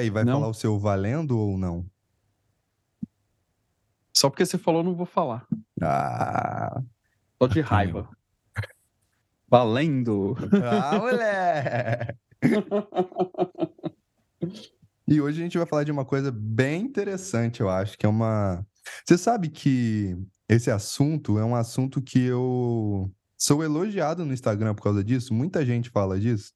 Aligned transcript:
aí, 0.00 0.10
vai 0.10 0.24
Não. 0.24 0.34
falar 0.34 0.48
o 0.48 0.54
seu 0.54 0.78
valendo 0.78 1.38
ou 1.38 1.56
não? 1.56 1.86
Só 4.16 4.28
porque 4.28 4.44
você 4.44 4.58
falou, 4.58 4.82
não 4.82 4.94
vou 4.94 5.06
falar. 5.06 5.46
Ah, 5.80 6.82
Só 7.40 7.46
de 7.48 7.60
raiva. 7.60 8.08
Valendo! 9.48 10.36
ah 10.64 10.98
moleque! 10.98 12.14
E 15.08 15.20
hoje 15.20 15.40
a 15.40 15.42
gente 15.42 15.58
vai 15.58 15.66
falar 15.66 15.82
de 15.82 15.90
uma 15.90 16.04
coisa 16.04 16.30
bem 16.30 16.82
interessante, 16.84 17.60
eu 17.60 17.68
acho, 17.68 17.98
que 17.98 18.06
é 18.06 18.08
uma. 18.08 18.64
Você 19.04 19.18
sabe 19.18 19.48
que 19.48 20.16
esse 20.48 20.70
assunto 20.70 21.36
é 21.36 21.44
um 21.44 21.56
assunto 21.56 22.00
que 22.00 22.20
eu 22.26 23.10
sou 23.36 23.64
elogiado 23.64 24.24
no 24.24 24.32
Instagram 24.32 24.72
por 24.72 24.84
causa 24.84 25.02
disso? 25.02 25.34
Muita 25.34 25.66
gente 25.66 25.90
fala 25.90 26.16
disso. 26.16 26.52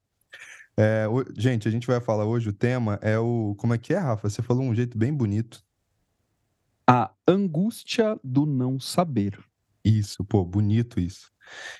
É, 0.76 1.06
o- 1.08 1.24
Gente, 1.36 1.68
a 1.68 1.70
gente 1.70 1.86
vai 1.86 2.00
falar 2.00 2.24
hoje, 2.24 2.48
o 2.48 2.52
tema 2.52 2.98
é 3.02 3.18
o. 3.18 3.54
Como 3.58 3.74
é 3.74 3.78
que 3.78 3.94
é, 3.94 3.98
Rafa? 3.98 4.28
Você 4.28 4.42
falou 4.42 4.62
um 4.64 4.74
jeito 4.74 4.96
bem 4.98 5.12
bonito. 5.12 5.62
A 6.88 7.10
angústia 7.26 8.18
do 8.22 8.44
não 8.44 8.78
saber. 8.78 9.38
Isso, 9.84 10.24
pô, 10.24 10.44
bonito 10.44 10.98
isso. 11.00 11.30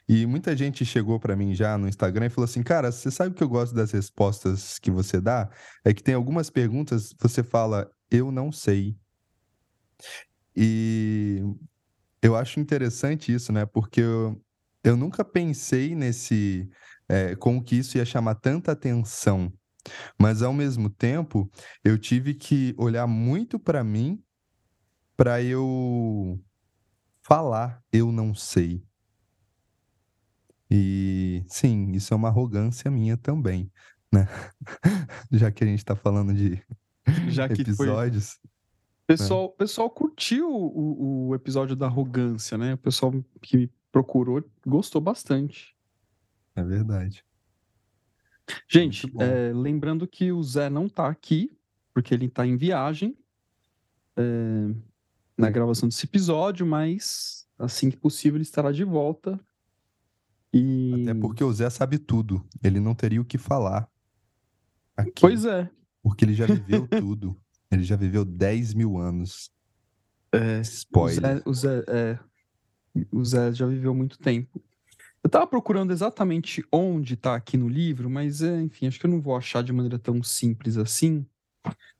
E 0.09 0.27
muita 0.27 0.57
gente 0.57 0.85
chegou 0.85 1.19
pra 1.19 1.35
mim 1.35 1.55
já 1.55 1.77
no 1.79 1.89
Instagram 1.89 2.27
e 2.27 2.31
falou 2.31 2.45
assim: 2.45 2.63
Cara, 2.63 2.93
você 2.93 3.11
sabe 3.11 3.31
o 3.31 3.35
que 3.35 3.43
eu 3.43 3.49
gosto 3.49 3.75
das 3.75 3.91
respostas 3.93 4.79
que 4.79 4.91
você 4.91 5.21
dá? 5.21 5.51
É 5.85 5.93
que 5.93 6.03
tem 6.03 6.15
algumas 6.15 6.51
perguntas 6.51 7.15
você 7.21 7.43
fala, 7.43 7.91
eu 8.11 8.31
não 8.31 8.53
sei. 8.53 8.97
E 10.57 11.43
eu 12.23 12.37
acho 12.37 12.61
interessante 12.61 13.33
isso, 13.33 13.53
né? 13.53 13.67
Porque 13.67 14.01
eu, 14.01 14.41
eu 14.83 14.97
nunca 14.97 15.25
pensei 15.25 15.95
nesse. 15.95 16.69
É, 17.09 17.35
como 17.37 17.63
que 17.63 17.77
isso 17.77 17.97
ia 17.97 18.05
chamar 18.05 18.37
tanta 18.37 18.73
atenção. 18.73 19.53
Mas 20.19 20.43
ao 20.43 20.53
mesmo 20.53 20.89
tempo, 20.89 21.51
eu 21.83 21.99
tive 21.99 22.35
que 22.35 22.75
olhar 22.79 23.07
muito 23.07 23.59
pra 23.59 23.85
mim 23.85 24.23
pra 25.17 25.43
eu 25.43 26.41
falar, 27.23 27.83
eu 27.93 28.11
não 28.11 28.35
sei. 28.35 28.85
E 30.71 31.45
sim, 31.47 31.93
isso 31.93 32.13
é 32.13 32.17
uma 32.17 32.29
arrogância 32.29 32.91
minha 32.91 33.17
também, 33.17 33.71
né? 34.13 34.27
Já 35.31 35.51
que 35.51 35.63
a 35.63 35.67
gente 35.67 35.85
tá 35.85 35.95
falando 35.95 36.33
de 36.33 36.63
Já 37.29 37.49
que 37.49 37.65
foi. 37.75 37.87
episódios. 37.87 38.39
O 39.05 39.07
pessoal, 39.07 39.45
o 39.45 39.51
pessoal 39.51 39.91
curtiu 39.91 40.49
o, 40.51 41.29
o 41.29 41.35
episódio 41.35 41.77
da 41.77 41.87
arrogância, 41.87 42.57
né? 42.57 42.75
O 42.75 42.79
pessoal 42.79 43.13
que 43.43 43.57
me 43.57 43.73
procurou 43.93 44.43
gostou 44.67 45.01
bastante. 45.01 45.74
É 46.57 46.63
verdade. 46.63 47.25
Gente, 48.69 49.11
é, 49.19 49.53
lembrando 49.55 50.07
que 50.07 50.31
o 50.31 50.43
Zé 50.43 50.69
não 50.69 50.89
tá 50.89 51.09
aqui, 51.09 51.57
porque 51.93 52.13
ele 52.13 52.29
tá 52.29 52.47
em 52.47 52.57
viagem 52.57 53.17
é, 54.17 54.75
na 55.37 55.51
gravação 55.51 55.89
desse 55.89 56.05
episódio, 56.05 56.67
mas 56.67 57.47
assim 57.59 57.91
que 57.91 57.97
possível 57.97 58.37
ele 58.37 58.43
estará 58.43 58.71
de 58.71 58.85
volta. 58.85 59.41
E... 60.53 61.03
Até 61.03 61.15
porque 61.15 61.43
o 61.43 61.53
Zé 61.53 61.69
sabe 61.71 61.99
tudo. 61.99 62.47
Ele 62.63 62.79
não 62.79 62.95
teria 62.95 63.21
o 63.21 63.25
que 63.25 63.39
falar 63.39 63.89
aqui. 64.97 65.21
Pois 65.21 65.45
é. 65.45 65.69
Porque 66.03 66.25
ele 66.25 66.35
já 66.35 66.47
viveu 66.47 66.87
tudo. 67.01 67.37
Ele 67.71 67.83
já 67.83 67.97
viveu 67.97 68.25
10 68.25 68.75
mil 68.75 68.99
anos. 68.99 69.51
É, 70.31 70.59
O 70.59 70.63
Spoiler. 70.63 71.37
Zé, 71.37 71.43
o, 71.45 71.55
Zé, 71.55 71.85
é, 71.89 72.19
o 73.11 73.25
Zé 73.25 73.53
já 73.53 73.67
viveu 73.67 73.95
muito 73.95 74.19
tempo. 74.19 74.63
Eu 75.25 75.31
tava 75.31 75.47
procurando 75.47 75.91
exatamente 75.91 76.63
onde 76.71 77.17
tá 77.17 77.35
aqui 77.35 77.57
no 77.57 77.67
livro, 77.67 78.11
mas 78.11 78.43
é, 78.43 78.61
enfim, 78.61 78.87
acho 78.87 79.01
que 79.01 79.07
eu 79.07 79.11
não 79.11 79.23
vou 79.23 79.35
achar 79.35 79.63
de 79.63 79.73
maneira 79.73 79.99
tão 79.99 80.23
simples 80.23 80.77
assim. 80.77 81.25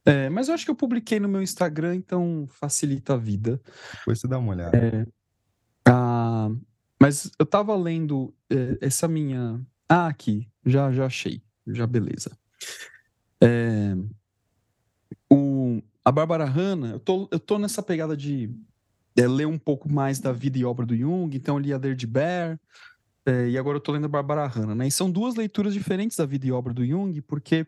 É, 0.05 0.29
mas 0.29 0.49
eu 0.49 0.55
acho 0.55 0.67
que 0.67 0.71
eu 0.71 0.75
publiquei 0.75 1.19
no 1.19 1.27
meu 1.27 1.43
Instagram, 1.43 1.97
então 1.97 2.47
facilita 2.51 3.15
a 3.15 3.17
vida. 3.17 3.59
Depois 3.99 4.21
você 4.21 4.29
dá 4.29 4.39
uma 4.39 4.53
olhada. 4.53 5.09
Ah, 5.89 6.51
mas 7.01 7.31
eu 7.39 7.47
tava 7.47 7.75
lendo 7.75 8.35
é, 8.51 8.77
essa 8.83 9.09
minha. 9.09 9.59
Ah, 9.89 10.07
aqui, 10.07 10.47
já, 10.65 10.93
já 10.93 11.07
achei, 11.07 11.43
já 11.67 11.87
beleza. 11.87 12.37
É, 13.43 13.97
o, 15.31 15.83
a 16.05 16.13
Bárbara 16.13 16.45
Hanna, 16.45 16.91
eu 16.91 17.01
tô, 17.01 17.27
eu 17.31 17.41
tô 17.41 17.59
nessa 17.59 17.83
pegada 17.83 18.15
de 18.15 18.55
é, 19.17 19.27
ler 19.27 19.47
um 19.47 19.59
pouco 19.59 19.91
mais 19.91 20.19
da 20.19 20.33
vida 20.33 20.59
e 20.59 20.65
obra 20.65 20.85
do 20.85 20.97
Jung, 20.97 21.35
então 21.35 21.57
eu 21.57 21.61
li 21.61 21.73
a 21.73 21.79
Dirty 21.79 22.07
Bear, 22.07 22.61
é, 23.27 23.49
e 23.49 23.59
agora 23.59 23.77
eu 23.77 23.81
tô 23.81 23.93
lendo 23.93 24.05
a 24.05 24.09
Bárbara 24.09 24.47
Hanna, 24.47 24.75
né? 24.75 24.87
E 24.87 24.91
são 24.91 25.11
duas 25.11 25.35
leituras 25.35 25.73
diferentes 25.73 26.17
da 26.17 26.27
vida 26.27 26.47
e 26.47 26.53
obra 26.53 26.75
do 26.75 26.85
Jung, 26.85 27.21
porque 27.23 27.67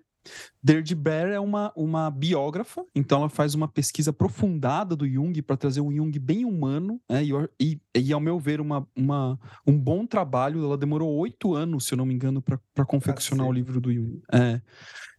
Dirty 0.63 0.95
Bear 0.95 1.29
é 1.29 1.41
uma, 1.41 1.73
uma 1.77 2.11
biógrafa, 2.11 2.85
então 2.95 3.21
ela 3.21 3.29
faz 3.29 3.55
uma 3.55 3.69
pesquisa 3.69 4.11
aprofundada 4.11 4.97
do 4.97 5.09
Jung 5.09 5.41
para 5.43 5.57
trazer 5.57 5.81
um 5.81 5.93
Jung 5.93 6.19
bem 6.19 6.45
humano, 6.45 7.01
né? 7.09 7.25
e, 7.25 7.31
e, 7.61 7.81
e, 7.95 8.13
ao 8.13 8.21
meu 8.21 8.39
ver, 8.39 8.61
uma, 8.61 8.87
uma, 8.95 9.39
um 9.67 9.79
bom 9.79 10.07
trabalho. 10.07 10.65
Ela 10.65 10.77
demorou 10.77 11.15
oito 11.17 11.55
anos, 11.55 11.87
se 11.87 11.95
eu 11.95 11.99
não 11.99 12.07
me 12.07 12.15
engano, 12.15 12.43
para 12.43 12.85
confeccionar 12.85 13.47
o 13.47 13.51
Cacete. 13.51 13.65
livro 13.65 13.81
do 13.81 13.93
Jung. 13.93 14.21
É. 14.33 14.61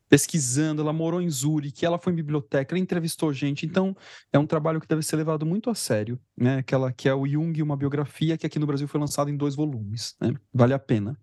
Pesquisando, 0.09 0.81
ela 0.81 0.93
morou 0.93 1.21
em 1.21 1.29
Zurique, 1.29 1.85
ela 1.85 1.97
foi 1.97 2.13
em 2.13 2.15
biblioteca, 2.15 2.73
ela 2.73 2.79
entrevistou 2.79 3.33
gente, 3.33 3.65
então 3.65 3.95
é 4.31 4.39
um 4.39 4.45
trabalho 4.45 4.79
que 4.79 4.87
deve 4.87 5.01
ser 5.01 5.17
levado 5.17 5.45
muito 5.45 5.69
a 5.69 5.75
sério, 5.75 6.19
né? 6.35 6.59
Aquela 6.59 6.93
que 6.93 7.09
é 7.09 7.13
o 7.13 7.27
Jung, 7.27 7.61
uma 7.61 7.75
biografia 7.75 8.37
que 8.37 8.45
aqui 8.45 8.57
no 8.57 8.65
Brasil 8.65 8.87
foi 8.87 8.99
lançada 8.99 9.29
em 9.29 9.35
dois 9.35 9.55
volumes, 9.55 10.15
né? 10.21 10.33
Vale 10.53 10.73
a 10.73 10.79
pena. 10.79 11.17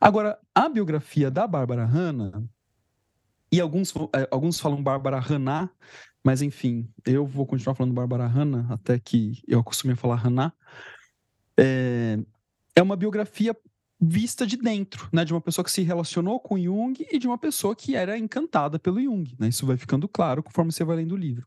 Agora, 0.00 0.38
a 0.54 0.68
biografia 0.68 1.30
da 1.30 1.46
Bárbara 1.46 1.84
Hanna, 1.84 2.48
e 3.50 3.60
alguns, 3.60 3.94
eh, 4.14 4.28
alguns 4.30 4.60
falam 4.60 4.82
Bárbara 4.82 5.18
Hanna, 5.18 5.70
mas 6.22 6.42
enfim, 6.42 6.88
eu 7.06 7.26
vou 7.26 7.46
continuar 7.46 7.74
falando 7.74 7.94
Bárbara 7.94 8.26
Hanna 8.26 8.66
até 8.70 8.98
que 8.98 9.42
eu 9.46 9.60
acostume 9.60 9.94
a 9.94 9.96
falar 9.96 10.16
Hanna. 10.16 10.52
É, 11.58 12.18
é 12.76 12.82
uma 12.82 12.96
biografia 12.96 13.56
vista 14.00 14.46
de 14.46 14.56
dentro, 14.56 15.08
né, 15.12 15.24
de 15.24 15.32
uma 15.34 15.40
pessoa 15.40 15.64
que 15.64 15.70
se 15.70 15.82
relacionou 15.82 16.38
com 16.38 16.58
Jung 16.58 16.94
e 17.10 17.18
de 17.18 17.26
uma 17.26 17.36
pessoa 17.38 17.74
que 17.74 17.96
era 17.96 18.16
encantada 18.16 18.78
pelo 18.78 19.00
Jung, 19.02 19.34
né? 19.38 19.48
Isso 19.48 19.66
vai 19.66 19.76
ficando 19.76 20.06
claro 20.08 20.42
conforme 20.42 20.70
você 20.70 20.84
vai 20.84 20.96
lendo 20.96 21.12
o 21.12 21.16
livro. 21.16 21.46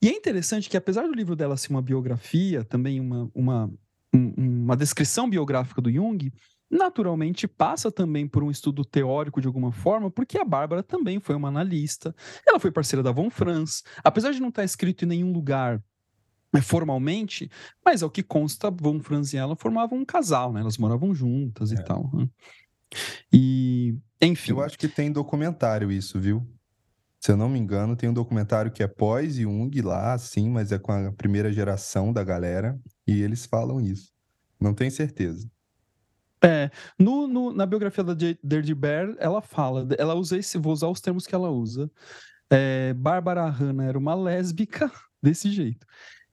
E 0.00 0.08
é 0.08 0.12
interessante 0.12 0.68
que 0.70 0.76
apesar 0.76 1.06
do 1.06 1.14
livro 1.14 1.34
dela 1.34 1.56
ser 1.56 1.70
uma 1.70 1.82
biografia, 1.82 2.62
também 2.62 3.00
uma, 3.00 3.30
uma, 3.34 3.72
um- 4.14 4.34
uma 4.36 4.76
descrição 4.76 5.28
biográfica 5.28 5.80
do 5.80 5.90
Jung, 5.90 6.32
naturalmente 6.70 7.48
passa 7.48 7.90
também 7.90 8.26
por 8.28 8.42
um 8.44 8.50
estudo 8.50 8.84
teórico 8.84 9.40
de 9.40 9.46
alguma 9.46 9.72
forma, 9.72 10.10
porque 10.10 10.38
a 10.38 10.44
Bárbara 10.44 10.82
também 10.82 11.18
foi 11.20 11.34
uma 11.34 11.48
analista, 11.48 12.14
ela 12.46 12.60
foi 12.60 12.70
parceira 12.70 13.02
da 13.02 13.12
Von 13.12 13.30
Franz, 13.30 13.82
apesar 14.04 14.32
de 14.32 14.40
não 14.40 14.48
estar 14.48 14.64
escrito 14.64 15.04
em 15.04 15.08
nenhum 15.08 15.32
lugar 15.32 15.82
formalmente, 16.62 17.50
mas 17.84 18.02
ao 18.02 18.10
que 18.10 18.22
consta, 18.22 18.70
Von 18.70 19.00
Franz 19.00 19.32
e 19.32 19.36
ela 19.36 19.56
formavam 19.56 19.98
um 19.98 20.04
casal, 20.04 20.52
né? 20.52 20.60
Elas 20.60 20.78
moravam 20.78 21.14
juntas 21.14 21.72
e 21.72 21.74
É. 21.74 21.82
tal. 21.82 22.10
né? 22.14 22.28
E, 23.32 23.96
enfim, 24.22 24.52
Eu 24.52 24.62
acho 24.62 24.78
que 24.78 24.88
tem 24.88 25.10
documentário 25.12 25.90
isso, 25.90 26.20
viu? 26.20 26.46
Se 27.20 27.32
eu 27.32 27.36
não 27.36 27.48
me 27.48 27.58
engano, 27.58 27.96
tem 27.96 28.08
um 28.08 28.12
documentário 28.14 28.70
que 28.70 28.82
é 28.82 28.86
pós-Jung 28.86 29.70
lá, 29.82 30.16
sim, 30.18 30.48
mas 30.50 30.70
é 30.70 30.78
com 30.78 30.92
a 30.92 31.12
primeira 31.12 31.52
geração 31.52 32.12
da 32.12 32.22
galera, 32.22 32.78
e 33.06 33.20
eles 33.22 33.44
falam 33.46 33.80
isso. 33.80 34.12
Não 34.60 34.72
tenho 34.72 34.90
certeza. 34.90 35.50
É, 36.44 36.70
no, 36.98 37.26
no- 37.26 37.52
na 37.52 37.66
biografia 37.66 38.04
da 38.04 38.14
Dirty 38.14 38.74
Bear, 38.74 39.14
ela 39.18 39.40
fala, 39.42 39.88
ela 39.98 40.14
usa 40.14 40.38
esse, 40.38 40.58
vou 40.58 40.72
usar 40.72 40.88
os 40.88 41.00
termos 41.00 41.26
que 41.26 41.34
ela 41.34 41.50
usa. 41.50 41.90
É, 42.48 42.92
Bárbara 42.94 43.48
Hanna 43.48 43.84
era 43.84 43.98
uma 43.98 44.14
lésbica 44.14 44.90
desse 45.20 45.50
jeito. 45.50 45.84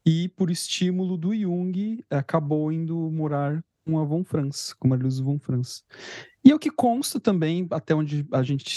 E 0.06 0.28
por 0.30 0.52
estímulo 0.52 1.18
do 1.18 1.34
Jung, 1.34 2.04
acabou 2.10 2.72
indo 2.72 2.96
morar 3.10 3.64
com 3.86 4.00
a 4.00 4.04
Von 4.04 4.24
Franz, 4.24 4.74
com 4.74 4.88
Maria-Luísa 4.88 5.24
Von 5.24 5.40
Franz. 5.40 5.84
E 6.44 6.52
é 6.52 6.56
o 6.56 6.60
que 6.60 6.70
consta 6.70 7.20
também, 7.20 7.68
até 7.72 7.94
onde 7.94 8.26
a 8.32 8.44
gente 8.44 8.76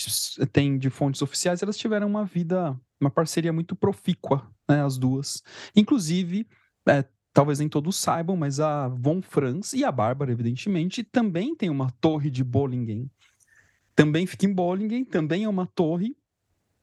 tem 0.53 0.79
de 0.79 0.91
fontes 0.91 1.23
oficiais, 1.23 1.63
elas 1.63 1.77
tiveram 1.77 2.07
uma 2.07 2.25
vida, 2.25 2.79
uma 3.01 3.11
parceria 3.11 3.53
muito 3.53 3.75
profícua, 3.75 4.49
né, 4.69 4.85
as 4.85 4.99
duas. 4.99 5.43
Inclusive, 5.75 6.47
é, 6.89 7.05
talvez 7.33 7.59
nem 7.59 7.69
todos 7.69 7.97
saibam, 7.97 8.37
mas 8.37 8.61
a 8.61 8.89
Von 8.89 9.23
Franz 9.23 9.73
e 9.73 9.85
a 9.85 9.93
Bárbara, 9.93 10.33
evidentemente, 10.33 11.03
também 11.05 11.55
tem 11.55 11.71
uma 11.71 11.91
torre 12.01 12.31
de 12.31 12.45
Bollingen. 12.45 13.11
Também 13.95 14.27
fica 14.27 14.47
em 14.47 14.53
Bollingen, 14.53 15.05
também 15.05 15.45
é 15.45 15.49
uma 15.49 15.67
torre. 15.67 16.17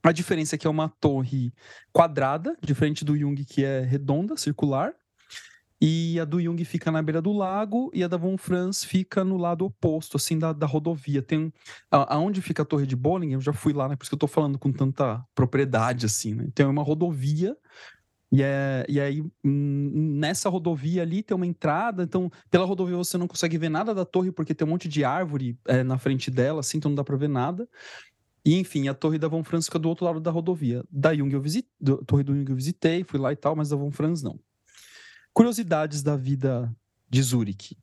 A 0.03 0.11
diferença 0.11 0.55
é 0.55 0.57
que 0.57 0.67
é 0.67 0.69
uma 0.69 0.89
torre 0.89 1.53
quadrada, 1.91 2.57
diferente 2.61 3.05
do 3.05 3.17
Jung, 3.17 3.44
que 3.45 3.63
é 3.63 3.81
redonda, 3.81 4.35
circular. 4.35 4.94
E 5.81 6.19
a 6.19 6.25
do 6.25 6.41
Jung 6.41 6.63
fica 6.63 6.91
na 6.91 7.01
beira 7.01 7.21
do 7.21 7.33
lago 7.33 7.91
e 7.94 8.03
a 8.03 8.07
da 8.07 8.17
Von 8.17 8.38
Franz 8.38 8.85
fica 8.85 9.23
no 9.23 9.38
lado 9.38 9.65
oposto, 9.65 10.17
assim, 10.17 10.39
da, 10.39 10.53
da 10.53 10.65
rodovia. 10.65 11.21
Tem 11.21 11.51
a- 11.91 12.15
aonde 12.15 12.41
fica 12.41 12.63
a 12.63 12.65
torre 12.65 12.88
de 12.88 12.95
Bollingen, 12.95 13.33
eu 13.35 13.41
já 13.41 13.53
fui 13.53 13.73
lá, 13.73 13.89
né? 13.89 13.95
Por 13.97 14.03
isso 14.03 14.11
que 14.11 14.15
eu 14.15 14.19
tô 14.19 14.27
falando 14.27 14.57
com 14.57 14.71
tanta 14.71 15.23
propriedade, 15.35 16.06
assim, 16.06 16.33
né? 16.35 16.47
Tem 16.56 16.65
uma 16.65 16.83
rodovia 16.83 17.57
e, 18.31 18.41
é, 18.41 18.83
e 18.89 18.99
aí, 18.99 19.21
hum, 19.44 20.17
nessa 20.19 20.49
rodovia 20.49 21.03
ali 21.03 21.21
tem 21.21 21.35
uma 21.35 21.45
entrada, 21.45 22.01
então 22.03 22.31
pela 22.49 22.65
rodovia 22.65 22.97
você 22.97 23.15
não 23.17 23.27
consegue 23.27 23.59
ver 23.59 23.69
nada 23.69 23.94
da 23.94 24.06
torre 24.06 24.31
porque 24.31 24.56
tem 24.56 24.67
um 24.67 24.71
monte 24.71 24.88
de 24.89 25.03
árvore 25.06 25.57
é, 25.67 25.83
na 25.83 25.99
frente 25.99 26.31
dela, 26.31 26.61
assim, 26.61 26.77
então 26.79 26.89
não 26.89 26.95
dá 26.95 27.03
pra 27.03 27.15
ver 27.17 27.29
nada. 27.29 27.67
E, 28.45 28.60
enfim, 28.60 28.88
a 28.90 28.94
Torre 28.94 29.18
da 29.18 29.28
Von 29.28 29.44
Franz 29.44 29.66
fica 29.66 29.80
do 29.80 29.88
outro 29.88 30.06
lado 30.06 30.19
da 30.19 30.30
rodovia. 30.30 30.84
Da 30.92 31.13
Jung 31.13 31.34
eu 31.34 31.42
visitei, 31.42 31.69
Torre 32.06 32.24
do 32.24 32.36
Jung 32.36 32.50
eu 32.50 32.56
visitei, 32.56 33.04
fui 33.04 33.19
lá 33.19 33.31
e 33.31 33.36
tal, 33.36 33.56
mas 33.56 33.69
da 33.69 33.75
Von 33.75 33.92
Franz 33.92 34.22
não. 34.22 34.40
Curiosidades 35.34 36.04
da 36.04 36.18
vida 36.18 36.74
de 37.10 37.22
Zurich. 37.22 37.78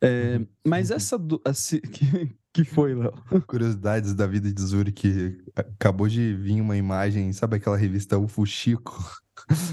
É, 0.00 0.40
mas 0.66 0.90
essa, 0.90 1.16
essa 1.44 1.78
que, 1.80 2.34
que 2.52 2.64
foi, 2.64 2.94
Léo? 2.94 3.12
Curiosidades 3.46 4.14
da 4.14 4.26
vida 4.26 4.50
de 4.50 4.62
Zurich. 4.62 5.38
Acabou 5.54 6.08
de 6.08 6.34
vir 6.34 6.60
uma 6.60 6.76
imagem, 6.76 7.32
sabe 7.32 7.56
aquela 7.56 7.76
revista 7.76 8.18
O 8.18 8.26
Fuxico? 8.26 9.22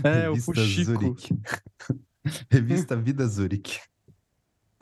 É, 0.04 0.30
o 0.30 0.36
Fuxico. 0.36 0.92
Zurich. 0.92 1.34
revista 2.52 2.96
Vida 2.98 3.26
Zurich. 3.26 3.80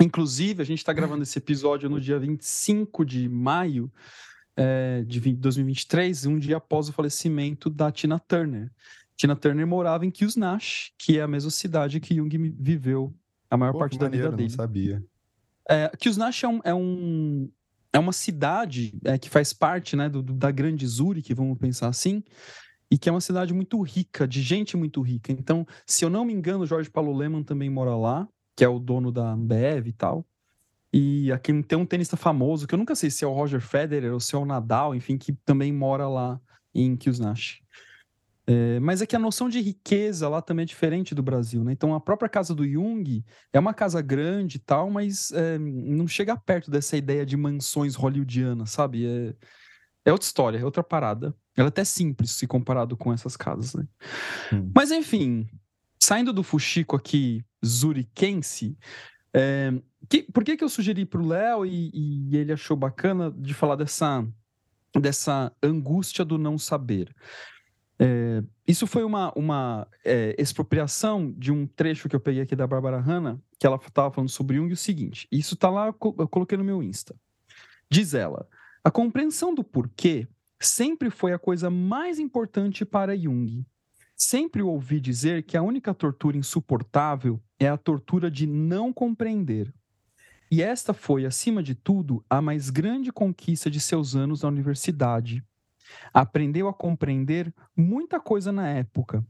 Inclusive, 0.01 0.63
a 0.63 0.65
gente 0.65 0.79
está 0.79 0.91
gravando 0.91 1.21
esse 1.21 1.37
episódio 1.37 1.87
no 1.87 2.01
dia 2.01 2.17
25 2.17 3.05
de 3.05 3.29
maio 3.29 3.91
é, 4.55 5.03
de 5.05 5.19
2023, 5.33 6.25
um 6.25 6.37
dia 6.37 6.57
após 6.57 6.89
o 6.89 6.93
falecimento 6.93 7.69
da 7.69 7.91
Tina 7.91 8.19
Turner. 8.19 8.71
Tina 9.15 9.35
Turner 9.35 9.67
morava 9.67 10.05
em 10.05 10.13
Nash, 10.37 10.91
que 10.97 11.19
é 11.19 11.21
a 11.21 11.27
mesma 11.27 11.51
cidade 11.51 11.99
que 11.99 12.15
Jung 12.15 12.55
viveu 12.59 13.13
a 13.49 13.57
maior 13.57 13.73
Pô, 13.73 13.79
parte 13.79 13.97
da 13.97 14.05
maneiro, 14.05 14.25
vida 14.25 14.37
dele. 14.37 14.49
Não 14.49 14.55
sabia. 14.55 15.03
É, 15.69 15.91
é, 15.93 16.47
um, 16.47 16.59
é, 16.63 16.73
um, 16.73 17.51
é 17.93 17.99
uma 17.99 18.13
cidade 18.13 18.93
é, 19.03 19.17
que 19.17 19.29
faz 19.29 19.53
parte 19.53 19.95
né, 19.95 20.09
do, 20.09 20.21
do, 20.21 20.33
da 20.33 20.49
grande 20.49 20.87
Zurich, 20.87 21.33
vamos 21.33 21.57
pensar 21.57 21.87
assim, 21.87 22.23
e 22.89 22.97
que 22.97 23.07
é 23.07 23.11
uma 23.11 23.21
cidade 23.21 23.53
muito 23.53 23.79
rica, 23.81 24.27
de 24.27 24.41
gente 24.41 24.75
muito 24.75 25.01
rica. 25.01 25.31
Então, 25.31 25.65
se 25.85 26.03
eu 26.03 26.09
não 26.09 26.25
me 26.25 26.33
engano, 26.33 26.65
Jorge 26.65 26.89
Paulo 26.89 27.15
Leman 27.15 27.43
também 27.43 27.69
mora 27.69 27.95
lá, 27.95 28.27
que 28.55 28.63
é 28.63 28.67
o 28.67 28.79
dono 28.79 29.11
da 29.11 29.31
Ambev 29.31 29.87
e 29.87 29.93
tal. 29.93 30.25
E 30.93 31.31
aqui 31.31 31.63
tem 31.63 31.77
um 31.77 31.85
tenista 31.85 32.17
famoso, 32.17 32.67
que 32.67 32.73
eu 32.73 32.79
nunca 32.79 32.95
sei 32.95 33.09
se 33.09 33.23
é 33.23 33.27
o 33.27 33.33
Roger 33.33 33.61
Federer 33.61 34.11
ou 34.13 34.19
se 34.19 34.35
é 34.35 34.37
o 34.37 34.45
Nadal, 34.45 34.93
enfim, 34.93 35.17
que 35.17 35.33
também 35.45 35.71
mora 35.71 36.07
lá 36.07 36.39
em 36.73 36.95
Kyusnash. 36.97 37.61
É, 38.47 38.79
mas 38.79 39.01
é 39.01 39.05
que 39.05 39.15
a 39.15 39.19
noção 39.19 39.47
de 39.47 39.61
riqueza 39.61 40.27
lá 40.27 40.41
também 40.41 40.63
é 40.63 40.65
diferente 40.65 41.13
do 41.13 41.23
Brasil, 41.23 41.63
né? 41.63 41.71
Então 41.71 41.93
a 41.93 42.01
própria 42.01 42.27
casa 42.27 42.53
do 42.53 42.67
Jung 42.67 43.23
é 43.53 43.59
uma 43.59 43.73
casa 43.73 44.01
grande 44.01 44.57
e 44.57 44.59
tal, 44.59 44.89
mas 44.89 45.31
é, 45.31 45.57
não 45.59 46.07
chega 46.07 46.35
perto 46.35 46.69
dessa 46.71 46.97
ideia 46.97 47.25
de 47.25 47.37
mansões 47.37 47.95
hollywoodianas, 47.95 48.71
sabe? 48.71 49.05
É, 49.05 49.33
é 50.05 50.11
outra 50.11 50.25
história, 50.25 50.57
é 50.57 50.65
outra 50.65 50.83
parada. 50.83 51.33
Ela 51.55 51.67
é 51.67 51.69
até 51.69 51.83
simples 51.83 52.31
se 52.31 52.47
comparado 52.47 52.97
com 52.97 53.13
essas 53.13 53.37
casas, 53.37 53.75
né? 53.75 53.87
Hum. 54.51 54.71
Mas 54.75 54.91
enfim, 54.91 55.47
saindo 56.01 56.33
do 56.33 56.43
Fuxico 56.43 56.95
aqui, 56.95 57.45
zuriquense, 57.63 58.75
é, 59.33 59.73
que, 60.09 60.23
por 60.23 60.43
que, 60.43 60.57
que 60.57 60.63
eu 60.63 60.69
sugeri 60.69 61.05
para 61.05 61.21
o 61.21 61.27
Léo 61.27 61.65
e, 61.65 61.91
e, 61.93 62.37
ele 62.37 62.51
achou 62.51 62.75
bacana 62.75 63.31
de 63.31 63.53
falar 63.53 63.75
dessa, 63.75 64.27
dessa 64.99 65.51
angústia 65.61 66.25
do 66.25 66.37
não 66.37 66.57
saber? 66.57 67.13
É, 67.97 68.43
isso 68.67 68.87
foi 68.87 69.03
uma, 69.03 69.31
uma 69.35 69.87
é, 70.03 70.35
expropriação 70.37 71.31
de 71.31 71.51
um 71.51 71.67
trecho 71.67 72.09
que 72.09 72.15
eu 72.15 72.19
peguei 72.19 72.41
aqui 72.41 72.55
da 72.55 72.67
Bárbara 72.67 72.99
Hanna, 72.99 73.39
que 73.59 73.67
ela 73.67 73.75
estava 73.75 74.11
falando 74.11 74.29
sobre 74.29 74.57
Jung, 74.57 74.73
o 74.73 74.77
seguinte, 74.77 75.27
isso 75.31 75.53
está 75.53 75.69
lá, 75.69 75.87
eu 75.87 75.93
coloquei 75.93 76.57
no 76.57 76.63
meu 76.63 76.81
Insta. 76.81 77.15
Diz 77.89 78.13
ela, 78.13 78.47
a 78.83 78.89
compreensão 78.89 79.53
do 79.53 79.63
porquê 79.63 80.27
sempre 80.59 81.09
foi 81.09 81.33
a 81.33 81.39
coisa 81.39 81.69
mais 81.69 82.19
importante 82.19 82.83
para 82.83 83.17
Jung. 83.17 83.65
Sempre 84.23 84.61
ouvi 84.61 84.99
dizer 84.99 85.41
que 85.41 85.57
a 85.57 85.63
única 85.63 85.95
tortura 85.95 86.37
insuportável 86.37 87.41
é 87.59 87.67
a 87.67 87.75
tortura 87.75 88.29
de 88.29 88.45
não 88.45 88.93
compreender. 88.93 89.73
E 90.51 90.61
esta 90.61 90.93
foi, 90.93 91.25
acima 91.25 91.63
de 91.63 91.73
tudo, 91.73 92.23
a 92.29 92.39
mais 92.39 92.69
grande 92.69 93.11
conquista 93.11 93.67
de 93.67 93.79
seus 93.79 94.15
anos 94.15 94.43
na 94.43 94.49
universidade. 94.49 95.43
Aprendeu 96.13 96.67
a 96.67 96.73
compreender 96.73 97.51
muita 97.75 98.19
coisa 98.19 98.51
na 98.51 98.69
época, 98.69 99.25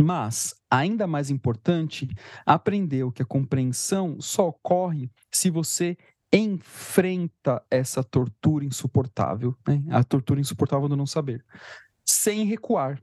mas, 0.00 0.54
ainda 0.70 1.04
mais 1.04 1.28
importante, 1.28 2.08
aprendeu 2.46 3.10
que 3.10 3.22
a 3.22 3.26
compreensão 3.26 4.20
só 4.20 4.50
ocorre 4.50 5.10
se 5.32 5.50
você 5.50 5.98
enfrenta 6.32 7.60
essa 7.68 8.04
tortura 8.04 8.64
insuportável, 8.64 9.52
né? 9.66 9.82
a 9.90 10.04
tortura 10.04 10.40
insuportável 10.40 10.88
do 10.88 10.96
não 10.96 11.06
saber, 11.06 11.44
sem 12.06 12.44
recuar. 12.44 13.02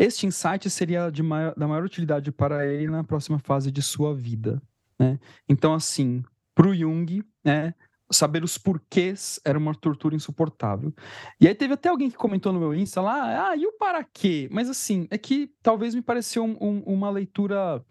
Este 0.00 0.26
insight 0.26 0.70
seria 0.70 1.12
maior, 1.22 1.54
da 1.54 1.68
maior 1.68 1.84
utilidade 1.84 2.32
para 2.32 2.66
ele 2.66 2.88
na 2.88 3.04
próxima 3.04 3.38
fase 3.38 3.70
de 3.70 3.82
sua 3.82 4.14
vida. 4.14 4.62
Né? 4.98 5.20
Então, 5.46 5.74
assim, 5.74 6.24
para 6.54 6.68
o 6.68 6.74
Jung, 6.74 7.22
né, 7.44 7.74
saber 8.10 8.42
os 8.42 8.56
porquês 8.56 9.38
era 9.44 9.58
uma 9.58 9.74
tortura 9.74 10.16
insuportável. 10.16 10.90
E 11.38 11.46
aí 11.46 11.54
teve 11.54 11.74
até 11.74 11.90
alguém 11.90 12.10
que 12.10 12.16
comentou 12.16 12.50
no 12.50 12.58
meu 12.58 12.74
Insta 12.74 13.02
lá, 13.02 13.50
ah, 13.50 13.56
e 13.56 13.66
o 13.66 13.72
para 13.72 14.02
quê? 14.02 14.48
Mas 14.50 14.70
assim, 14.70 15.06
é 15.10 15.18
que 15.18 15.52
talvez 15.62 15.94
me 15.94 16.00
pareceu 16.00 16.44
um, 16.44 16.56
um, 16.58 16.78
uma 16.86 17.10
leitura 17.10 17.84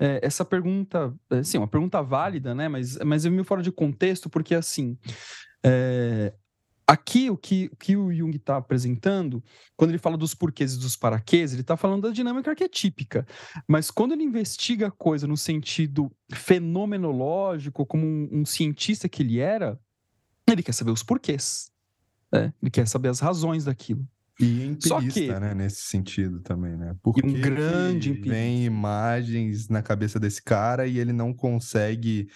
é, 0.00 0.18
essa 0.20 0.44
pergunta, 0.44 1.14
é, 1.30 1.44
sim, 1.44 1.58
uma 1.58 1.68
pergunta 1.68 2.02
válida, 2.02 2.56
né? 2.56 2.68
Mas, 2.68 2.98
mas 3.06 3.24
eu 3.24 3.30
me 3.30 3.44
fora 3.44 3.62
de 3.62 3.70
contexto, 3.70 4.28
porque 4.28 4.52
assim, 4.52 4.98
é, 5.64 6.34
Aqui, 6.92 7.30
o 7.30 7.38
que, 7.38 7.70
que 7.78 7.96
o 7.96 8.12
Jung 8.12 8.36
está 8.36 8.58
apresentando, 8.58 9.42
quando 9.74 9.92
ele 9.92 9.98
fala 9.98 10.14
dos 10.14 10.34
porquês 10.34 10.74
e 10.74 10.78
dos 10.78 10.94
paraquês, 10.94 11.52
ele 11.52 11.62
está 11.62 11.74
falando 11.74 12.02
da 12.02 12.10
dinâmica 12.10 12.50
arquetípica. 12.50 13.26
Mas 13.66 13.90
quando 13.90 14.12
ele 14.12 14.22
investiga 14.22 14.88
a 14.88 14.90
coisa 14.90 15.26
no 15.26 15.34
sentido 15.34 16.12
fenomenológico, 16.30 17.86
como 17.86 18.04
um, 18.06 18.28
um 18.30 18.44
cientista 18.44 19.08
que 19.08 19.22
ele 19.22 19.38
era, 19.38 19.80
ele 20.46 20.62
quer 20.62 20.72
saber 20.72 20.90
os 20.90 21.02
porquês. 21.02 21.72
Né? 22.30 22.52
Ele 22.60 22.70
quer 22.70 22.86
saber 22.86 23.08
as 23.08 23.20
razões 23.20 23.64
daquilo. 23.64 24.06
E 24.38 24.66
empirista, 24.66 25.10
que... 25.10 25.40
né? 25.40 25.54
Nesse 25.54 25.84
sentido 25.84 26.40
também, 26.40 26.76
né? 26.76 26.94
Porque 27.02 27.26
um 27.26 27.40
grande 27.40 28.10
empirista. 28.10 28.34
vem 28.34 28.64
imagens 28.66 29.66
na 29.70 29.80
cabeça 29.80 30.20
desse 30.20 30.42
cara 30.42 30.86
e 30.86 30.98
ele 30.98 31.14
não 31.14 31.32
consegue 31.32 32.28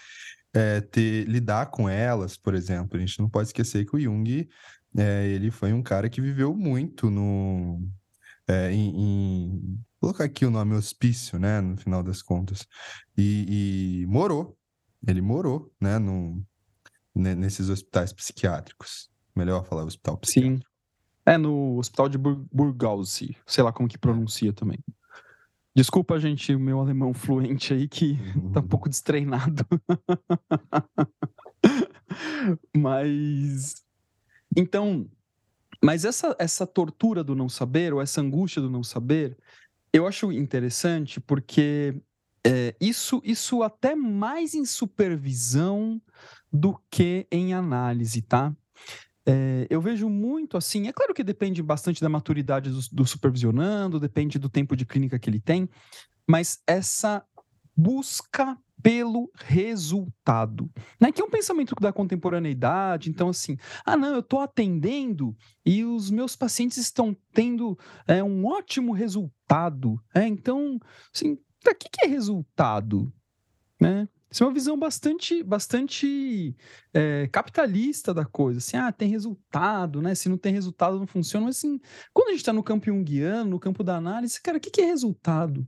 é, 0.54 0.80
ter, 0.80 1.26
lidar 1.26 1.66
com 1.66 1.88
elas, 1.88 2.36
por 2.36 2.54
exemplo. 2.54 2.96
A 2.96 3.00
gente 3.00 3.18
não 3.18 3.28
pode 3.28 3.48
esquecer 3.48 3.84
que 3.84 3.96
o 3.96 4.00
Jung, 4.00 4.48
é, 4.96 5.26
ele 5.26 5.50
foi 5.50 5.72
um 5.72 5.82
cara 5.82 6.08
que 6.08 6.20
viveu 6.20 6.54
muito 6.54 7.10
no... 7.10 7.80
É, 8.48 8.70
em, 8.72 8.94
em, 8.96 9.78
Vou 10.00 10.12
colocar 10.12 10.24
aqui 10.24 10.44
o 10.44 10.50
nome 10.50 10.74
hospício, 10.74 11.38
né, 11.38 11.60
no 11.60 11.76
final 11.76 12.02
das 12.02 12.22
contas. 12.22 12.66
E, 13.16 14.02
e 14.02 14.06
morou, 14.06 14.56
ele 15.06 15.20
morou, 15.20 15.72
né, 15.80 15.98
no, 15.98 16.44
nesses 17.14 17.68
hospitais 17.68 18.12
psiquiátricos. 18.12 19.10
Melhor 19.34 19.64
falar 19.64 19.84
hospital 19.84 20.18
psiquiátrico. 20.18 20.58
Sim. 20.58 20.76
É 21.24 21.36
no 21.36 21.76
hospital 21.78 22.08
de 22.08 22.16
Bur 22.16 22.46
Burgausi, 22.52 23.36
sei 23.44 23.64
lá 23.64 23.72
como 23.72 23.88
que 23.88 23.98
pronuncia 23.98 24.52
também. 24.52 24.78
Desculpa, 25.76 26.18
gente, 26.18 26.54
o 26.54 26.58
meu 26.58 26.80
alemão 26.80 27.12
fluente 27.12 27.74
aí 27.74 27.86
que 27.86 28.16
tá 28.50 28.60
um 28.60 28.66
pouco 28.66 28.88
destreinado. 28.88 29.62
mas 32.74 33.84
então, 34.56 35.06
mas 35.84 36.06
essa 36.06 36.34
essa 36.38 36.66
tortura 36.66 37.22
do 37.22 37.34
não 37.34 37.46
saber 37.46 37.92
ou 37.92 38.00
essa 38.00 38.22
angústia 38.22 38.62
do 38.62 38.70
não 38.70 38.82
saber, 38.82 39.36
eu 39.92 40.06
acho 40.06 40.32
interessante 40.32 41.20
porque 41.20 41.94
é, 42.42 42.74
isso 42.80 43.20
isso 43.22 43.62
até 43.62 43.94
mais 43.94 44.54
em 44.54 44.64
supervisão 44.64 46.00
do 46.50 46.80
que 46.90 47.26
em 47.30 47.52
análise, 47.52 48.22
tá? 48.22 48.50
É, 49.28 49.66
eu 49.68 49.80
vejo 49.80 50.08
muito 50.08 50.56
assim, 50.56 50.86
é 50.86 50.92
claro 50.92 51.12
que 51.12 51.24
depende 51.24 51.60
bastante 51.60 52.00
da 52.00 52.08
maturidade 52.08 52.70
do, 52.70 52.80
do, 52.92 53.04
supervisionando, 53.04 53.98
depende 53.98 54.38
do 54.38 54.48
tempo 54.48 54.76
de 54.76 54.86
clínica 54.86 55.18
que 55.18 55.28
ele 55.28 55.40
tem, 55.40 55.68
mas 56.28 56.60
essa 56.64 57.24
busca 57.76 58.56
pelo 58.82 59.30
resultado, 59.34 60.70
né? 61.00 61.10
Que 61.10 61.20
é 61.20 61.24
um 61.24 61.30
pensamento 61.30 61.74
da 61.80 61.92
contemporaneidade. 61.92 63.10
Então, 63.10 63.30
assim, 63.30 63.56
ah, 63.84 63.96
não, 63.96 64.14
eu 64.14 64.20
estou 64.20 64.40
atendendo 64.40 65.36
e 65.64 65.84
os 65.84 66.10
meus 66.10 66.36
pacientes 66.36 66.78
estão 66.78 67.16
tendo 67.32 67.76
é, 68.06 68.22
um 68.22 68.46
ótimo 68.46 68.92
resultado. 68.92 70.00
É, 70.14 70.26
então, 70.26 70.78
assim, 71.12 71.32
o 71.32 71.74
que, 71.74 71.88
que 71.90 72.04
é 72.04 72.08
resultado? 72.08 73.12
Né? 73.80 74.08
Isso 74.30 74.42
é 74.42 74.46
uma 74.46 74.52
visão 74.52 74.76
bastante, 74.76 75.42
bastante 75.42 76.56
é, 76.92 77.28
capitalista 77.28 78.12
da 78.12 78.24
coisa. 78.24 78.58
Assim, 78.58 78.76
ah, 78.76 78.90
tem 78.90 79.08
resultado, 79.08 80.02
né? 80.02 80.14
Se 80.14 80.28
não 80.28 80.36
tem 80.36 80.52
resultado, 80.52 80.98
não 80.98 81.06
funciona. 81.06 81.46
Mas 81.46 81.58
assim, 81.58 81.80
quando 82.12 82.28
a 82.28 82.30
gente 82.32 82.40
está 82.40 82.52
no 82.52 82.62
campo 82.62 82.86
junguiano, 82.86 83.50
no 83.50 83.60
campo 83.60 83.84
da 83.84 83.96
análise, 83.96 84.40
cara, 84.40 84.58
o 84.58 84.60
que, 84.60 84.70
que 84.70 84.80
é 84.80 84.86
resultado? 84.86 85.66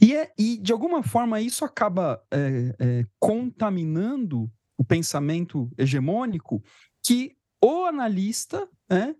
E, 0.00 0.14
é, 0.14 0.32
e, 0.38 0.58
de 0.58 0.72
alguma 0.72 1.02
forma, 1.02 1.40
isso 1.40 1.64
acaba 1.64 2.22
é, 2.30 2.74
é, 2.78 3.06
contaminando 3.18 4.50
o 4.76 4.84
pensamento 4.84 5.70
hegemônico 5.78 6.62
que 7.02 7.36
o 7.62 7.84
analista, 7.84 8.68
né, 8.90 9.14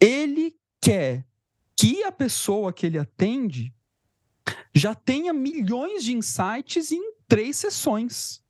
ele 0.00 0.54
quer 0.80 1.26
que 1.76 2.02
a 2.04 2.12
pessoa 2.12 2.72
que 2.72 2.86
ele 2.86 2.98
atende 2.98 3.74
já 4.74 4.94
tenha 4.94 5.32
milhões 5.32 6.04
de 6.04 6.14
insights 6.14 6.92
em 6.92 7.12
três 7.30 7.56
sessões. 7.56 8.42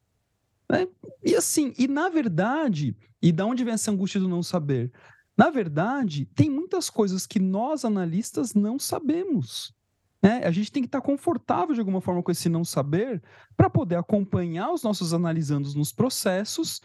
Né? 0.68 0.88
E 1.22 1.36
assim, 1.36 1.74
e 1.78 1.86
na 1.86 2.08
verdade, 2.08 2.96
e 3.22 3.30
da 3.30 3.44
onde 3.44 3.62
vem 3.62 3.74
essa 3.74 3.90
angústia 3.90 4.18
do 4.18 4.28
não 4.28 4.42
saber? 4.42 4.90
Na 5.36 5.50
verdade, 5.50 6.24
tem 6.34 6.48
muitas 6.48 6.88
coisas 6.88 7.26
que 7.26 7.38
nós 7.38 7.84
analistas 7.84 8.54
não 8.54 8.78
sabemos. 8.78 9.74
Né? 10.22 10.42
A 10.44 10.50
gente 10.50 10.72
tem 10.72 10.82
que 10.82 10.88
estar 10.88 11.00
confortável 11.02 11.74
de 11.74 11.80
alguma 11.80 12.00
forma 12.00 12.22
com 12.22 12.30
esse 12.30 12.48
não 12.48 12.64
saber 12.64 13.22
para 13.56 13.70
poder 13.70 13.96
acompanhar 13.96 14.72
os 14.72 14.82
nossos 14.82 15.12
analisandos 15.12 15.74
nos 15.74 15.92
processos 15.92 16.80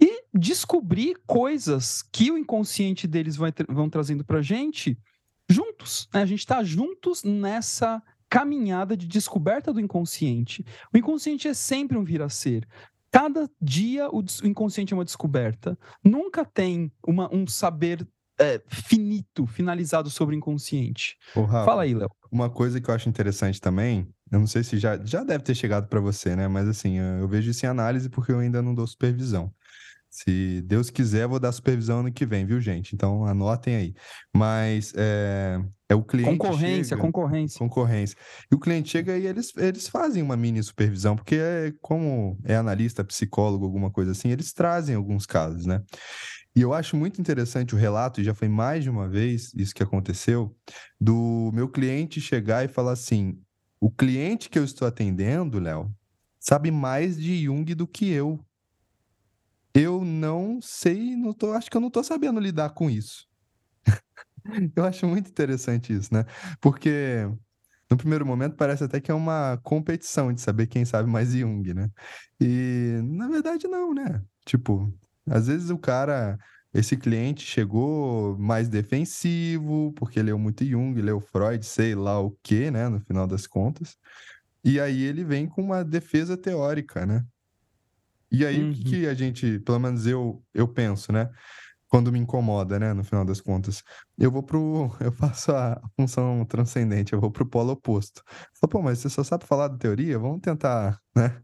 e 0.00 0.24
descobrir 0.32 1.18
coisas 1.26 2.02
que 2.02 2.30
o 2.30 2.38
inconsciente 2.38 3.06
deles 3.06 3.36
vai, 3.36 3.52
vão 3.68 3.90
trazendo 3.90 4.24
para 4.24 4.38
a 4.38 4.42
gente 4.42 4.98
juntos. 5.48 6.08
Né? 6.12 6.22
A 6.22 6.26
gente 6.26 6.40
está 6.40 6.62
juntos 6.62 7.22
nessa 7.22 8.02
caminhada 8.34 8.96
de 8.96 9.06
descoberta 9.06 9.72
do 9.72 9.78
inconsciente. 9.78 10.66
O 10.92 10.98
inconsciente 10.98 11.46
é 11.46 11.54
sempre 11.54 11.96
um 11.96 12.02
vir 12.02 12.20
a 12.20 12.28
ser. 12.28 12.66
Cada 13.12 13.48
dia 13.62 14.08
o 14.10 14.24
inconsciente 14.42 14.92
é 14.92 14.96
uma 14.96 15.04
descoberta. 15.04 15.78
Nunca 16.02 16.44
tem 16.44 16.90
uma, 17.06 17.32
um 17.32 17.46
saber 17.46 18.04
é, 18.36 18.60
finito, 18.66 19.46
finalizado 19.46 20.10
sobre 20.10 20.34
o 20.34 20.38
inconsciente. 20.38 21.16
Rafa, 21.32 21.64
Fala 21.64 21.84
aí, 21.84 21.94
Léo. 21.94 22.10
Uma 22.28 22.50
coisa 22.50 22.80
que 22.80 22.90
eu 22.90 22.94
acho 22.94 23.08
interessante 23.08 23.60
também, 23.60 24.08
eu 24.32 24.40
não 24.40 24.48
sei 24.48 24.64
se 24.64 24.78
já, 24.78 24.98
já 25.04 25.22
deve 25.22 25.44
ter 25.44 25.54
chegado 25.54 25.86
para 25.86 26.00
você, 26.00 26.34
né? 26.34 26.48
Mas 26.48 26.66
assim, 26.66 26.98
eu 26.98 27.28
vejo 27.28 27.52
isso 27.52 27.64
em 27.64 27.68
análise 27.68 28.08
porque 28.08 28.32
eu 28.32 28.40
ainda 28.40 28.60
não 28.60 28.74
dou 28.74 28.84
supervisão. 28.84 29.54
Se 30.14 30.62
Deus 30.62 30.90
quiser, 30.90 31.26
vou 31.26 31.40
dar 31.40 31.50
supervisão 31.50 31.98
ano 31.98 32.12
que 32.12 32.24
vem, 32.24 32.46
viu, 32.46 32.60
gente? 32.60 32.94
Então 32.94 33.26
anotem 33.26 33.74
aí. 33.74 33.94
Mas 34.32 34.92
é, 34.96 35.60
é 35.88 35.94
o 35.96 36.04
cliente. 36.04 36.38
Concorrência, 36.38 36.84
chega, 36.90 37.00
concorrência. 37.00 37.58
Concorrência. 37.58 38.16
E 38.48 38.54
o 38.54 38.60
cliente 38.60 38.90
chega 38.90 39.18
e 39.18 39.26
eles, 39.26 39.52
eles 39.56 39.88
fazem 39.88 40.22
uma 40.22 40.36
mini 40.36 40.62
supervisão, 40.62 41.16
porque 41.16 41.34
é, 41.34 41.74
como 41.82 42.38
é 42.44 42.54
analista, 42.54 43.02
psicólogo, 43.02 43.64
alguma 43.64 43.90
coisa 43.90 44.12
assim, 44.12 44.30
eles 44.30 44.52
trazem 44.52 44.94
alguns 44.94 45.26
casos, 45.26 45.66
né? 45.66 45.82
E 46.54 46.60
eu 46.60 46.72
acho 46.72 46.96
muito 46.96 47.20
interessante 47.20 47.74
o 47.74 47.78
relato, 47.78 48.20
e 48.20 48.24
já 48.24 48.34
foi 48.34 48.46
mais 48.46 48.84
de 48.84 48.90
uma 48.90 49.08
vez 49.08 49.52
isso 49.52 49.74
que 49.74 49.82
aconteceu, 49.82 50.54
do 51.00 51.50
meu 51.52 51.68
cliente 51.68 52.20
chegar 52.20 52.64
e 52.64 52.68
falar 52.68 52.92
assim: 52.92 53.36
o 53.80 53.90
cliente 53.90 54.48
que 54.48 54.60
eu 54.60 54.64
estou 54.64 54.86
atendendo, 54.86 55.58
Léo, 55.58 55.92
sabe 56.38 56.70
mais 56.70 57.16
de 57.16 57.46
Jung 57.46 57.74
do 57.74 57.88
que 57.88 58.08
eu. 58.08 58.38
Eu 59.74 60.04
não 60.04 60.60
sei, 60.62 61.16
não 61.16 61.32
tô, 61.32 61.52
acho 61.52 61.70
que 61.70 61.76
eu 61.76 61.80
não 61.80 61.88
estou 61.88 62.04
sabendo 62.04 62.40
lidar 62.40 62.70
com 62.70 62.88
isso. 62.90 63.26
eu 64.76 64.84
acho 64.84 65.06
muito 65.06 65.28
interessante 65.30 65.92
isso, 65.92 66.12
né? 66.12 66.24
Porque 66.60 67.28
no 67.90 67.96
primeiro 67.96 68.26
momento 68.26 68.56
parece 68.56 68.84
até 68.84 69.00
que 69.00 69.10
é 69.10 69.14
uma 69.14 69.58
competição 69.62 70.32
de 70.32 70.40
saber 70.40 70.66
quem 70.68 70.84
sabe 70.84 71.10
mais 71.10 71.32
Jung, 71.32 71.74
né? 71.74 71.90
E 72.40 73.00
na 73.04 73.28
verdade 73.28 73.68
não, 73.68 73.94
né? 73.94 74.22
Tipo, 74.46 74.92
às 75.28 75.48
vezes 75.48 75.70
o 75.70 75.78
cara, 75.78 76.38
esse 76.74 76.96
cliente 76.96 77.44
chegou 77.46 78.38
mais 78.38 78.68
defensivo, 78.68 79.92
porque 79.94 80.22
leu 80.22 80.38
muito 80.38 80.64
Jung, 80.64 81.00
leu 81.02 81.20
Freud, 81.20 81.64
sei 81.66 81.94
lá 81.94 82.20
o 82.20 82.32
quê, 82.42 82.70
né, 82.70 82.88
no 82.88 83.00
final 83.00 83.26
das 83.26 83.46
contas. 83.46 83.96
E 84.64 84.80
aí 84.80 85.02
ele 85.04 85.24
vem 85.24 85.46
com 85.48 85.62
uma 85.62 85.84
defesa 85.84 86.36
teórica, 86.36 87.06
né? 87.06 87.24
E 88.38 88.44
aí 88.46 88.62
o 88.64 88.72
que, 88.72 89.04
Uhum. 89.04 89.10
a 89.10 89.14
gente, 89.14 89.58
pelo 89.60 89.78
menos 89.78 90.06
eu, 90.06 90.42
eu 90.54 90.66
penso, 90.68 91.12
né? 91.12 91.30
Quando 91.88 92.12
me 92.12 92.18
incomoda, 92.18 92.78
né, 92.78 92.92
no 92.92 93.04
final 93.04 93.24
das 93.24 93.40
contas, 93.40 93.82
eu 94.18 94.30
vou 94.30 94.42
pro, 94.42 94.90
eu 95.00 95.12
faço 95.12 95.52
a 95.52 95.80
função 95.98 96.44
transcendente, 96.46 97.12
eu 97.12 97.20
vou 97.20 97.30
pro 97.30 97.46
polo 97.46 97.72
oposto. 97.72 98.22
Falo, 98.60 98.70
pô, 98.70 98.82
mas 98.82 98.98
você 99.00 99.08
só 99.10 99.22
sabe 99.24 99.46
falar 99.46 99.68
da 99.68 99.78
teoria? 99.78 100.18
Vamos 100.18 100.40
tentar, 100.40 100.98
né? 101.16 101.40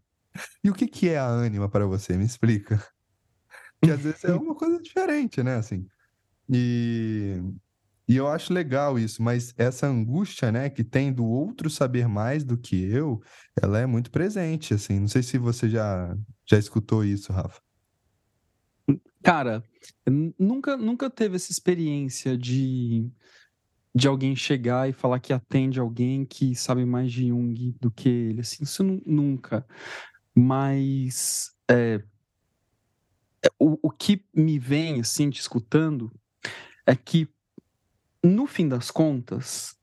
E 0.64 0.70
o 0.70 0.75
que 0.75 0.87
que 0.88 1.09
é 1.11 1.18
a 1.18 1.26
ânima 1.26 1.68
para 1.68 1.87
você? 1.87 2.16
Me 2.16 2.25
explica. 2.25 2.82
Que 3.82 3.90
às 3.90 4.00
vezes 4.02 4.25
é 4.25 4.32
uma 4.35 4.54
coisa 4.54 4.80
diferente, 4.82 5.42
né, 5.42 5.56
assim. 5.56 5.87
E, 6.52 7.40
e 8.11 8.17
eu 8.17 8.26
acho 8.26 8.52
legal 8.52 8.99
isso, 8.99 9.23
mas 9.23 9.55
essa 9.57 9.87
angústia, 9.87 10.50
né, 10.50 10.69
que 10.69 10.83
tem 10.83 11.12
do 11.12 11.25
outro 11.25 11.71
saber 11.71 12.09
mais 12.09 12.43
do 12.43 12.59
que 12.59 12.75
eu, 12.90 13.23
ela 13.62 13.79
é 13.79 13.87
muito 13.87 14.11
presente, 14.11 14.75
assim. 14.75 14.99
Não 14.99 15.07
sei 15.07 15.23
se 15.23 15.38
você 15.38 15.69
já, 15.69 16.17
já 16.45 16.59
escutou 16.59 17.05
isso, 17.05 17.33
Rafa. 17.33 17.61
Cara, 19.23 19.62
nunca, 20.37 20.76
nunca 20.76 21.09
teve 21.09 21.37
essa 21.37 21.52
experiência 21.52 22.37
de, 22.37 23.09
de 23.95 24.09
alguém 24.09 24.35
chegar 24.35 24.88
e 24.88 24.93
falar 24.93 25.21
que 25.21 25.33
atende 25.33 25.79
alguém 25.79 26.25
que 26.25 26.57
sabe 26.57 26.85
mais 26.85 27.12
de 27.12 27.29
Jung 27.29 27.76
do 27.81 27.93
que 27.93 28.09
ele. 28.09 28.40
Assim, 28.40 28.64
isso 28.64 28.83
nu- 28.83 29.00
nunca. 29.07 29.64
Mas 30.35 31.52
é, 31.71 32.02
é, 33.45 33.49
o, 33.57 33.79
o 33.81 33.90
que 33.93 34.25
me 34.35 34.59
vem, 34.59 35.00
assim, 35.00 35.31
te 35.31 35.40
escutando, 35.40 36.11
é 36.85 36.97
que, 36.97 37.29
no 38.23 38.47
fim 38.47 38.69
das 38.69 38.91
contas, 38.91 39.77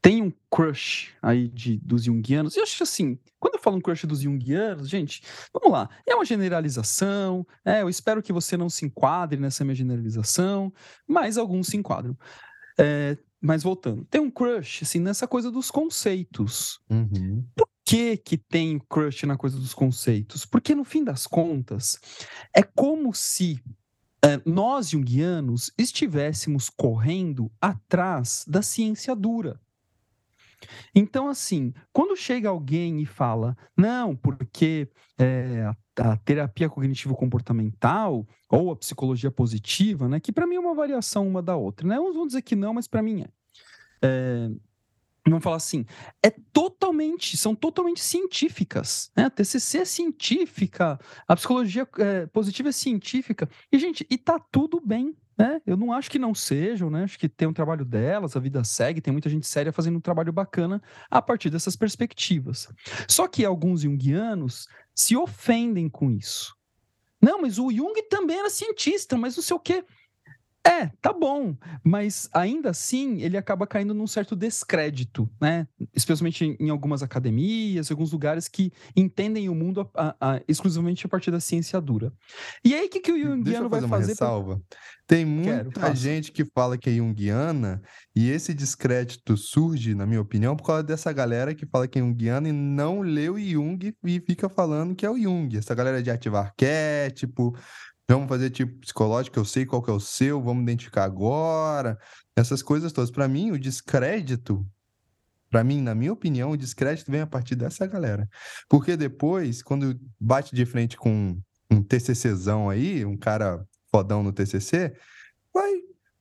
tem 0.00 0.22
um 0.22 0.32
crush 0.50 1.12
aí 1.20 1.48
de, 1.48 1.78
dos 1.78 2.04
junguianos. 2.04 2.54
E 2.54 2.60
eu 2.60 2.62
acho 2.62 2.82
assim, 2.82 3.18
quando 3.40 3.54
eu 3.54 3.60
falo 3.60 3.76
um 3.76 3.80
crush 3.80 4.06
dos 4.06 4.20
junguianos, 4.20 4.88
gente, 4.88 5.20
vamos 5.52 5.72
lá, 5.72 5.90
é 6.06 6.14
uma 6.14 6.24
generalização, 6.24 7.44
é, 7.64 7.82
eu 7.82 7.88
espero 7.88 8.22
que 8.22 8.32
você 8.32 8.56
não 8.56 8.68
se 8.68 8.86
enquadre 8.86 9.40
nessa 9.40 9.64
minha 9.64 9.74
generalização, 9.74 10.72
mas 11.08 11.36
alguns 11.36 11.66
se 11.66 11.76
enquadram. 11.76 12.16
É, 12.78 13.16
mas 13.40 13.62
voltando, 13.62 14.04
tem 14.04 14.20
um 14.20 14.30
crush, 14.30 14.82
assim, 14.82 15.00
nessa 15.00 15.26
coisa 15.26 15.50
dos 15.50 15.70
conceitos. 15.70 16.80
Uhum. 16.88 17.44
Por 17.54 17.68
que 17.84 18.16
que 18.16 18.36
tem 18.36 18.78
crush 18.88 19.24
na 19.26 19.36
coisa 19.36 19.58
dos 19.58 19.74
conceitos? 19.74 20.44
Porque, 20.44 20.74
no 20.74 20.84
fim 20.84 21.04
das 21.04 21.26
contas, 21.26 21.98
é 22.54 22.62
como 22.62 23.14
se 23.14 23.62
nós, 24.44 24.90
junguianos, 24.90 25.72
estivéssemos 25.78 26.68
correndo 26.68 27.50
atrás 27.60 28.44
da 28.46 28.62
ciência 28.62 29.14
dura. 29.14 29.60
Então, 30.94 31.28
assim, 31.28 31.72
quando 31.92 32.16
chega 32.16 32.48
alguém 32.48 33.00
e 33.00 33.06
fala, 33.06 33.56
não, 33.76 34.16
porque 34.16 34.88
é, 35.18 35.62
a, 35.62 36.12
a 36.12 36.16
terapia 36.16 36.68
cognitivo-comportamental 36.68 38.26
ou 38.48 38.70
a 38.70 38.76
psicologia 38.76 39.30
positiva, 39.30 40.08
né, 40.08 40.20
que 40.20 40.32
para 40.32 40.46
mim 40.46 40.56
é 40.56 40.60
uma 40.60 40.74
variação 40.74 41.26
uma 41.26 41.42
da 41.42 41.56
outra, 41.56 41.86
né? 41.86 41.98
Uns 42.00 42.14
vão 42.14 42.26
dizer 42.26 42.42
que 42.42 42.56
não, 42.56 42.74
mas 42.74 42.88
para 42.88 43.02
mim 43.02 43.22
é. 43.22 43.28
é. 44.02 44.50
Vamos 45.28 45.42
falar 45.42 45.56
assim, 45.56 45.84
é 46.22 46.30
totalmente, 46.52 47.36
são 47.36 47.54
totalmente 47.54 48.00
científicas, 48.00 49.10
né? 49.16 49.24
A 49.24 49.30
TCC 49.30 49.78
é 49.78 49.84
científica, 49.84 50.98
a 51.26 51.34
psicologia 51.34 51.86
é, 51.98 52.26
positiva 52.26 52.68
é 52.68 52.72
científica, 52.72 53.48
e 53.72 53.78
gente, 53.78 54.06
e 54.08 54.16
tá 54.16 54.38
tudo 54.38 54.80
bem, 54.80 55.16
né? 55.36 55.60
Eu 55.66 55.76
não 55.76 55.92
acho 55.92 56.10
que 56.10 56.18
não 56.18 56.34
sejam, 56.34 56.88
né? 56.88 57.02
Acho 57.02 57.18
que 57.18 57.28
tem 57.28 57.48
um 57.48 57.52
trabalho 57.52 57.84
delas, 57.84 58.36
a 58.36 58.40
vida 58.40 58.62
segue, 58.62 59.00
tem 59.00 59.12
muita 59.12 59.28
gente 59.28 59.46
séria 59.46 59.72
fazendo 59.72 59.96
um 59.96 60.00
trabalho 60.00 60.32
bacana 60.32 60.80
a 61.10 61.20
partir 61.20 61.50
dessas 61.50 61.74
perspectivas. 61.74 62.68
Só 63.08 63.26
que 63.26 63.44
alguns 63.44 63.82
junguianos 63.82 64.68
se 64.94 65.16
ofendem 65.16 65.88
com 65.88 66.10
isso. 66.10 66.56
Não, 67.20 67.42
mas 67.42 67.58
o 67.58 67.70
Jung 67.70 68.00
também 68.08 68.38
era 68.38 68.50
cientista, 68.50 69.16
mas 69.16 69.36
não 69.36 69.42
sei 69.42 69.56
o 69.56 69.60
quê. 69.60 69.84
É, 70.66 70.90
tá 71.00 71.12
bom, 71.12 71.56
mas 71.84 72.28
ainda 72.32 72.70
assim 72.70 73.20
ele 73.20 73.36
acaba 73.36 73.68
caindo 73.68 73.94
num 73.94 74.06
certo 74.06 74.34
descrédito, 74.34 75.30
né? 75.40 75.68
Especialmente 75.94 76.56
em 76.58 76.70
algumas 76.70 77.04
academias, 77.04 77.88
em 77.88 77.92
alguns 77.92 78.10
lugares 78.10 78.48
que 78.48 78.72
entendem 78.96 79.48
o 79.48 79.54
mundo 79.54 79.88
a, 79.94 80.16
a, 80.20 80.34
a, 80.34 80.40
exclusivamente 80.48 81.06
a 81.06 81.08
partir 81.08 81.30
da 81.30 81.38
ciência 81.38 81.80
dura. 81.80 82.12
E 82.64 82.74
aí, 82.74 82.86
o 82.86 82.90
que, 82.90 83.00
que 83.00 83.12
o 83.12 83.18
Jungiano 83.18 83.68
vai 83.68 83.80
fazer? 83.82 83.86
Uma 83.86 83.98
ressalva. 83.98 84.62
Pra... 84.68 84.78
Tem 85.06 85.24
muita 85.24 85.70
Quero, 85.70 85.94
gente 85.94 86.32
que 86.32 86.44
fala 86.44 86.76
que 86.76 86.90
é 86.90 86.94
Jungiana 86.94 87.80
e 88.14 88.28
esse 88.28 88.52
descrédito 88.52 89.36
surge, 89.36 89.94
na 89.94 90.04
minha 90.04 90.20
opinião, 90.20 90.56
por 90.56 90.66
causa 90.66 90.82
dessa 90.82 91.12
galera 91.12 91.54
que 91.54 91.64
fala 91.64 91.86
que 91.86 92.00
é 92.00 92.02
Jungiana 92.02 92.48
e 92.48 92.52
não 92.52 93.02
leu 93.02 93.38
Jung 93.38 93.94
e 94.04 94.20
fica 94.20 94.48
falando 94.48 94.96
que 94.96 95.06
é 95.06 95.10
o 95.10 95.16
Jung. 95.16 95.56
Essa 95.56 95.76
galera 95.76 96.02
de 96.02 96.10
ativar 96.10 96.46
arquétipo, 96.46 97.56
Vamos 98.08 98.28
fazer 98.28 98.50
tipo 98.50 98.78
psicológico, 98.78 99.38
eu 99.38 99.44
sei 99.44 99.66
qual 99.66 99.82
que 99.82 99.90
é 99.90 99.92
o 99.92 99.98
seu, 99.98 100.40
vamos 100.40 100.62
identificar 100.62 101.04
agora. 101.04 101.98
Essas 102.36 102.62
coisas 102.62 102.92
todas. 102.92 103.10
Para 103.10 103.26
mim, 103.26 103.50
o 103.50 103.58
descrédito, 103.58 104.64
para 105.50 105.64
mim, 105.64 105.80
na 105.80 105.94
minha 105.94 106.12
opinião, 106.12 106.50
o 106.50 106.56
descrédito 106.56 107.10
vem 107.10 107.22
a 107.22 107.26
partir 107.26 107.56
dessa 107.56 107.84
galera. 107.86 108.28
Porque 108.68 108.96
depois, 108.96 109.60
quando 109.60 109.98
bate 110.20 110.54
de 110.54 110.64
frente 110.64 110.96
com 110.96 111.36
um 111.68 111.82
TCCzão 111.82 112.70
aí, 112.70 113.04
um 113.04 113.16
cara 113.16 113.66
fodão 113.90 114.22
no 114.22 114.32
TCC, 114.32 114.94
vai, 115.52 115.72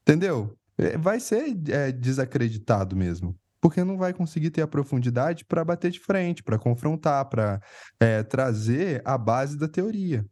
entendeu? 0.01 0.58
Vai 1.00 1.20
ser 1.20 1.56
é, 1.70 1.92
desacreditado 1.92 2.96
mesmo. 2.96 3.38
Porque 3.62 3.84
não 3.84 3.98
vai 3.98 4.13
conseguir 4.13 4.50
ter 4.50 4.62
a 4.62 4.68
profundidade 4.68 5.46
para 5.46 5.63
bater 5.63 5.92
de 5.92 6.00
frente, 6.00 6.44
para 6.44 6.58
confrontar, 6.58 7.25
para 7.25 7.62
é, 8.00 8.24
trazer 8.24 9.01
a 9.06 9.18
base 9.18 9.58
da 9.58 9.68
teoria. 9.68 10.25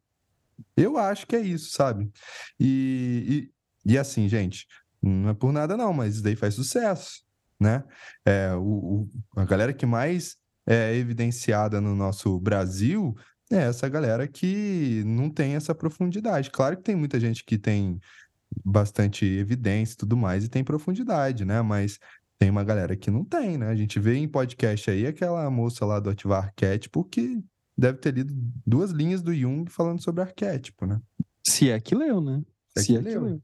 Eu 0.75 0.97
acho 0.97 1.27
que 1.27 1.35
é 1.35 1.41
isso, 1.41 1.71
sabe? 1.71 2.11
E, 2.59 3.49
e, 3.85 3.93
e, 3.93 3.97
assim, 3.97 4.27
gente, 4.27 4.65
não 5.01 5.29
é 5.29 5.33
por 5.33 5.51
nada 5.51 5.75
não, 5.75 5.93
mas 5.93 6.15
isso 6.15 6.23
daí 6.23 6.35
faz 6.35 6.55
sucesso, 6.55 7.23
né? 7.59 7.83
É, 8.25 8.53
o, 8.55 8.61
o, 8.61 9.09
a 9.35 9.45
galera 9.45 9.73
que 9.73 9.85
mais 9.85 10.37
é 10.65 10.95
evidenciada 10.95 11.81
no 11.81 11.95
nosso 11.95 12.39
Brasil 12.39 13.15
é 13.51 13.57
essa 13.57 13.87
galera 13.89 14.27
que 14.27 15.03
não 15.05 15.29
tem 15.29 15.55
essa 15.55 15.75
profundidade. 15.75 16.49
Claro 16.49 16.77
que 16.77 16.83
tem 16.83 16.95
muita 16.95 17.19
gente 17.19 17.43
que 17.43 17.57
tem 17.57 17.99
bastante 18.63 19.25
evidência 19.25 19.93
e 19.93 19.97
tudo 19.97 20.15
mais, 20.15 20.43
e 20.43 20.49
tem 20.49 20.63
profundidade, 20.63 21.43
né? 21.45 21.61
Mas 21.61 21.99
tem 22.39 22.49
uma 22.49 22.63
galera 22.63 22.95
que 22.95 23.11
não 23.11 23.23
tem, 23.23 23.57
né? 23.57 23.67
A 23.67 23.75
gente 23.75 23.99
vê 23.99 24.15
em 24.15 24.27
podcast 24.27 24.89
aí 24.89 25.05
aquela 25.07 25.49
moça 25.49 25.85
lá 25.85 25.99
do 25.99 26.09
Ativar 26.09 26.45
Arquétipo 26.45 27.03
que 27.03 27.43
deve 27.77 27.97
ter 27.97 28.13
lido 28.13 28.33
duas 28.65 28.91
linhas 28.91 29.21
do 29.21 29.33
Jung 29.33 29.69
falando 29.69 30.01
sobre 30.01 30.21
arquétipo, 30.21 30.85
né? 30.85 31.01
Se 31.45 31.69
é 31.69 31.79
que 31.79 31.95
leu, 31.95 32.21
né? 32.21 32.43
Se, 32.77 32.85
Se 32.85 32.95
é 32.95 32.99
que, 32.99 33.03
leu. 33.03 33.23
leu. 33.23 33.41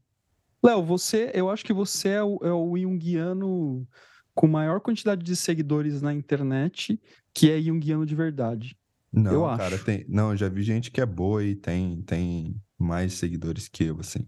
Léo, 0.62 0.84
você, 0.84 1.30
eu 1.34 1.50
acho 1.50 1.64
que 1.64 1.72
você 1.72 2.10
é 2.10 2.22
o, 2.22 2.38
é 2.42 2.52
o 2.52 2.76
Jungiano 2.76 3.86
com 4.34 4.46
maior 4.46 4.80
quantidade 4.80 5.22
de 5.22 5.34
seguidores 5.34 6.02
na 6.02 6.12
internet 6.12 7.00
que 7.32 7.50
é 7.50 7.60
Jungiano 7.60 8.04
de 8.04 8.14
verdade. 8.14 8.76
Não, 9.12 9.32
eu 9.32 9.56
cara, 9.56 9.74
acho. 9.74 9.84
tem. 9.84 10.04
Não, 10.08 10.36
já 10.36 10.48
vi 10.48 10.62
gente 10.62 10.90
que 10.90 11.00
é 11.00 11.06
boa 11.06 11.42
e 11.42 11.54
tem, 11.54 12.00
tem 12.02 12.60
mais 12.78 13.14
seguidores 13.14 13.68
que 13.68 13.84
eu, 13.84 13.98
assim. 13.98 14.26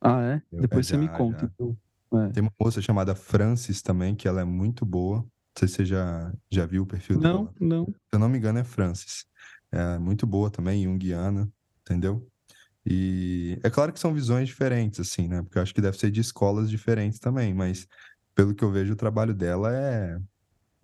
Ah, 0.00 0.22
é? 0.22 0.42
Eu, 0.52 0.60
Depois 0.60 0.86
é, 0.86 0.90
você 0.90 0.94
já, 0.94 1.00
me 1.00 1.08
conta, 1.08 1.50
então. 1.52 1.76
É. 2.14 2.28
Tem 2.30 2.42
uma 2.42 2.52
moça 2.58 2.80
chamada 2.80 3.14
Francis 3.14 3.82
também, 3.82 4.14
que 4.14 4.28
ela 4.28 4.40
é 4.40 4.44
muito 4.44 4.86
boa. 4.86 5.26
Não 5.58 5.66
sei 5.66 5.68
se 5.68 5.74
você 5.74 5.84
já, 5.86 6.32
já 6.48 6.66
viu 6.66 6.84
o 6.84 6.86
perfil 6.86 7.16
não, 7.16 7.22
dela. 7.22 7.54
Não, 7.58 7.78
não. 7.78 7.84
Se 7.86 7.92
eu 8.12 8.18
não 8.20 8.28
me 8.28 8.38
engano, 8.38 8.60
é 8.60 8.64
Francis. 8.64 9.24
É 9.72 9.98
muito 9.98 10.24
boa 10.24 10.50
também, 10.50 10.84
Jungiana, 10.84 11.50
entendeu? 11.80 12.24
E 12.86 13.58
é 13.64 13.68
claro 13.68 13.92
que 13.92 13.98
são 13.98 14.14
visões 14.14 14.46
diferentes, 14.48 15.00
assim, 15.00 15.26
né? 15.26 15.42
Porque 15.42 15.58
eu 15.58 15.62
acho 15.62 15.74
que 15.74 15.80
deve 15.80 15.98
ser 15.98 16.12
de 16.12 16.20
escolas 16.20 16.70
diferentes 16.70 17.18
também, 17.18 17.52
mas 17.52 17.88
pelo 18.36 18.54
que 18.54 18.62
eu 18.62 18.70
vejo, 18.70 18.92
o 18.92 18.96
trabalho 18.96 19.34
dela 19.34 19.74
é, 19.74 20.18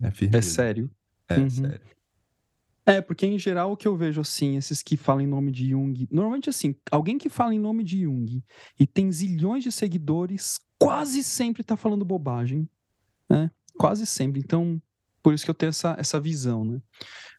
é 0.01 0.11
firme. 0.11 0.37
É 0.37 0.41
sério. 0.41 0.91
É, 1.29 1.39
uhum. 1.39 1.49
sério. 1.49 1.81
É, 2.85 3.01
porque 3.01 3.25
em 3.25 3.39
geral 3.39 3.71
o 3.71 3.77
que 3.77 3.87
eu 3.87 3.95
vejo 3.95 4.19
assim, 4.19 4.57
esses 4.57 4.83
que 4.83 4.97
falam 4.97 5.21
em 5.21 5.27
nome 5.27 5.51
de 5.51 5.69
Jung, 5.69 6.05
normalmente 6.11 6.49
assim, 6.49 6.75
alguém 6.91 7.17
que 7.17 7.29
fala 7.29 7.55
em 7.55 7.59
nome 7.59 7.83
de 7.83 8.03
Jung 8.03 8.43
e 8.77 8.85
tem 8.85 9.09
zilhões 9.09 9.63
de 9.63 9.71
seguidores, 9.71 10.59
quase 10.77 11.23
sempre 11.23 11.63
tá 11.63 11.77
falando 11.77 12.03
bobagem, 12.03 12.69
né? 13.29 13.49
Quase 13.77 14.05
sempre. 14.05 14.39
Então, 14.39 14.81
por 15.21 15.33
isso 15.33 15.43
que 15.43 15.51
eu 15.51 15.55
tenho 15.55 15.69
essa, 15.69 15.95
essa 15.97 16.19
visão, 16.19 16.63
né? 16.63 16.79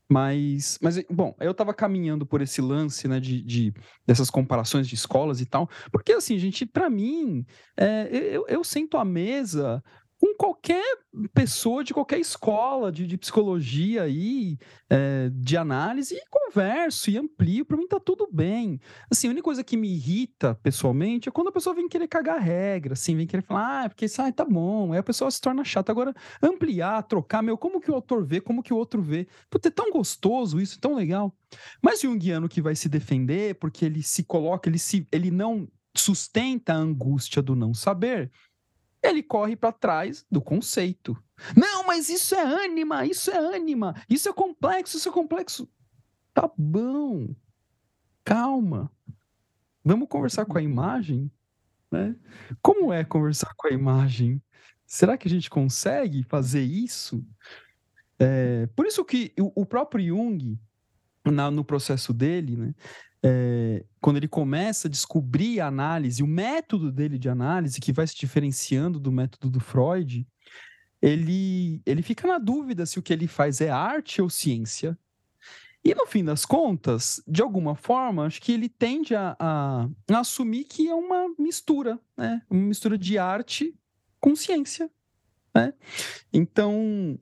Mas, 0.08 0.78
mas, 0.80 1.02
bom, 1.10 1.34
eu 1.40 1.50
estava 1.50 1.74
caminhando 1.74 2.24
por 2.24 2.40
esse 2.40 2.60
lance, 2.60 3.08
né, 3.08 3.18
de, 3.18 3.42
de, 3.42 3.74
dessas 4.06 4.30
comparações 4.30 4.86
de 4.86 4.94
escolas 4.94 5.40
e 5.40 5.46
tal, 5.46 5.68
porque 5.90 6.12
assim, 6.12 6.38
gente, 6.38 6.64
para 6.64 6.88
mim, 6.88 7.44
é, 7.76 8.08
eu, 8.12 8.46
eu 8.46 8.62
sento 8.62 8.96
à 8.96 9.04
mesa 9.04 9.82
com 10.18 10.34
qualquer 10.34 10.84
pessoa 11.34 11.84
de 11.84 11.92
qualquer 11.92 12.18
escola 12.18 12.90
de, 12.90 13.06
de 13.06 13.18
psicologia 13.18 14.02
aí, 14.02 14.58
é, 14.88 15.30
de 15.32 15.56
análise, 15.56 16.14
e 16.14 16.22
converso 16.30 17.10
e 17.10 17.18
amplio, 17.18 17.64
para 17.64 17.76
mim 17.76 17.86
tá 17.86 18.00
tudo 18.00 18.28
bem. 18.30 18.80
Assim, 19.10 19.28
a 19.28 19.30
única 19.30 19.44
coisa 19.44 19.62
que 19.62 19.76
me 19.76 19.92
irrita 19.94 20.54
pessoalmente 20.62 21.28
é 21.28 21.32
quando 21.32 21.48
a 21.48 21.52
pessoa 21.52 21.74
vem 21.74 21.88
querer 21.88 22.08
cagar 22.08 22.40
regra, 22.40 22.94
assim, 22.94 23.16
vem 23.16 23.26
querer 23.26 23.42
falar, 23.42 23.84
ah, 23.84 23.88
porque 23.88 24.06
isso 24.06 24.20
ah, 24.22 24.32
tá 24.32 24.44
bom, 24.44 24.92
aí 24.92 24.98
a 24.98 25.02
pessoa 25.02 25.30
se 25.30 25.40
torna 25.40 25.64
chata. 25.64 25.92
Agora, 25.92 26.14
ampliar, 26.42 27.02
trocar, 27.02 27.42
meu, 27.42 27.58
como 27.58 27.80
que 27.80 27.90
o 27.90 27.94
autor 27.94 28.24
vê, 28.24 28.40
como 28.40 28.62
que 28.62 28.72
o 28.72 28.76
outro 28.76 29.02
vê. 29.02 29.28
Puta, 29.50 29.68
é 29.68 29.70
tão 29.70 29.90
gostoso 29.90 30.60
isso, 30.60 30.80
tão 30.80 30.94
legal. 30.94 31.34
Mas 31.82 32.00
Jungiano 32.00 32.48
que 32.48 32.62
vai 32.62 32.74
se 32.74 32.88
defender, 32.88 33.54
porque 33.56 33.84
ele 33.84 34.02
se 34.02 34.24
coloca, 34.24 34.68
ele, 34.68 34.78
se, 34.78 35.06
ele 35.12 35.30
não 35.30 35.68
sustenta 35.94 36.72
a 36.72 36.76
angústia 36.76 37.42
do 37.42 37.54
não 37.54 37.72
saber, 37.72 38.30
ele 39.08 39.22
corre 39.22 39.56
para 39.56 39.72
trás 39.72 40.24
do 40.30 40.40
conceito. 40.40 41.16
Não, 41.56 41.86
mas 41.86 42.08
isso 42.08 42.34
é 42.34 42.42
ânima, 42.42 43.04
isso 43.04 43.30
é 43.30 43.38
ânima, 43.38 43.94
isso 44.08 44.28
é 44.28 44.32
complexo, 44.32 44.96
isso 44.96 45.08
é 45.08 45.12
complexo. 45.12 45.68
Tá 46.32 46.50
bom. 46.56 47.34
Calma. 48.24 48.90
Vamos 49.84 50.08
conversar 50.08 50.44
com 50.44 50.58
a 50.58 50.62
imagem? 50.62 51.30
Né? 51.90 52.16
Como 52.60 52.92
é 52.92 53.04
conversar 53.04 53.52
com 53.56 53.68
a 53.68 53.70
imagem? 53.70 54.42
Será 54.86 55.16
que 55.16 55.28
a 55.28 55.30
gente 55.30 55.50
consegue 55.50 56.22
fazer 56.24 56.62
isso? 56.62 57.24
É, 58.18 58.66
por 58.74 58.86
isso 58.86 59.04
que 59.04 59.32
o, 59.38 59.66
próprio 59.66 60.06
Jung, 60.06 60.58
na, 61.24 61.50
no 61.50 61.64
processo 61.64 62.12
dele, 62.12 62.56
né, 62.56 62.74
é, 63.28 63.84
quando 64.00 64.18
ele 64.18 64.28
começa 64.28 64.86
a 64.86 64.90
descobrir 64.90 65.60
a 65.60 65.66
análise, 65.66 66.22
o 66.22 66.28
método 66.28 66.92
dele 66.92 67.18
de 67.18 67.28
análise, 67.28 67.80
que 67.80 67.92
vai 67.92 68.06
se 68.06 68.14
diferenciando 68.14 69.00
do 69.00 69.10
método 69.10 69.50
do 69.50 69.58
Freud, 69.58 70.24
ele, 71.02 71.82
ele 71.84 72.02
fica 72.02 72.28
na 72.28 72.38
dúvida 72.38 72.86
se 72.86 73.00
o 73.00 73.02
que 73.02 73.12
ele 73.12 73.26
faz 73.26 73.60
é 73.60 73.68
arte 73.68 74.22
ou 74.22 74.30
ciência. 74.30 74.96
E 75.84 75.92
no 75.92 76.06
fim 76.06 76.24
das 76.24 76.44
contas, 76.44 77.20
de 77.26 77.42
alguma 77.42 77.74
forma, 77.74 78.26
acho 78.26 78.40
que 78.40 78.52
ele 78.52 78.68
tende 78.68 79.14
a, 79.14 79.36
a, 79.38 79.88
a 80.08 80.18
assumir 80.18 80.64
que 80.64 80.88
é 80.88 80.94
uma 80.94 81.26
mistura, 81.36 81.98
né? 82.16 82.42
Uma 82.48 82.62
mistura 82.62 82.96
de 82.96 83.18
arte 83.18 83.74
com 84.20 84.36
ciência, 84.36 84.88
né? 85.54 85.74
Então, 86.32 87.18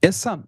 essa 0.00 0.42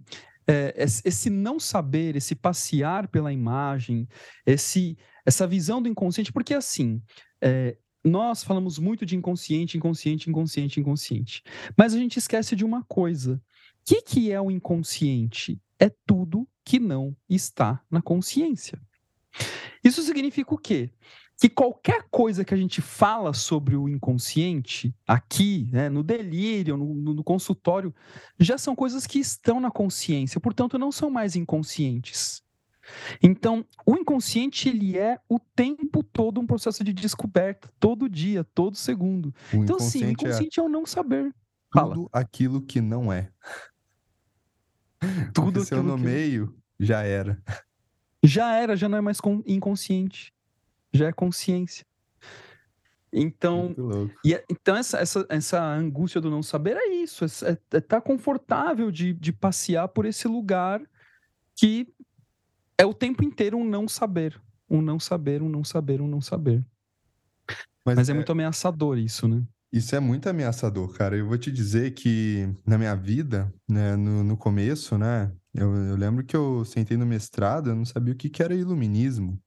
é, 0.47 0.75
esse 0.77 1.31
não 1.31 1.59
saber, 1.59 2.17
esse 2.17 2.35
passear 2.35 3.09
pela 3.09 3.33
imagem, 3.33 4.09
esse, 4.45 4.97
essa 5.25 5.47
visão 5.47 5.81
do 5.81 5.89
inconsciente, 5.89 6.33
porque 6.33 6.55
assim, 6.55 7.01
é, 7.41 7.77
nós 8.05 8.43
falamos 8.43 8.79
muito 8.79 9.07
de 9.07 9.17
inconsciente, 9.17 9.77
inconsciente, 9.77 10.29
inconsciente, 10.29 10.81
inconsciente, 10.81 11.43
mas 11.77 11.95
a 11.95 11.99
gente 11.99 12.19
esquece 12.19 12.57
de 12.57 12.65
uma 12.65 12.83
coisa. 12.85 13.35
O 13.35 13.85
que, 13.85 14.03
que 14.03 14.33
é 14.33 14.41
o 14.41 14.51
inconsciente? 14.51 15.61
É 15.79 15.91
tudo 16.07 16.49
que 16.65 16.79
não 16.79 17.17
está 17.29 17.81
na 17.91 18.01
consciência. 18.01 18.81
Isso 19.83 20.03
significa 20.03 20.55
o 20.55 20.59
quê? 20.59 20.91
que 21.43 21.49
qualquer 21.49 22.07
coisa 22.09 22.45
que 22.45 22.55
a 22.55 22.57
gente 22.57 22.81
fala 22.81 23.33
sobre 23.33 23.75
o 23.75 23.89
inconsciente, 23.89 24.95
aqui, 25.05 25.69
né, 25.73 25.89
no 25.89 26.01
delírio, 26.01 26.77
no, 26.77 26.95
no, 26.95 27.25
consultório, 27.25 27.93
já 28.39 28.57
são 28.57 28.77
coisas 28.77 29.09
que 29.09 29.19
estão 29.19 29.59
na 29.59 29.69
consciência, 29.69 30.41
portanto, 30.41 30.79
não 30.79 30.93
são 30.93 31.11
mais 31.11 31.35
inconscientes. 31.35 32.45
Então, 33.21 33.65
o 33.85 33.97
inconsciente, 33.97 34.69
ele 34.69 34.97
é 34.97 35.19
o 35.29 35.41
tempo 35.41 36.05
todo 36.05 36.41
um 36.41 36.47
processo 36.47 36.85
de 36.85 36.93
descoberta, 36.93 37.69
todo 37.81 38.09
dia, 38.09 38.45
todo 38.45 38.77
segundo. 38.77 39.35
O 39.53 39.65
então, 39.65 39.81
sim, 39.81 40.05
o 40.05 40.11
inconsciente 40.11 40.61
é, 40.61 40.63
é 40.63 40.67
o 40.67 40.69
não 40.69 40.87
saber. 40.87 41.35
Fala. 41.75 41.95
Tudo 41.95 42.09
aquilo 42.13 42.63
que 42.63 42.81
não 42.81 43.13
é. 43.13 43.33
Tudo 45.35 45.55
Porque 45.55 45.65
se 45.65 45.75
eu 45.75 45.83
no 45.83 45.97
que... 45.97 46.05
meio, 46.05 46.57
já 46.79 47.03
era. 47.03 47.43
Já 48.23 48.55
era, 48.55 48.77
já 48.77 48.89
não 48.89 48.99
é 48.99 49.01
mais 49.01 49.19
inconsciente 49.47 50.33
já 50.93 51.09
é 51.09 51.13
consciência. 51.13 51.87
Então, 53.13 53.75
e, 54.25 54.35
é, 54.35 54.45
então 54.51 54.75
essa, 54.75 54.99
essa, 54.99 55.27
essa 55.29 55.63
angústia 55.63 56.21
do 56.21 56.31
não 56.31 56.43
saber 56.43 56.77
é 56.77 56.95
isso, 56.95 57.25
é 57.25 57.29
é, 57.51 57.77
é 57.77 57.81
tá 57.81 58.01
confortável 58.01 58.91
de, 58.91 59.13
de 59.13 59.33
passear 59.33 59.89
por 59.89 60.07
esse 60.07 60.27
lugar 60.27 60.81
que 61.55 61.93
é 62.79 62.87
o 62.87 62.95
tempo 62.95 63.23
inteiro 63.23 63.59
um 63.59 63.65
não 63.65 63.87
saber, 63.87 64.41
um 64.69 64.81
não 64.81 64.99
saber, 64.99 65.43
um 65.43 65.49
não 65.49 65.63
saber, 65.63 66.01
um 66.01 66.09
não 66.09 66.23
saber. 66.23 66.65
Mas, 67.85 67.97
Mas 67.97 68.09
é, 68.09 68.13
é 68.13 68.15
muito 68.15 68.33
ameaçador 68.33 68.97
isso, 68.97 69.29
né? 69.29 69.43
Isso 69.71 69.95
é 69.95 70.01
muito 70.01 70.29
ameaçador, 70.29 70.93
cara. 70.95 71.17
Eu 71.17 71.27
vou 71.27 71.37
te 71.37 71.53
dizer 71.53 71.93
que 71.93 72.49
na 72.67 72.79
minha 72.79 72.95
vida, 72.95 73.53
né, 73.69 73.95
no, 73.95 74.25
no 74.25 74.37
começo, 74.37 74.97
né, 74.97 75.31
eu, 75.55 75.75
eu 75.75 75.97
lembro 75.97 76.25
que 76.25 76.37
eu 76.37 76.65
sentei 76.65 76.97
no 76.97 77.07
mestrado, 77.07 77.71
eu 77.71 77.77
não 77.77 77.85
sabia 77.85 78.15
o 78.15 78.17
que, 78.17 78.31
que 78.31 78.43
era 78.43 78.55
iluminismo. 78.55 79.41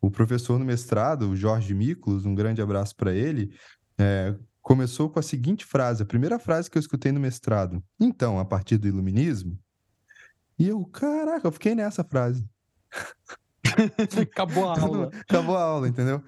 O 0.00 0.10
professor 0.10 0.58
no 0.58 0.64
mestrado, 0.64 1.28
o 1.28 1.36
Jorge 1.36 1.74
Miklos, 1.74 2.24
um 2.24 2.34
grande 2.34 2.60
abraço 2.60 2.96
para 2.96 3.12
ele, 3.12 3.54
é, 3.98 4.34
começou 4.60 5.10
com 5.10 5.18
a 5.18 5.22
seguinte 5.22 5.64
frase, 5.64 6.02
a 6.02 6.06
primeira 6.06 6.38
frase 6.38 6.70
que 6.70 6.78
eu 6.78 6.80
escutei 6.80 7.12
no 7.12 7.20
mestrado. 7.20 7.82
Então, 8.00 8.38
a 8.38 8.44
partir 8.44 8.78
do 8.78 8.88
iluminismo. 8.88 9.58
E 10.58 10.68
eu, 10.68 10.84
caraca, 10.84 11.46
eu 11.46 11.52
fiquei 11.52 11.74
nessa 11.74 12.04
frase. 12.04 12.44
Acabou 14.22 14.68
a 14.68 14.78
aula. 14.80 15.10
Acabou 15.28 15.56
a 15.56 15.62
aula, 15.62 15.88
entendeu? 15.88 16.22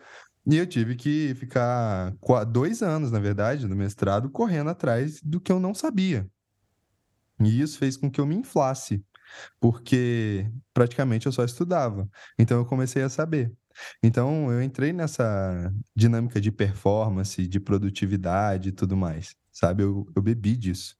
E 0.46 0.56
eu 0.56 0.66
tive 0.66 0.94
que 0.94 1.34
ficar 1.36 2.14
dois 2.48 2.82
anos, 2.82 3.10
na 3.10 3.18
verdade, 3.18 3.66
no 3.66 3.76
mestrado, 3.76 4.28
correndo 4.28 4.70
atrás 4.70 5.20
do 5.22 5.40
que 5.40 5.50
eu 5.50 5.58
não 5.58 5.72
sabia. 5.72 6.28
E 7.40 7.60
isso 7.60 7.78
fez 7.78 7.96
com 7.96 8.10
que 8.10 8.20
eu 8.20 8.26
me 8.26 8.34
inflasse, 8.36 9.04
porque 9.60 10.50
praticamente 10.72 11.26
eu 11.26 11.32
só 11.32 11.44
estudava. 11.44 12.08
Então 12.38 12.58
eu 12.58 12.66
comecei 12.66 13.02
a 13.02 13.08
saber. 13.08 13.52
Então, 14.02 14.52
eu 14.52 14.62
entrei 14.62 14.92
nessa 14.92 15.72
dinâmica 15.96 16.40
de 16.40 16.52
performance, 16.52 17.46
de 17.46 17.60
produtividade 17.60 18.68
e 18.68 18.72
tudo 18.72 18.96
mais, 18.96 19.34
sabe? 19.52 19.82
Eu, 19.82 20.06
eu 20.14 20.22
bebi 20.22 20.56
disso. 20.56 20.96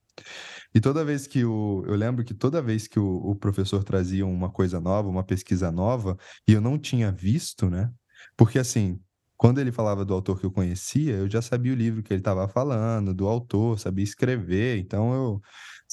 E 0.75 0.81
toda 0.81 1.05
vez 1.05 1.27
que 1.27 1.45
o. 1.45 1.85
Eu 1.87 1.95
lembro 1.97 2.25
que 2.25 2.35
toda 2.35 2.63
vez 2.63 2.87
que 2.87 2.99
o, 2.99 3.17
o, 3.17 3.35
professor 3.37 3.83
trazia 3.85 4.27
uma 4.27 4.51
coisa 4.51 4.81
nova, 4.81 5.09
uma 5.09 5.25
pesquisa 5.25 5.71
nova, 5.73 6.17
e 6.47 6.53
eu 6.53 6.61
não 6.61 6.79
tinha 6.79 7.11
visto, 7.13 7.69
né? 7.69 7.91
Porque 8.37 8.59
assim, 8.59 9.01
quando 9.37 9.61
ele 9.61 9.73
falava 9.73 10.05
do 10.05 10.15
autor 10.15 10.39
que 10.39 10.47
eu 10.47 10.51
conhecia, 10.53 11.17
eu 11.17 11.29
já 11.29 11.43
sabia 11.43 11.73
o 11.73 11.77
livro 11.77 12.03
que 12.03 12.13
ele 12.13 12.21
estava 12.21 12.49
falando, 12.49 13.13
do 13.15 13.27
autor, 13.29 13.79
sabia 13.79 14.05
escrever. 14.05 14.79
Então 14.79 15.13
eu. 15.15 15.43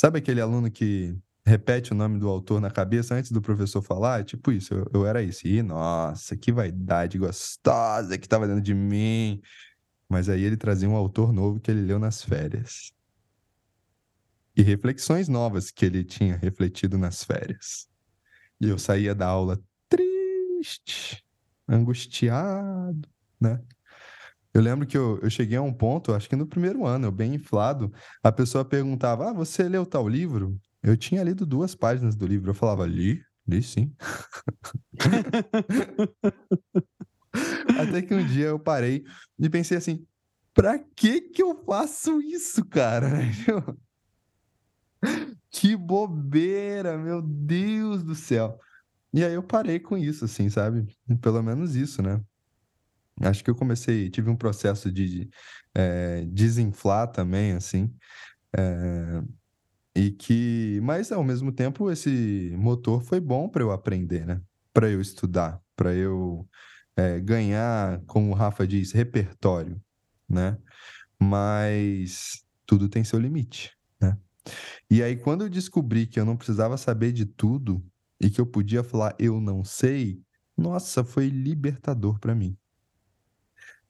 Sabe 0.02 0.18
aquele 0.18 0.42
aluno 0.42 0.72
que 0.72 1.16
repete 1.46 1.92
o 1.92 1.96
nome 1.96 2.18
do 2.18 2.28
autor 2.28 2.60
na 2.60 2.72
cabeça 2.72 3.14
antes 3.14 3.32
do 3.32 3.40
professor 3.40 3.84
falar, 3.84 4.24
tipo 4.24 4.52
isso, 4.52 4.74
eu, 4.74 4.90
eu 4.92 5.06
era 5.06 5.22
isso. 5.22 5.48
E 5.48 5.62
nossa, 5.62 6.36
que 6.36 6.52
vaidade 6.52 7.20
gostosa 7.20 8.18
que 8.18 8.28
tava 8.28 8.48
dentro 8.48 8.64
de 8.64 8.74
mim. 8.74 9.40
Mas 10.10 10.28
aí 10.28 10.42
ele 10.42 10.58
trazia 10.58 10.90
um 10.90 10.96
autor 10.96 11.32
novo 11.32 11.60
que 11.60 11.70
ele 11.70 11.82
leu 11.82 12.00
nas 12.00 12.24
férias. 12.24 12.92
E 14.58 14.64
reflexões 14.64 15.28
novas 15.28 15.70
que 15.70 15.86
ele 15.86 16.04
tinha 16.04 16.36
refletido 16.36 16.98
nas 16.98 17.24
férias. 17.24 17.88
E 18.60 18.70
eu 18.70 18.80
saía 18.80 19.14
da 19.14 19.28
aula 19.28 19.64
triste, 19.88 21.24
angustiado, 21.68 23.08
né? 23.40 23.62
Eu 24.54 24.62
lembro 24.62 24.86
que 24.86 24.98
eu, 24.98 25.18
eu 25.22 25.30
cheguei 25.30 25.58
a 25.58 25.62
um 25.62 25.72
ponto, 25.72 26.14
acho 26.14 26.28
que 26.28 26.36
no 26.36 26.46
primeiro 26.46 26.86
ano, 26.86 27.08
eu 27.08 27.12
bem 27.12 27.36
inflado, 27.36 27.92
a 28.22 28.32
pessoa 28.32 28.66
perguntava: 28.66 29.30
Ah, 29.30 29.34
você 29.34 29.64
leu 29.64 29.86
tal 29.86 30.08
livro? 30.08 30.60
Eu 30.84 30.98
tinha 30.98 31.24
lido 31.24 31.46
duas 31.46 31.74
páginas 31.74 32.16
do 32.16 32.28
livro. 32.28 32.52
Eu 32.52 32.56
falava: 32.56 32.86
Li, 32.86 33.24
li 33.48 33.64
sim. 33.64 33.96
Até 37.80 38.02
que 38.02 38.14
um 38.14 38.26
dia 38.26 38.48
eu 38.48 38.60
parei 38.60 39.04
e 39.40 39.50
pensei 39.50 39.78
assim: 39.78 40.06
pra 40.54 40.80
que 40.80 41.22
que 41.22 41.42
eu 41.42 41.64
faço 41.66 42.22
isso, 42.22 42.66
cara? 42.66 43.10
que 45.50 45.76
bobeira, 45.76 46.98
meu 46.98 47.22
Deus 47.22 48.04
do 48.04 48.16
céu. 48.16 48.60
E 49.14 49.24
aí 49.24 49.34
eu 49.34 49.44
parei 49.44 49.80
com 49.80 49.98
isso, 49.98 50.26
assim, 50.26 50.50
sabe? 50.50 50.86
Pelo 51.22 51.42
menos 51.42 51.76
isso, 51.76 52.02
né? 52.02 52.22
Acho 53.24 53.44
que 53.44 53.50
eu 53.50 53.56
comecei, 53.56 54.10
tive 54.10 54.30
um 54.30 54.36
processo 54.36 54.92
de 54.92 55.30
é, 55.76 56.26
desinflar 56.26 57.12
também, 57.12 57.54
assim. 57.54 57.94
É, 58.58 59.24
e 59.96 60.12
que, 60.12 60.80
mas 60.84 61.12
ao 61.12 61.24
mesmo 61.24 61.52
tempo, 61.52 61.92
esse 61.92 62.56
motor 62.58 63.04
foi 63.04 63.20
bom 63.20 63.50
para 63.50 63.64
eu 63.64 63.72
aprender, 63.72 64.26
né? 64.26 64.42
Para 64.74 64.90
eu 64.90 65.02
estudar, 65.02 65.62
para 65.76 65.94
eu 65.94 66.48
é, 66.96 67.20
ganhar, 67.20 68.02
como 68.08 68.32
o 68.32 68.34
Rafa 68.34 68.66
diz, 68.68 68.92
repertório, 68.92 69.82
né? 70.30 70.58
Mas 71.20 72.44
tudo 72.66 72.90
tem 72.90 73.04
seu 73.04 73.20
limite, 73.20 73.72
né? 74.02 74.18
E 74.90 75.04
aí, 75.04 75.18
quando 75.18 75.44
eu 75.44 75.50
descobri 75.50 76.08
que 76.08 76.20
eu 76.20 76.26
não 76.26 76.38
precisava 76.38 76.78
saber 76.78 77.12
de 77.12 77.26
tudo 77.26 77.84
e 78.20 78.30
que 78.30 78.42
eu 78.42 78.46
podia 78.46 78.84
falar 78.84 79.16
eu 79.20 79.42
não 79.42 79.64
sei, 79.64 80.22
nossa, 80.58 81.04
foi 81.04 81.28
libertador 81.30 82.20
para 82.20 82.36
mim. 82.36 82.58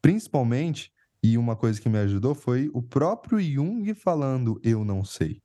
Principalmente, 0.02 0.92
e 1.24 1.38
uma 1.38 1.56
coisa 1.56 1.80
que 1.80 1.88
me 1.88 2.00
ajudou 2.00 2.34
foi 2.34 2.70
o 2.74 2.82
próprio 2.82 3.40
Jung 3.40 3.94
falando 3.94 4.60
eu 4.64 4.84
não 4.84 5.06
sei. 5.06 5.42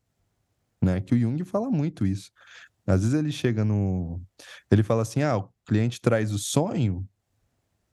Né? 0.83 1.01
Que 1.01 1.15
o 1.15 1.19
Jung 1.19 1.43
fala 1.45 1.71
muito 1.71 2.07
isso. 2.07 2.31
Às 2.87 3.03
vezes 3.03 3.15
ele 3.15 3.33
chega 3.33 3.65
no. 3.65 4.23
Ele 4.71 4.83
fala 4.83 5.03
assim: 5.03 5.23
ah, 5.23 5.37
o 5.37 5.51
cliente 5.67 6.01
traz 6.01 6.33
o 6.33 6.39
sonho, 6.39 7.07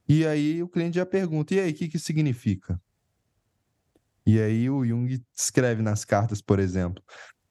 e 0.08 0.24
aí 0.24 0.62
o 0.62 0.68
cliente 0.68 0.96
já 0.96 1.04
pergunta: 1.04 1.54
e 1.54 1.60
aí, 1.60 1.72
o 1.72 1.74
que, 1.74 1.88
que 1.88 1.98
significa? 1.98 2.80
E 4.24 4.40
aí 4.40 4.70
o 4.70 4.86
Jung 4.86 5.22
escreve 5.36 5.82
nas 5.82 6.04
cartas, 6.04 6.40
por 6.40 6.58
exemplo: 6.58 7.02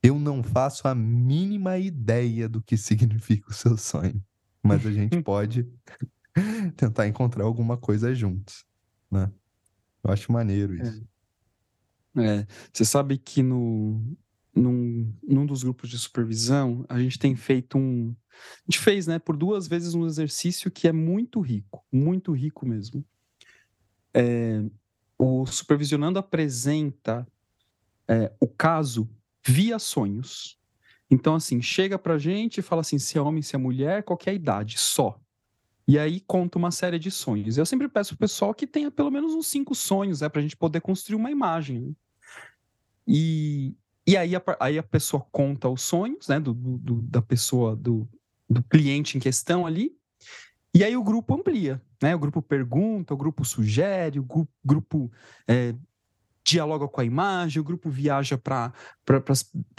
eu 0.01 0.17
não 0.17 0.41
faço 0.41 0.87
a 0.87 0.95
mínima 0.95 1.77
ideia 1.77 2.47
do 2.47 2.63
que 2.63 2.77
significa 2.77 3.51
o 3.51 3.53
seu 3.53 3.77
sonho, 3.77 4.23
mas 4.63 4.85
a 4.85 4.91
gente 4.91 5.19
pode 5.21 5.67
tentar 6.77 7.07
encontrar 7.07 7.43
alguma 7.43 7.77
coisa 7.77 8.15
juntos 8.15 8.65
né? 9.13 9.31
Eu 10.03 10.11
acho 10.11 10.31
maneiro 10.31 10.75
isso. 10.75 11.07
É. 12.17 12.39
é. 12.39 12.47
Você 12.71 12.83
sabe 12.83 13.17
que 13.17 13.41
no, 13.41 14.01
num, 14.55 15.13
num 15.23 15.45
dos 15.45 15.63
grupos 15.63 15.89
de 15.89 15.97
supervisão, 15.97 16.85
a 16.89 16.99
gente 16.99 17.17
tem 17.17 17.35
feito 17.35 17.77
um. 17.77 18.15
A 18.31 18.71
gente 18.71 18.79
fez, 18.79 19.07
né, 19.07 19.19
por 19.19 19.37
duas 19.37 19.67
vezes 19.67 19.93
um 19.93 20.05
exercício 20.05 20.71
que 20.71 20.87
é 20.87 20.91
muito 20.91 21.39
rico, 21.39 21.85
muito 21.91 22.31
rico 22.31 22.65
mesmo. 22.65 23.05
É, 24.13 24.63
o 25.17 25.45
supervisionando 25.45 26.19
apresenta 26.19 27.27
é, 28.07 28.31
o 28.39 28.47
caso 28.47 29.09
via 29.45 29.79
sonhos. 29.79 30.59
Então, 31.09 31.35
assim, 31.35 31.61
chega 31.61 31.97
pra 31.97 32.17
gente 32.17 32.57
e 32.57 32.63
fala 32.63 32.81
assim: 32.81 32.99
se 32.99 33.17
é 33.17 33.21
homem, 33.21 33.41
se 33.41 33.55
é 33.55 33.59
mulher, 33.59 34.03
qualquer 34.03 34.33
idade, 34.33 34.77
só. 34.77 35.19
E 35.87 35.99
aí 35.99 36.21
conta 36.21 36.57
uma 36.57 36.71
série 36.71 36.97
de 36.97 37.11
sonhos. 37.11 37.57
Eu 37.57 37.65
sempre 37.65 37.89
peço 37.89 38.11
pro 38.11 38.27
pessoal 38.27 38.53
que 38.53 38.65
tenha 38.65 38.89
pelo 38.89 39.11
menos 39.11 39.33
uns 39.33 39.47
cinco 39.47 39.75
sonhos, 39.75 40.21
né, 40.21 40.29
para 40.29 40.39
a 40.39 40.41
gente 40.41 40.55
poder 40.55 40.81
construir 40.81 41.15
uma 41.15 41.31
imagem. 41.31 41.79
Né? 41.79 41.93
E, 43.07 43.75
e 44.07 44.15
aí, 44.15 44.35
a, 44.35 44.41
aí 44.59 44.77
a 44.77 44.83
pessoa 44.83 45.25
conta 45.31 45.67
os 45.67 45.81
sonhos, 45.81 46.27
né, 46.27 46.39
do, 46.39 46.53
do, 46.53 47.01
da 47.01 47.21
pessoa, 47.21 47.75
do, 47.75 48.07
do 48.49 48.63
cliente 48.63 49.17
em 49.17 49.19
questão 49.19 49.65
ali, 49.65 49.91
e 50.75 50.83
aí 50.83 50.97
o 50.97 51.03
grupo 51.03 51.35
amplia, 51.35 51.79
né? 52.01 52.15
O 52.15 52.19
grupo 52.19 52.41
pergunta, 52.41 53.13
o 53.13 53.17
grupo 53.17 53.45
sugere, 53.45 54.19
o 54.19 54.23
grupo, 54.23 54.51
grupo 54.65 55.11
é, 55.47 55.75
dialoga 56.43 56.87
com 56.87 56.99
a 56.99 57.05
imagem, 57.05 57.61
o 57.61 57.63
grupo 57.63 57.91
viaja 57.91 58.39
para 58.39 58.73
pra, 59.05 59.21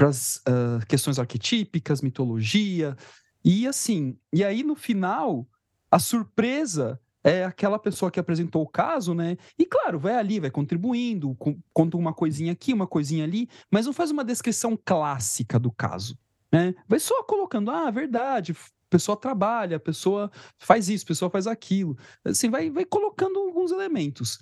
as 0.07 0.37
uh, 0.37 0.87
questões 0.87 1.19
arquetípicas, 1.19 2.01
mitologia, 2.01 2.97
e 3.45 3.67
assim, 3.67 4.17
e 4.33 4.45
aí 4.45 4.63
no 4.63 4.77
final 4.77 5.49
a 5.95 5.99
surpresa 6.01 7.01
é 7.23 7.45
aquela 7.45 7.79
pessoa 7.79 8.11
que 8.11 8.19
apresentou 8.19 8.63
o 8.63 8.69
caso, 8.69 9.15
né? 9.15 9.37
E 9.57 9.65
claro, 9.65 9.97
vai 9.97 10.17
ali, 10.17 10.41
vai 10.41 10.51
contribuindo, 10.51 11.37
conta 11.73 11.97
uma 11.97 12.13
coisinha 12.13 12.51
aqui, 12.51 12.73
uma 12.75 12.87
coisinha 12.87 13.23
ali, 13.23 13.49
mas 13.71 13.87
não 13.87 13.93
faz 13.93 14.11
uma 14.11 14.25
descrição 14.25 14.77
clássica 14.85 15.57
do 15.57 15.71
caso, 15.71 16.19
né? 16.53 16.75
Vai 16.89 16.99
só 16.99 17.23
colocando, 17.23 17.71
ah, 17.71 17.93
verdade, 17.93 18.51
a 18.51 18.57
pessoa 18.91 19.17
trabalha, 19.17 19.77
a 19.77 19.81
pessoa 19.81 20.33
faz 20.59 20.89
isso, 20.89 21.05
a 21.05 21.09
pessoa 21.09 21.31
faz 21.31 21.47
aquilo. 21.47 21.97
Assim, 22.25 22.51
vai, 22.51 22.69
vai 22.71 22.85
colocando 22.85 23.39
alguns 23.39 23.71
elementos. 23.71 24.41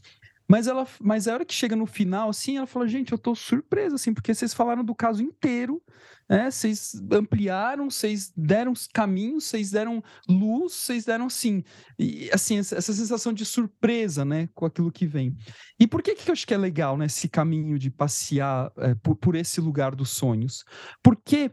Mas 0.52 0.66
ela, 0.66 0.86
mas 1.00 1.26
a 1.26 1.32
hora 1.32 1.46
que 1.46 1.54
chega 1.54 1.74
no 1.74 1.86
final, 1.86 2.28
assim, 2.28 2.58
ela 2.58 2.66
fala, 2.66 2.86
gente, 2.86 3.10
eu 3.10 3.16
tô 3.16 3.34
surpresa, 3.34 3.94
assim, 3.94 4.12
porque 4.12 4.34
vocês 4.34 4.52
falaram 4.52 4.84
do 4.84 4.94
caso 4.94 5.22
inteiro, 5.22 5.82
né? 6.28 6.50
Vocês 6.50 7.02
ampliaram, 7.10 7.88
vocês 7.88 8.30
deram 8.36 8.74
caminhos, 8.92 9.44
vocês 9.44 9.70
deram 9.70 10.04
luz, 10.28 10.74
vocês 10.74 11.06
deram, 11.06 11.24
assim, 11.24 11.64
e, 11.98 12.28
assim, 12.30 12.58
essa, 12.58 12.82
sensação 12.82 13.32
de 13.32 13.46
surpresa, 13.46 14.26
né, 14.26 14.46
com 14.52 14.66
aquilo 14.66 14.92
que 14.92 15.06
vem. 15.06 15.34
E 15.80 15.86
por 15.86 16.02
que 16.02 16.14
que 16.14 16.28
eu 16.28 16.34
acho 16.34 16.46
que 16.46 16.52
é 16.52 16.58
legal, 16.58 16.98
né, 16.98 17.06
esse 17.06 17.30
caminho 17.30 17.78
de 17.78 17.90
passear 17.90 18.70
é, 18.76 18.94
por, 18.96 19.16
por 19.16 19.34
esse 19.34 19.58
lugar 19.58 19.94
dos 19.94 20.10
sonhos? 20.10 20.66
Porque 21.02 21.50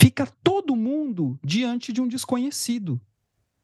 fica 0.00 0.26
todo 0.42 0.74
mundo 0.74 1.38
diante 1.44 1.92
de 1.92 2.00
um 2.00 2.08
desconhecido. 2.08 2.98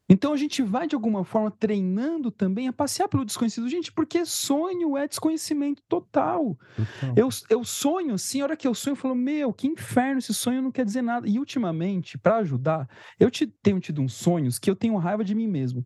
Então 0.08 0.34
a 0.34 0.36
gente 0.36 0.62
vai, 0.62 0.86
de 0.86 0.94
alguma 0.94 1.24
forma, 1.24 1.50
treinando 1.50 2.30
também 2.30 2.68
a 2.68 2.72
passear 2.72 3.08
pelo 3.08 3.24
desconhecido. 3.24 3.68
Gente, 3.68 3.90
porque 3.90 4.26
sonho 4.26 4.96
é 4.98 5.08
desconhecimento 5.08 5.82
total. 5.88 6.58
Eu, 7.16 7.28
eu 7.48 7.64
sonho 7.64 8.14
assim, 8.14 8.40
a 8.40 8.44
hora 8.44 8.56
que 8.56 8.68
eu 8.68 8.74
sonho, 8.74 8.92
eu 8.92 8.96
falo, 8.96 9.14
meu, 9.14 9.52
que 9.52 9.66
inferno, 9.66 10.18
esse 10.18 10.34
sonho 10.34 10.60
não 10.60 10.70
quer 10.70 10.84
dizer 10.84 11.00
nada. 11.00 11.26
E 11.26 11.38
ultimamente, 11.38 12.18
para 12.18 12.36
ajudar, 12.36 12.88
eu 13.18 13.30
te, 13.30 13.46
tenho 13.46 13.80
tido 13.80 14.02
uns 14.02 14.12
sonhos 14.12 14.58
que 14.58 14.70
eu 14.70 14.76
tenho 14.76 14.96
raiva 14.96 15.24
de 15.24 15.34
mim 15.34 15.48
mesmo. 15.48 15.84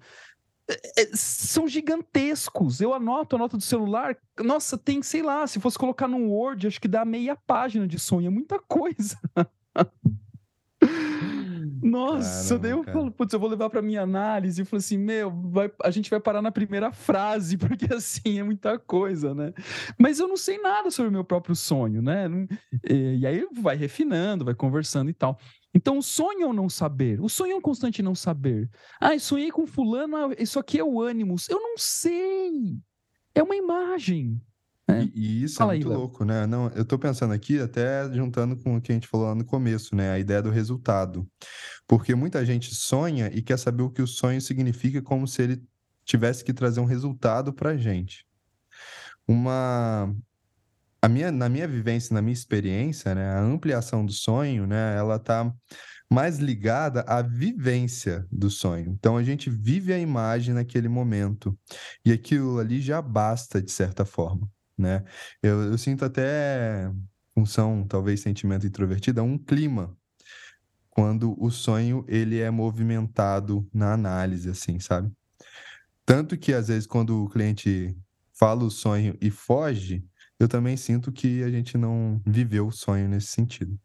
É, 0.69 1.03
é, 1.03 1.11
são 1.15 1.69
gigantescos. 1.69 2.81
Eu 2.81 2.93
anoto, 2.93 3.37
anoto 3.37 3.57
do 3.57 3.63
celular. 3.63 4.17
Nossa, 4.41 4.77
tem, 4.77 5.01
sei 5.01 5.23
lá, 5.23 5.47
se 5.47 5.61
fosse 5.61 5.79
colocar 5.79 6.09
no 6.09 6.29
Word, 6.29 6.67
acho 6.67 6.81
que 6.81 6.89
dá 6.89 7.05
meia 7.05 7.37
página 7.37 7.87
de 7.87 7.99
sonho. 8.01 8.27
É 8.27 8.31
muita 8.31 8.59
coisa. 8.59 9.17
Nossa, 11.83 12.49
Caramba, 12.49 12.63
daí 12.63 12.71
eu 12.73 12.85
cara. 12.85 12.99
falo, 12.99 13.11
putz, 13.11 13.33
eu 13.33 13.41
vou 13.41 13.49
levar 13.49 13.71
pra 13.71 13.83
minha 13.83 14.03
análise. 14.03 14.63
E 14.63 14.65
falo 14.65 14.79
assim, 14.79 14.99
meu, 14.99 15.31
vai, 15.31 15.71
a 15.83 15.91
gente 15.91 16.11
vai 16.11 16.21
parar 16.21 16.43
na 16.43 16.51
primeira 16.51 16.93
frase, 16.93 17.57
porque 17.59 17.93
assim 17.93 18.39
é 18.39 18.43
muita 18.43 18.79
coisa, 18.79 19.35
né? 19.35 19.53
Mas 19.99 20.19
eu 20.19 20.29
não 20.29 20.37
sei 20.37 20.59
nada 20.59 20.91
sobre 20.91 21.09
o 21.09 21.13
meu 21.13 21.25
próprio 21.25 21.55
sonho, 21.55 22.03
né? 22.03 22.27
E, 22.89 23.19
e 23.21 23.27
aí 23.27 23.47
vai 23.61 23.77
refinando, 23.77 24.45
vai 24.45 24.55
conversando 24.55 25.11
e 25.11 25.15
tal. 25.15 25.39
Então, 25.75 25.99
o 25.99 26.03
sonho 26.03 26.43
é 26.43 26.47
o 26.47 26.53
não 26.53 26.69
saber. 26.69 27.21
O 27.21 27.29
sonho 27.29 27.53
é 27.53 27.57
um 27.57 27.61
constante 27.61 28.03
não 28.03 28.15
saber. 28.15 28.69
Ah, 29.01 29.19
sonhei 29.19 29.51
com 29.51 29.67
fulano, 29.67 30.17
ah, 30.17 30.31
isso 30.39 30.59
aqui 30.59 30.79
é 30.79 30.85
o 30.85 31.01
ânimos. 31.01 31.49
Eu 31.49 31.61
não 31.61 31.77
sei. 31.77 32.79
É 33.35 33.43
uma 33.43 33.55
imagem. 33.55 34.41
É. 34.89 35.03
E, 35.03 35.13
e, 35.15 35.45
isso 35.45 35.57
é 35.57 35.59
Fala 35.59 35.75
é 35.75 35.77
muito 35.77 35.91
aí, 35.91 35.97
louco, 35.97 36.25
né? 36.25 36.47
Não, 36.47 36.69
eu 36.71 36.85
tô 36.85 36.99
pensando 36.99 37.35
aqui, 37.35 37.61
até 37.61 38.11
juntando 38.13 38.57
com 38.57 38.77
o 38.77 38.81
que 38.81 38.91
a 38.91 38.95
gente 38.95 39.07
falou 39.07 39.27
lá 39.27 39.35
no 39.35 39.45
começo, 39.45 39.95
né? 39.95 40.11
A 40.13 40.19
ideia 40.19 40.43
do 40.43 40.51
resultado. 40.51 41.29
Porque 41.87 42.15
muita 42.15 42.45
gente 42.45 42.75
sonha 42.75 43.31
e 43.33 43.43
quer 43.43 43.59
saber 43.59 43.83
o 43.83 43.91
que 43.91 44.01
o 44.01 44.07
sonho 44.07 44.41
significa, 44.41 45.03
como 45.03 45.29
se 45.29 45.43
ele 45.43 45.63
tivesse 46.05 46.43
que 46.43 46.55
trazer 46.55 46.81
um 46.81 46.87
resultado 46.87 47.53
pra 47.53 47.77
gente. 47.77 48.27
Uma. 49.27 50.15
A 51.01 51.09
minha, 51.09 51.31
na 51.31 51.49
minha 51.49 51.69
vivência, 51.69 52.13
na 52.13 52.21
minha 52.21 52.33
experiência, 52.33 53.15
né, 53.15 53.31
a 53.31 53.41
ampliação 53.41 54.05
do 54.05 54.11
sonho, 54.11 54.67
né, 54.67 54.97
ela 54.97 55.17
tá 55.17 55.55
mais 56.11 56.39
ligada 56.39 57.03
à 57.03 57.23
vivência 57.23 58.27
do 58.33 58.51
sonho. 58.51 58.97
Então 58.99 59.17
a 59.17 59.23
gente 59.23 59.49
vive 59.49 59.93
a 59.93 59.99
imagem 59.99 60.55
naquele 60.55 60.89
momento 60.89 61.57
e 62.05 62.11
aquilo 62.11 62.59
ali 62.59 62.81
já 62.81 63.01
basta 63.01 63.63
de 63.63 63.71
certa 63.71 64.05
forma 64.05 64.51
né? 64.79 65.05
Eu, 65.43 65.63
eu 65.63 65.79
sinto 65.79 66.05
até 66.05 66.91
função, 67.35 67.87
talvez 67.87 68.21
sentimento 68.21 68.67
introvertido, 68.67 69.21
é 69.21 69.23
um 69.23 69.39
clima 69.39 69.97
quando 70.91 71.37
o 71.43 71.51
sonho 71.51 72.05
ele 72.09 72.41
é 72.41 72.51
movimentado 72.51 73.69
na 73.73 73.93
análise, 73.93 74.51
assim, 74.51 74.81
sabe? 74.81 75.13
Tanto 76.05 76.37
que 76.37 76.53
às 76.53 76.69
vezes 76.69 76.87
quando 76.87 77.25
o 77.25 77.29
cliente 77.29 77.97
fala 78.33 78.65
o 78.65 78.71
sonho 78.71 79.17
e 79.21 79.31
foge, 79.31 80.05
eu 80.41 80.49
também 80.49 80.77
sinto 80.77 81.13
que 81.13 81.43
a 81.43 81.51
gente 81.51 81.77
não 81.77 82.21
viveu 82.27 82.69
o 82.69 82.73
sonho 82.73 83.09
nesse 83.09 83.29
sentido. 83.29 83.79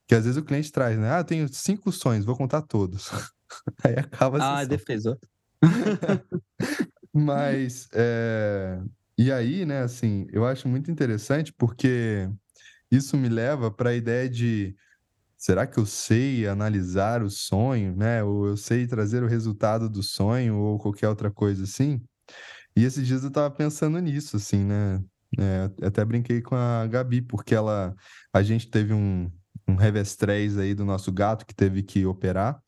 Porque 0.00 0.14
às 0.14 0.24
vezes 0.24 0.36
o 0.36 0.44
cliente 0.44 0.72
traz, 0.72 0.98
né? 0.98 1.10
Ah, 1.10 1.24
tenho 1.24 1.48
cinco 1.48 1.92
sonhos, 1.92 2.24
vou 2.24 2.36
contar 2.36 2.62
todos. 2.62 3.08
Aí 3.84 3.94
acaba 3.94 4.38
Ah, 4.40 4.64
defesa. 4.64 5.16
Mas, 7.12 7.88
é... 7.92 8.80
e 9.20 9.30
aí, 9.30 9.66
né, 9.66 9.82
assim, 9.82 10.26
eu 10.32 10.46
acho 10.46 10.66
muito 10.66 10.90
interessante 10.90 11.52
porque 11.52 12.26
isso 12.90 13.18
me 13.18 13.28
leva 13.28 13.70
para 13.70 13.90
a 13.90 13.94
ideia 13.94 14.26
de 14.30 14.74
será 15.36 15.66
que 15.66 15.78
eu 15.78 15.84
sei 15.84 16.48
analisar 16.48 17.22
o 17.22 17.28
sonho, 17.30 17.94
né? 17.94 18.24
Ou 18.24 18.46
eu 18.46 18.56
sei 18.56 18.86
trazer 18.86 19.22
o 19.22 19.26
resultado 19.26 19.90
do 19.90 20.02
sonho 20.02 20.56
ou 20.56 20.78
qualquer 20.78 21.08
outra 21.08 21.30
coisa 21.30 21.64
assim? 21.64 22.02
E 22.74 22.84
esses 22.84 23.06
dias 23.06 23.22
eu 23.22 23.28
estava 23.28 23.50
pensando 23.50 23.98
nisso, 24.00 24.36
assim, 24.36 24.64
né? 24.64 25.04
É, 25.38 25.86
até 25.86 26.04
brinquei 26.04 26.40
com 26.42 26.56
a 26.56 26.86
Gabi, 26.86 27.22
porque 27.22 27.54
ela, 27.54 27.94
a 28.32 28.42
gente 28.42 28.70
teve 28.70 28.94
um, 28.94 29.30
um 29.68 29.76
revestrez 29.76 30.56
aí 30.56 30.74
do 30.74 30.84
nosso 30.84 31.12
gato 31.12 31.46
que 31.46 31.54
teve 31.54 31.82
que 31.82 32.06
operar 32.06 32.58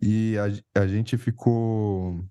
e 0.00 0.36
a, 0.38 0.82
a 0.82 0.86
gente 0.86 1.16
ficou 1.16 2.24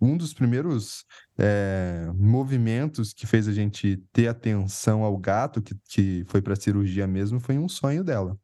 um 0.00 0.16
dos 0.16 0.34
primeiros 0.34 1.04
é, 1.38 2.10
movimentos 2.14 3.12
que 3.12 3.26
fez 3.26 3.48
a 3.48 3.52
gente 3.52 3.96
ter 4.12 4.28
atenção 4.28 5.02
ao 5.02 5.16
gato, 5.16 5.62
que, 5.62 5.74
que 5.88 6.24
foi 6.28 6.42
para 6.42 6.52
a 6.52 6.56
cirurgia 6.56 7.06
mesmo, 7.06 7.40
foi 7.40 7.58
um 7.58 7.68
sonho 7.68 8.04
dela. 8.04 8.38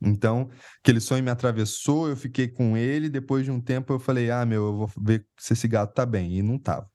Então, 0.00 0.48
aquele 0.80 1.00
sonho 1.00 1.24
me 1.24 1.30
atravessou, 1.30 2.08
eu 2.08 2.16
fiquei 2.16 2.46
com 2.46 2.76
ele, 2.76 3.08
depois 3.08 3.44
de 3.44 3.50
um 3.50 3.60
tempo 3.60 3.92
eu 3.92 3.98
falei, 3.98 4.30
ah, 4.30 4.46
meu, 4.46 4.66
eu 4.66 4.76
vou 4.76 4.90
ver 5.00 5.26
se 5.36 5.54
esse 5.54 5.66
gato 5.66 5.92
tá 5.92 6.06
bem, 6.06 6.38
e 6.38 6.42
não 6.42 6.58
tava. 6.58 6.88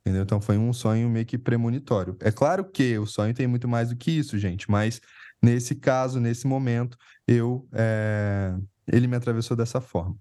Entendeu? 0.00 0.22
Então 0.22 0.40
foi 0.40 0.56
um 0.56 0.72
sonho 0.72 1.08
meio 1.08 1.26
que 1.26 1.36
premonitório. 1.36 2.16
É 2.20 2.30
claro 2.30 2.64
que 2.64 2.96
o 2.98 3.06
sonho 3.06 3.34
tem 3.34 3.46
muito 3.46 3.68
mais 3.68 3.90
do 3.90 3.96
que 3.96 4.10
isso, 4.10 4.38
gente, 4.38 4.70
mas 4.70 5.00
nesse 5.42 5.74
caso, 5.74 6.20
nesse 6.20 6.46
momento, 6.46 6.96
eu 7.26 7.68
é... 7.72 8.54
ele 8.90 9.06
me 9.06 9.16
atravessou 9.16 9.56
dessa 9.56 9.80
forma. 9.80 10.16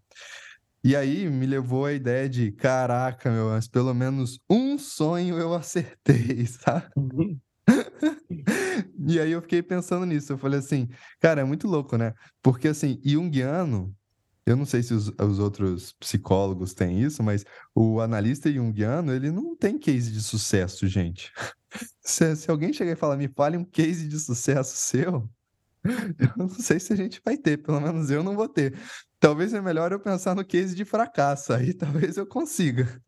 E 0.84 0.96
aí 0.96 1.30
me 1.30 1.46
levou 1.46 1.86
a 1.86 1.94
ideia 1.94 2.30
de, 2.30 2.52
caraca, 2.52 3.30
meu, 3.32 3.50
mas 3.50 3.68
pelo 3.68 3.94
menos 3.94 4.40
um 4.50 4.78
sonho 4.78 5.38
eu 5.38 5.54
acertei, 5.54 6.46
sabe? 6.48 6.92
e 9.08 9.20
aí 9.20 9.32
eu 9.32 9.42
fiquei 9.42 9.62
pensando 9.62 10.06
nisso. 10.06 10.34
Eu 10.34 10.38
falei 10.38 10.60
assim, 10.60 10.88
cara, 11.20 11.42
é 11.42 11.44
muito 11.44 11.68
louco, 11.68 11.98
né? 11.98 12.14
Porque 12.42 12.68
assim, 12.68 13.00
Jungiano, 13.04 13.94
eu 14.48 14.56
não 14.56 14.66
sei 14.66 14.82
se 14.82 14.94
os, 14.94 15.10
os 15.10 15.40
outros 15.40 15.92
psicólogos 16.00 16.74
têm 16.74 17.02
isso, 17.02 17.22
mas 17.22 17.44
o 17.76 18.00
analista 18.00 18.50
junguiano, 18.50 19.14
ele 19.14 19.30
não 19.30 19.54
tem 19.58 19.78
case 19.78 20.10
de 20.10 20.24
sucesso, 20.24 20.88
gente. 20.88 21.34
Se, 22.02 22.34
se 22.38 22.50
alguém 22.50 22.72
chegar 22.72 22.94
e 22.94 22.96
falar, 22.96 23.18
me 23.18 23.28
fale 23.28 23.58
um 23.58 23.66
case 23.66 24.08
de 24.08 24.18
sucesso 24.18 24.78
seu, 24.78 25.30
eu 26.18 26.32
não 26.38 26.48
sei 26.48 26.80
se 26.80 26.94
a 26.94 26.96
gente 26.96 27.22
vai 27.24 27.38
ter, 27.38 27.58
pelo 27.58 27.82
menos 27.82 28.10
eu 28.10 28.24
não 28.24 28.38
vou 28.38 28.48
ter. 28.48 28.74
Talvez 29.20 29.54
é 29.54 29.62
melhor 29.62 29.92
eu 29.92 30.00
pensar 30.00 30.36
no 30.36 30.46
case 30.46 30.76
de 30.76 30.86
fracasso, 30.86 31.54
aí 31.54 31.74
talvez 31.76 32.18
eu 32.18 32.26
consiga. 32.26 33.02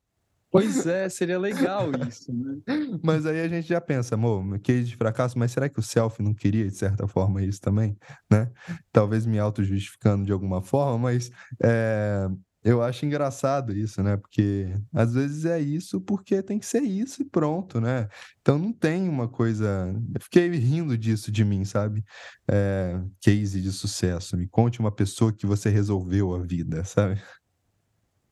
Pois 0.52 0.88
é, 0.88 1.08
seria 1.10 1.38
legal 1.38 1.92
isso, 2.08 2.34
né? 2.34 2.58
Mas 3.04 3.26
aí 3.28 3.40
a 3.40 3.48
gente 3.48 3.68
já 3.68 3.80
pensa, 3.80 4.16
amor, 4.16 4.60
case 4.60 4.86
de 4.86 4.96
fracasso, 4.96 5.38
mas 5.38 5.52
será 5.52 5.70
que 5.70 5.80
o 5.80 5.84
self 5.84 6.24
não 6.24 6.34
queria, 6.34 6.66
de 6.66 6.76
certa 6.76 7.08
forma, 7.08 7.44
isso 7.44 7.62
também, 7.62 7.96
né? 8.32 8.52
Talvez 8.92 9.28
me 9.28 9.38
auto-justificando 9.38 10.26
de 10.26 10.32
alguma 10.32 10.60
forma, 10.60 10.98
mas 10.98 11.30
é, 11.64 12.28
eu 12.64 12.84
acho 12.84 13.06
engraçado 13.06 13.72
isso, 13.72 14.04
né? 14.04 14.18
Porque 14.18 14.68
às 14.94 15.14
vezes 15.14 15.46
é 15.46 15.60
isso 15.60 16.02
porque 16.02 16.44
tem 16.44 16.60
que 16.60 16.66
ser 16.66 16.82
isso 16.82 17.22
e 17.22 17.26
pronto, 17.26 17.80
né? 17.80 18.10
Então 18.42 18.58
não 18.58 18.74
tem 18.74 19.08
uma 19.08 19.30
coisa. 19.30 19.94
Eu 20.14 20.22
fiquei 20.22 20.50
rindo 20.50 20.98
disso 20.98 21.32
de 21.32 21.46
mim, 21.46 21.64
sabe? 21.64 22.04
É, 22.50 23.00
case 23.22 23.62
de 23.62 23.72
sucesso. 23.72 24.36
Me 24.36 24.48
conte 24.48 24.80
uma 24.80 24.92
pessoa 24.92 25.32
que 25.32 25.46
você 25.46 25.70
resolveu 25.70 26.34
a 26.34 26.40
vida, 26.40 26.84
sabe? 26.84 27.22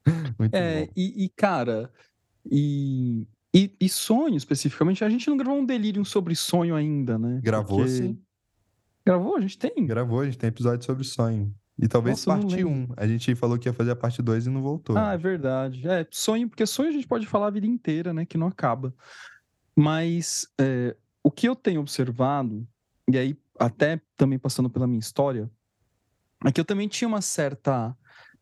Muito 0.38 0.54
é, 0.54 0.90
e, 0.96 1.26
e, 1.26 1.30
cara, 1.30 1.92
e, 2.50 3.28
e, 3.54 3.76
e, 3.80 3.90
sonho 3.90 4.36
especificamente, 4.36 5.04
a 5.04 5.10
gente 5.10 5.30
não 5.30 5.38
gravou 5.38 5.60
um 5.60 5.66
delírio 5.66 6.04
sobre 6.04 6.36
sonho 6.36 6.76
ainda, 6.76 7.18
né? 7.18 7.40
Gravou 7.42 7.80
Porque... 7.80 7.92
sim. 7.92 8.22
Gravou? 9.06 9.38
A 9.38 9.40
gente 9.40 9.58
tem. 9.58 9.86
Gravou, 9.86 10.20
a 10.20 10.26
gente 10.26 10.38
tem 10.38 10.50
episódio 10.50 10.86
sobre 10.86 11.06
sonho. 11.06 11.56
E 11.80 11.88
talvez 11.88 12.26
Nossa, 12.26 12.42
parte 12.42 12.64
1. 12.64 12.88
A 12.98 13.08
gente 13.08 13.36
falou 13.36 13.58
que 13.58 13.70
ia 13.70 13.74
fazer 13.74 13.92
a 13.92 13.96
parte 13.96 14.22
2 14.22 14.48
e 14.48 14.50
não 14.50 14.62
voltou. 14.62 14.98
Ah, 14.98 15.14
é 15.14 15.18
verdade. 15.18 15.88
É, 15.88 16.08
sonho, 16.10 16.50
porque 16.50 16.66
sonho 16.66 16.90
a 16.90 16.92
gente 16.92 17.08
pode 17.08 17.28
falar 17.28 17.48
a 17.48 17.52
vida 17.52 17.68
inteira, 17.68 18.14
né? 18.14 18.26
Que 18.26 18.38
não 18.38 18.48
acaba. 18.48 18.94
Mas 19.76 20.48
é, 20.60 20.96
o 21.24 21.30
que 21.30 21.48
eu 21.48 21.56
tenho 21.56 21.82
observado, 21.82 22.68
e 23.08 23.18
aí 23.18 23.38
até 23.60 24.02
também 24.16 24.40
passando 24.40 24.70
pela 24.70 24.88
minha 24.88 25.00
história, 25.00 25.50
é 26.46 26.52
que 26.52 26.60
eu 26.60 26.66
também 26.66 26.88
tinha 26.88 27.08
uma 27.08 27.22
certa 27.22 27.96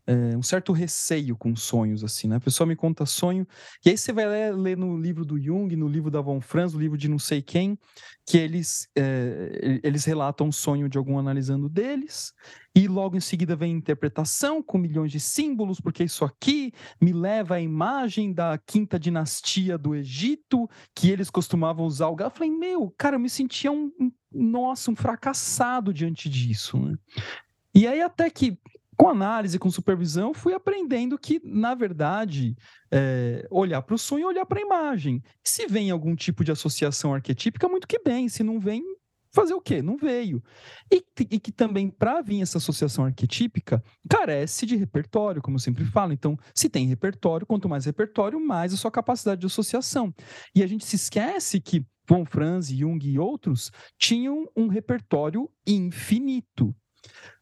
é, 0.08 0.38
um 0.38 0.44
certo 0.44 0.72
receio 0.72 1.36
com 1.36 1.56
sonhos, 1.56 2.04
assim, 2.04 2.28
né? 2.28 2.36
A 2.36 2.39
pessoa 2.39 2.68
me 2.68 2.76
conta 2.76 3.06
sonho, 3.06 3.48
e 3.84 3.89
aí 3.89 3.98
você 3.98 4.13
vai 4.13 4.28
ler, 4.28 4.56
ler 4.56 4.78
no 4.78 4.98
livro 4.98 5.26
do 5.26 5.41
Jung, 5.41 5.76
no 5.76 5.88
livro 5.88 6.12
da 6.12 6.22
Von 6.22 6.39
Franz, 6.41 6.74
no 6.74 6.80
livro 6.80 6.98
de 6.98 7.08
não 7.08 7.18
sei 7.18 7.41
quem, 7.41 7.78
que 8.26 8.38
eles, 8.38 8.88
é, 8.96 9.80
eles 9.84 10.06
relatam 10.06 10.48
um 10.48 10.52
sonho 10.52 10.88
de 10.88 10.98
algum 10.98 11.18
analisando 11.18 11.68
deles, 11.68 12.34
e 12.76 12.88
logo 12.88 13.15
em 13.15 13.22
seguida 13.22 13.56
vem 13.56 13.74
a 13.74 13.78
interpretação 13.78 14.62
com 14.62 14.78
milhões 14.78 15.12
de 15.12 15.20
símbolos, 15.20 15.80
porque 15.80 16.04
isso 16.04 16.26
aqui 16.26 16.72
me 17.02 17.13
leva 17.13 17.56
à 17.56 17.62
imagem 17.62 18.34
da 18.34 18.58
quinta 18.58 19.00
dinastia 19.00 19.78
do 19.78 19.96
Egito, 19.96 20.70
que 20.94 21.10
eles 21.10 21.30
costumavam 21.30 21.86
usar 21.86 22.10
o. 22.10 22.18
Eu 22.20 22.30
falei, 22.30 22.52
meu, 22.52 22.94
cara, 22.98 23.15
eu 23.15 23.20
me 23.20 23.30
sentia 23.30 23.72
um, 23.72 23.91
um 24.00 24.12
nossa, 24.32 24.91
um 24.91 24.96
fracassado 24.96 25.94
diante 25.94 26.30
disso, 26.30 26.78
né? 26.78 26.98
E 27.74 27.88
aí 27.88 28.02
até 28.02 28.30
que 28.30 28.58
com 28.98 29.10
análise, 29.10 29.60
com 29.60 29.70
supervisão, 29.70 30.34
fui 30.34 30.54
aprendendo 30.54 31.18
que, 31.18 31.42
na 31.44 31.76
verdade, 31.76 32.56
é, 32.92 33.46
olhar 33.50 33.82
para 33.82 33.96
o 33.96 33.98
sonho 33.98 34.24
e 34.24 34.26
olhar 34.26 34.46
para 34.46 34.60
a 34.60 34.62
imagem. 34.62 35.22
Se 35.44 35.68
vem 35.68 35.92
algum 35.92 36.16
tipo 36.16 36.44
de 36.44 36.52
associação 36.52 37.14
arquetípica, 37.14 37.68
muito 37.68 37.88
que 37.88 38.00
bem. 38.00 38.30
Se 38.30 38.44
não 38.44 38.60
vem, 38.60 38.84
fazer 39.36 39.54
o 39.54 39.62
quê? 39.62 39.82
Não 39.82 39.98
veio. 39.98 40.42
E, 40.92 41.04
e 41.30 41.40
que 41.40 41.52
também, 41.52 41.90
para 41.90 42.22
vir 42.22 42.42
essa 42.42 42.58
associação 42.58 43.04
arquetípica, 43.04 43.84
carece 44.10 44.66
de 44.66 44.78
repertório, 44.78 45.42
como 45.42 45.58
eu 45.58 45.62
sempre 45.62 45.84
falo. 45.86 46.14
Então, 46.14 46.38
se 46.56 46.70
tem 46.70 46.88
repertório, 46.88 47.46
quanto 47.46 47.68
mais 47.68 47.86
repertório, 47.86 48.40
mais 48.40 48.74
a 48.74 48.78
sua 48.78 48.90
capacidade 48.90 49.42
de 49.42 49.48
associação. 49.48 50.14
E 50.56 50.64
a 50.64 50.68
gente 50.68 50.86
se 50.86 50.96
esquece 50.96 51.60
que 51.60 51.86
Von 52.08 52.26
Franz, 52.26 52.70
Jung 52.70 53.06
e 53.06 53.20
outros 53.20 53.72
tinham 53.98 54.48
um 54.56 54.68
repertório 54.68 55.50
infinito. 55.68 56.74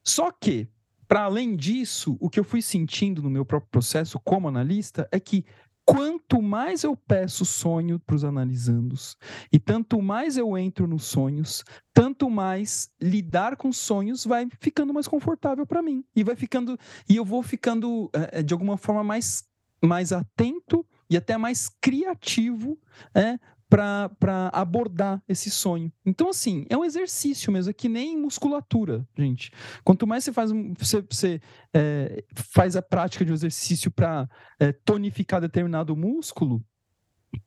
Só 0.04 0.32
que 0.32 0.70
para 1.14 1.26
além 1.26 1.56
disso, 1.56 2.18
o 2.20 2.28
que 2.28 2.40
eu 2.40 2.44
fui 2.44 2.60
sentindo 2.60 3.22
no 3.22 3.30
meu 3.30 3.46
próprio 3.46 3.70
processo 3.70 4.20
como 4.20 4.48
analista 4.48 5.08
é 5.12 5.20
que 5.20 5.46
quanto 5.86 6.42
mais 6.42 6.84
eu 6.84 6.98
peço 6.98 7.46
sonho 7.46 8.00
para 8.00 8.16
os 8.16 8.24
analisandos 8.24 9.16
e 9.52 9.60
tanto 9.60 10.02
mais 10.02 10.38
eu 10.38 10.58
entro 10.58 10.88
nos 10.88 11.04
sonhos, 11.04 11.64
tanto 11.94 12.32
mais 12.32 12.90
lidar 13.00 13.56
com 13.58 13.72
sonhos 13.72 14.26
vai 14.26 14.48
ficando 14.60 14.92
mais 14.92 15.08
confortável 15.08 15.68
para 15.68 15.84
mim. 15.84 16.04
E 16.16 16.24
vai 16.24 16.36
ficando 16.36 16.80
e 17.08 17.16
eu 17.16 17.24
vou 17.24 17.44
ficando 17.44 18.10
é, 18.12 18.42
de 18.42 18.52
alguma 18.52 18.76
forma 18.76 19.04
mais 19.04 19.44
mais 19.86 20.12
atento 20.12 20.84
e 21.08 21.16
até 21.16 21.38
mais 21.38 21.70
criativo 21.80 22.76
é, 23.14 23.38
para 23.74 24.52
abordar 24.54 25.20
esse 25.28 25.50
sonho. 25.50 25.92
Então, 26.06 26.30
assim, 26.30 26.64
é 26.70 26.78
um 26.78 26.86
exercício 26.86 27.52
mesmo, 27.52 27.72
é 27.72 27.74
que 27.74 27.90
nem 27.90 28.16
musculatura, 28.16 29.04
gente. 29.18 29.52
Quanto 29.84 30.06
mais 30.06 30.24
você 30.24 30.32
faz, 30.32 30.52
você, 30.78 31.04
você 31.10 31.42
é, 31.74 32.24
faz 32.36 32.76
a 32.76 32.84
prática 32.84 33.26
de 33.26 33.32
um 33.32 33.34
exercício 33.34 33.90
para 33.90 34.30
é, 34.60 34.72
tonificar 34.72 35.42
determinado 35.42 35.96
músculo, 35.96 36.64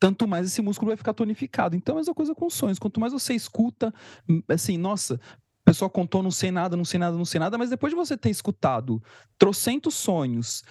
tanto 0.00 0.26
mais 0.26 0.48
esse 0.48 0.60
músculo 0.60 0.88
vai 0.90 0.96
ficar 0.96 1.14
tonificado. 1.14 1.76
Então, 1.76 1.94
é 1.94 1.98
a 1.98 2.00
mesma 2.00 2.14
coisa 2.14 2.34
com 2.34 2.50
sonhos. 2.50 2.80
Quanto 2.80 2.98
mais 2.98 3.12
você 3.12 3.32
escuta, 3.32 3.94
hum, 4.28 4.42
assim, 4.48 4.76
nossa, 4.76 5.14
o 5.14 5.64
pessoal 5.64 5.88
contou 5.88 6.24
não 6.24 6.32
sei 6.32 6.50
nada, 6.50 6.76
não 6.76 6.84
sei 6.84 6.98
nada, 6.98 7.16
não 7.16 7.24
sei 7.24 7.38
nada, 7.38 7.56
mas 7.56 7.70
depois 7.70 7.92
de 7.92 7.96
você 7.96 8.16
ter 8.16 8.30
escutado 8.30 9.00
trocentos 9.38 9.94
sonhos, 9.94 10.64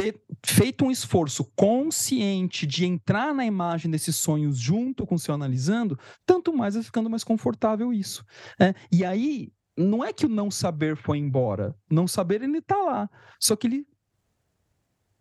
ter 0.00 0.20
feito 0.44 0.84
um 0.84 0.90
esforço 0.90 1.42
consciente 1.56 2.66
de 2.66 2.84
entrar 2.84 3.34
na 3.34 3.46
imagem 3.46 3.90
desses 3.90 4.14
sonhos 4.16 4.58
junto 4.58 5.06
com 5.06 5.14
o 5.14 5.18
seu 5.18 5.34
analisando, 5.34 5.98
tanto 6.26 6.52
mais 6.52 6.74
vai 6.74 6.82
ficando 6.82 7.08
mais 7.08 7.24
confortável 7.24 7.92
isso. 7.94 8.22
É, 8.60 8.74
e 8.92 9.04
aí, 9.06 9.50
não 9.74 10.04
é 10.04 10.12
que 10.12 10.26
o 10.26 10.28
não 10.28 10.50
saber 10.50 10.96
foi 10.96 11.16
embora. 11.16 11.74
Não 11.90 12.06
saber 12.06 12.42
ele 12.42 12.58
está 12.58 12.76
lá. 12.76 13.08
Só 13.40 13.56
que 13.56 13.66
ele 13.66 13.86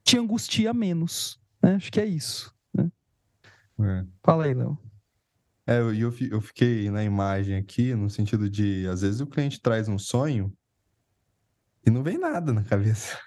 te 0.03 0.17
angustia 0.17 0.73
menos. 0.73 1.39
Né? 1.63 1.75
Acho 1.75 1.91
que 1.91 2.01
é 2.01 2.05
isso. 2.05 2.53
Né? 2.73 2.91
É. 3.79 4.05
Fala 4.23 4.43
aí, 4.43 4.53
Léo. 4.53 4.77
É, 5.65 5.79
eu, 5.79 5.93
eu, 5.93 6.13
eu 6.31 6.41
fiquei 6.41 6.91
na 6.91 7.03
imagem 7.03 7.55
aqui, 7.55 7.95
no 7.95 8.09
sentido 8.09 8.49
de, 8.49 8.87
às 8.87 9.01
vezes 9.01 9.21
o 9.21 9.25
cliente 9.25 9.59
traz 9.59 9.87
um 9.87 9.97
sonho 9.97 10.53
e 11.87 11.89
não 11.89 12.03
vem 12.03 12.17
nada 12.17 12.51
na 12.51 12.63
cabeça. 12.63 13.17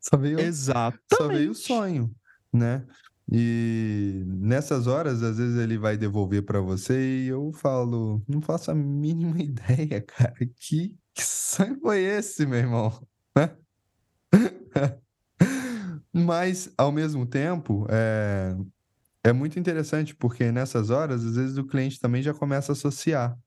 Só 0.00 0.16
veio, 0.16 0.40
Exatamente. 0.40 1.02
Só 1.14 1.28
veio 1.28 1.50
o 1.50 1.54
sonho, 1.54 2.14
né? 2.52 2.86
E 3.30 4.22
nessas 4.26 4.86
horas, 4.86 5.22
às 5.22 5.36
vezes 5.36 5.58
ele 5.58 5.76
vai 5.76 5.98
devolver 5.98 6.42
para 6.42 6.60
você 6.60 7.24
e 7.24 7.28
eu 7.28 7.52
falo, 7.52 8.22
não 8.26 8.40
faço 8.40 8.70
a 8.70 8.74
mínima 8.74 9.36
ideia, 9.42 10.00
cara. 10.00 10.34
Que, 10.56 10.96
que 11.14 11.22
sonho 11.22 11.78
foi 11.80 12.00
esse, 12.00 12.46
meu 12.46 12.58
irmão? 12.58 13.06
Mas, 16.12 16.72
ao 16.76 16.90
mesmo 16.90 17.26
tempo, 17.26 17.86
é, 17.90 18.56
é 19.22 19.32
muito 19.32 19.58
interessante, 19.58 20.14
porque 20.14 20.50
nessas 20.50 20.88
horas, 20.88 21.24
às 21.24 21.36
vezes 21.36 21.58
o 21.58 21.66
cliente 21.66 22.00
também 22.00 22.22
já 22.22 22.32
começa 22.32 22.72
a 22.72 22.74
associar. 22.74 23.38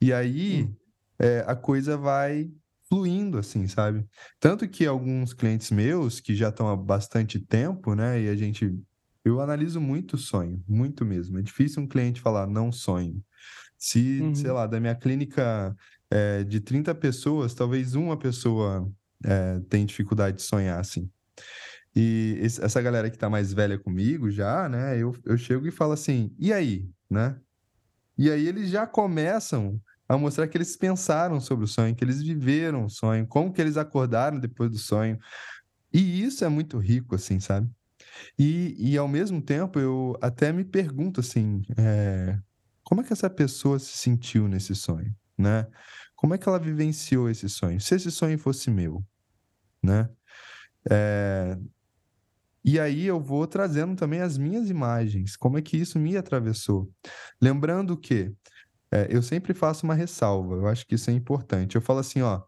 E 0.00 0.12
aí, 0.12 0.62
hum. 0.62 0.74
é, 1.18 1.44
a 1.46 1.56
coisa 1.56 1.96
vai 1.96 2.48
fluindo, 2.88 3.38
assim, 3.38 3.68
sabe? 3.68 4.06
Tanto 4.40 4.66
que 4.68 4.86
alguns 4.86 5.32
clientes 5.32 5.70
meus, 5.70 6.20
que 6.20 6.34
já 6.34 6.48
estão 6.48 6.68
há 6.68 6.76
bastante 6.76 7.38
tempo, 7.38 7.94
né, 7.94 8.22
e 8.22 8.28
a 8.28 8.36
gente 8.36 8.74
eu 9.24 9.40
analiso 9.40 9.80
muito 9.80 10.16
sonho, 10.16 10.62
muito 10.66 11.04
mesmo. 11.04 11.38
É 11.38 11.42
difícil 11.42 11.82
um 11.82 11.86
cliente 11.86 12.20
falar 12.20 12.46
não 12.46 12.72
sonho. 12.72 13.22
Se, 13.76 14.20
uhum. 14.20 14.34
sei 14.34 14.50
lá, 14.50 14.66
da 14.66 14.80
minha 14.80 14.94
clínica 14.94 15.76
é, 16.10 16.42
de 16.44 16.60
30 16.60 16.94
pessoas, 16.94 17.54
talvez 17.54 17.94
uma 17.94 18.16
pessoa 18.16 18.90
é, 19.24 19.60
tem 19.68 19.84
dificuldade 19.84 20.38
de 20.38 20.42
sonhar, 20.42 20.80
assim. 20.80 21.10
E 21.94 22.38
esse, 22.40 22.62
essa 22.64 22.80
galera 22.80 23.10
que 23.10 23.18
tá 23.18 23.28
mais 23.28 23.52
velha 23.52 23.78
comigo 23.78 24.30
já, 24.30 24.68
né, 24.68 24.96
eu, 24.96 25.14
eu 25.24 25.36
chego 25.36 25.66
e 25.66 25.70
falo 25.70 25.92
assim, 25.92 26.34
e 26.38 26.52
aí, 26.52 26.88
né? 27.10 27.38
E 28.16 28.30
aí 28.30 28.46
eles 28.48 28.70
já 28.70 28.86
começam 28.86 29.80
a 30.08 30.16
mostrar 30.16 30.48
que 30.48 30.56
eles 30.56 30.76
pensaram 30.76 31.40
sobre 31.40 31.64
o 31.64 31.68
sonho, 31.68 31.94
que 31.94 32.02
eles 32.02 32.22
viveram 32.22 32.86
o 32.86 32.90
sonho, 32.90 33.26
como 33.26 33.52
que 33.52 33.60
eles 33.60 33.76
acordaram 33.76 34.38
depois 34.38 34.70
do 34.70 34.78
sonho. 34.78 35.18
E 35.92 36.22
isso 36.22 36.44
é 36.44 36.48
muito 36.48 36.78
rico, 36.78 37.14
assim, 37.14 37.38
sabe? 37.38 37.68
E, 38.38 38.74
e 38.78 38.96
ao 38.96 39.06
mesmo 39.06 39.42
tempo, 39.42 39.78
eu 39.78 40.16
até 40.20 40.52
me 40.52 40.64
pergunto 40.64 41.20
assim, 41.20 41.62
é, 41.76 42.38
como 42.82 43.02
é 43.02 43.04
que 43.04 43.12
essa 43.12 43.28
pessoa 43.28 43.78
se 43.78 43.96
sentiu 43.98 44.48
nesse 44.48 44.74
sonho, 44.74 45.14
né? 45.36 45.66
Como 46.16 46.34
é 46.34 46.38
que 46.38 46.48
ela 46.48 46.58
vivenciou 46.58 47.28
esse 47.28 47.48
sonho? 47.48 47.80
Se 47.80 47.94
esse 47.94 48.10
sonho 48.10 48.38
fosse 48.38 48.70
meu, 48.70 49.04
né? 49.82 50.08
É, 50.90 51.56
e 52.64 52.78
aí 52.80 53.06
eu 53.06 53.20
vou 53.20 53.46
trazendo 53.46 53.94
também 53.94 54.20
as 54.20 54.36
minhas 54.36 54.68
imagens, 54.68 55.36
como 55.36 55.58
é 55.58 55.62
que 55.62 55.76
isso 55.76 55.98
me 55.98 56.16
atravessou. 56.16 56.90
Lembrando 57.40 57.96
que 57.96 58.32
é, 58.90 59.06
eu 59.10 59.22
sempre 59.22 59.52
faço 59.54 59.84
uma 59.84 59.94
ressalva, 59.94 60.54
eu 60.54 60.66
acho 60.66 60.86
que 60.86 60.94
isso 60.94 61.10
é 61.10 61.12
importante. 61.12 61.76
Eu 61.76 61.82
falo 61.82 61.98
assim, 61.98 62.22
ó, 62.22 62.42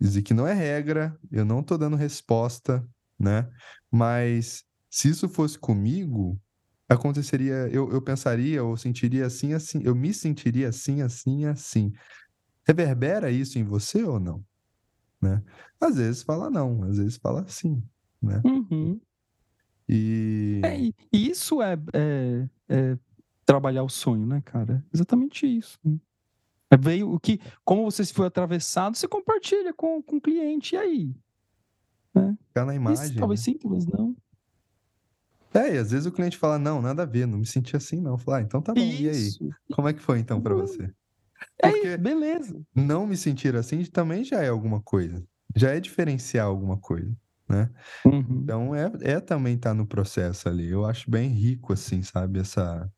isso 0.00 0.18
aqui 0.18 0.34
não 0.34 0.46
é 0.46 0.52
regra, 0.52 1.16
eu 1.30 1.44
não 1.44 1.60
estou 1.60 1.78
dando 1.78 1.96
resposta, 1.96 2.86
né? 3.18 3.48
Mas 3.90 4.64
se 4.90 5.08
isso 5.08 5.28
fosse 5.28 5.58
comigo, 5.58 6.40
aconteceria, 6.88 7.68
eu, 7.68 7.90
eu 7.92 8.00
pensaria 8.00 8.62
ou 8.64 8.76
sentiria 8.76 9.26
assim, 9.26 9.52
assim, 9.52 9.82
eu 9.84 9.94
me 9.94 10.12
sentiria 10.14 10.68
assim, 10.68 11.02
assim, 11.02 11.44
assim. 11.44 11.92
Reverbera 12.66 13.30
isso 13.30 13.58
em 13.58 13.64
você 13.64 14.02
ou 14.02 14.18
não? 14.18 14.44
Né? 15.20 15.42
Às 15.80 15.96
vezes 15.96 16.22
fala 16.22 16.48
não, 16.50 16.82
às 16.84 16.98
vezes 16.98 17.16
fala 17.16 17.44
sim, 17.48 17.82
né? 18.22 18.40
Uhum. 18.44 19.00
E... 19.88 20.60
É, 20.64 20.92
isso 21.12 21.62
é, 21.62 21.78
é, 21.94 22.48
é, 22.68 22.98
trabalhar 23.48 23.82
o 23.82 23.88
sonho, 23.88 24.26
né, 24.26 24.42
cara? 24.44 24.84
Exatamente 24.92 25.46
isso. 25.46 25.78
É 26.70 26.76
veio 26.76 27.10
o 27.10 27.18
que, 27.18 27.40
como 27.64 27.90
você 27.90 28.04
foi 28.04 28.26
atravessado, 28.26 28.94
você 28.94 29.08
compartilha 29.08 29.72
com, 29.72 30.02
com 30.02 30.16
o 30.16 30.20
cliente, 30.20 30.74
e 30.74 30.78
aí? 30.78 31.16
Né? 32.14 32.36
Ficar 32.46 32.66
na 32.66 32.74
imagem. 32.74 33.06
Isso, 33.06 33.16
talvez 33.16 33.40
né? 33.40 33.44
simples, 33.44 33.86
não. 33.86 34.14
É, 35.54 35.76
e 35.76 35.78
às 35.78 35.92
vezes 35.92 36.04
o 36.04 36.12
cliente 36.12 36.36
fala, 36.36 36.58
não, 36.58 36.82
nada 36.82 37.04
a 37.04 37.06
ver, 37.06 37.26
não 37.26 37.38
me 37.38 37.46
senti 37.46 37.74
assim, 37.74 38.02
não. 38.02 38.18
Falar, 38.18 38.38
ah, 38.38 38.42
então 38.42 38.60
tá 38.60 38.74
bom, 38.74 38.80
Isso. 38.82 39.42
e 39.42 39.46
aí? 39.46 39.50
Como 39.72 39.88
é 39.88 39.94
que 39.94 40.02
foi 40.02 40.18
então 40.18 40.42
para 40.42 40.54
você? 40.54 40.92
É 41.62 41.70
Porque 41.70 41.88
é, 41.88 41.96
beleza. 41.96 42.60
Não 42.74 43.06
me 43.06 43.16
sentir 43.16 43.56
assim 43.56 43.82
também 43.86 44.24
já 44.24 44.42
é 44.42 44.48
alguma 44.48 44.82
coisa. 44.82 45.24
Já 45.56 45.70
é 45.70 45.80
diferenciar 45.80 46.46
alguma 46.46 46.76
coisa, 46.76 47.16
né? 47.48 47.70
Uhum. 48.04 48.40
Então 48.42 48.74
é, 48.74 48.92
é 49.00 49.20
também 49.20 49.54
estar 49.54 49.70
tá 49.70 49.74
no 49.74 49.86
processo 49.86 50.50
ali. 50.50 50.68
Eu 50.68 50.84
acho 50.84 51.10
bem 51.10 51.30
rico, 51.30 51.72
assim, 51.72 52.02
sabe, 52.02 52.40
essa, 52.40 52.92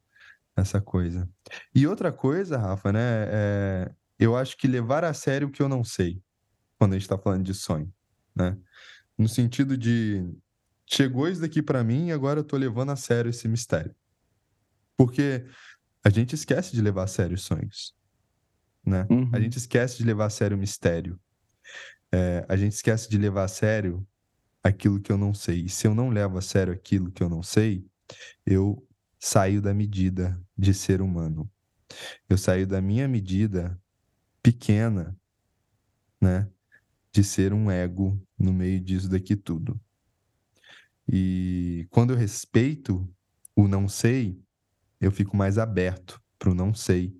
essa 0.57 0.81
coisa. 0.81 1.29
E 1.75 1.87
outra 1.87 2.13
coisa, 2.13 2.59
Rafa, 2.59 2.93
né? 2.93 3.27
É, 3.29 3.93
eu 4.19 4.37
acho 4.37 4.57
que 4.57 4.69
levar 4.69 5.05
a 5.05 5.15
sério 5.15 5.49
o 5.49 5.51
que 5.51 5.63
eu 5.63 5.69
não 5.69 5.83
sei, 5.83 6.23
quando 6.79 6.93
a 6.93 6.95
gente 6.97 7.03
está 7.03 7.19
falando 7.19 7.45
de 7.45 7.55
sonho, 7.55 7.93
né? 8.35 8.57
No 9.17 9.29
sentido 9.29 9.77
de 9.77 10.25
chegou 10.87 11.29
isso 11.29 11.41
daqui 11.41 11.63
para 11.63 11.85
mim 11.85 12.09
e 12.09 12.13
agora 12.13 12.41
eu 12.41 12.45
tô 12.45 12.57
levando 12.57 12.91
a 12.91 12.97
sério 12.97 13.31
esse 13.31 13.47
mistério. 13.47 13.95
Porque 14.97 15.47
a 16.05 16.11
gente 16.11 16.35
esquece 16.35 16.73
de 16.73 16.83
levar 16.83 17.05
a 17.05 17.07
sério 17.07 17.35
os 17.35 17.43
sonhos, 17.43 17.95
né? 18.85 19.07
Uhum. 19.11 19.31
A 19.33 19.41
gente 19.41 19.57
esquece 19.57 19.99
de 19.99 20.05
levar 20.05 20.27
a 20.27 20.31
sério 20.31 20.57
o 20.57 20.61
mistério. 20.61 21.19
É, 22.13 22.45
a 22.49 22.57
gente 22.57 22.73
esquece 22.73 23.09
de 23.09 23.17
levar 23.17 23.45
a 23.45 23.49
sério 23.49 24.07
aquilo 24.63 25.01
que 25.01 25.13
eu 25.13 25.17
não 25.17 25.33
sei. 25.33 25.65
E 25.65 25.69
se 25.69 25.87
eu 25.87 25.95
não 25.95 26.11
levo 26.11 26.39
a 26.39 26.43
sério 26.43 26.73
aquilo 26.73 27.11
que 27.11 27.23
eu 27.23 27.29
não 27.29 27.43
sei, 27.43 27.87
eu 28.45 28.87
saio 29.21 29.61
da 29.61 29.75
medida 29.75 30.41
de 30.57 30.73
ser 30.73 31.03
humano. 31.03 31.49
Eu 32.29 32.39
saio 32.39 32.67
da 32.67 32.81
minha 32.81 33.07
medida 33.07 33.79
pequena, 34.43 35.15
né? 36.21 36.49
De 37.13 37.23
ser 37.23 37.53
um 37.53 37.71
ego 37.71 38.21
no 38.39 38.53
meio 38.53 38.81
disso 38.81 39.09
daqui 39.09 39.37
tudo. 39.37 39.79
E 41.07 41.87
quando 41.91 42.13
eu 42.13 42.17
respeito 42.17 43.07
o 43.55 43.69
não 43.69 43.89
sei, 43.89 44.41
eu 45.01 45.13
fico 45.13 45.37
mais 45.37 45.59
aberto 45.59 46.23
para 46.39 46.51
o 46.51 46.55
não 46.55 46.73
sei. 46.73 47.15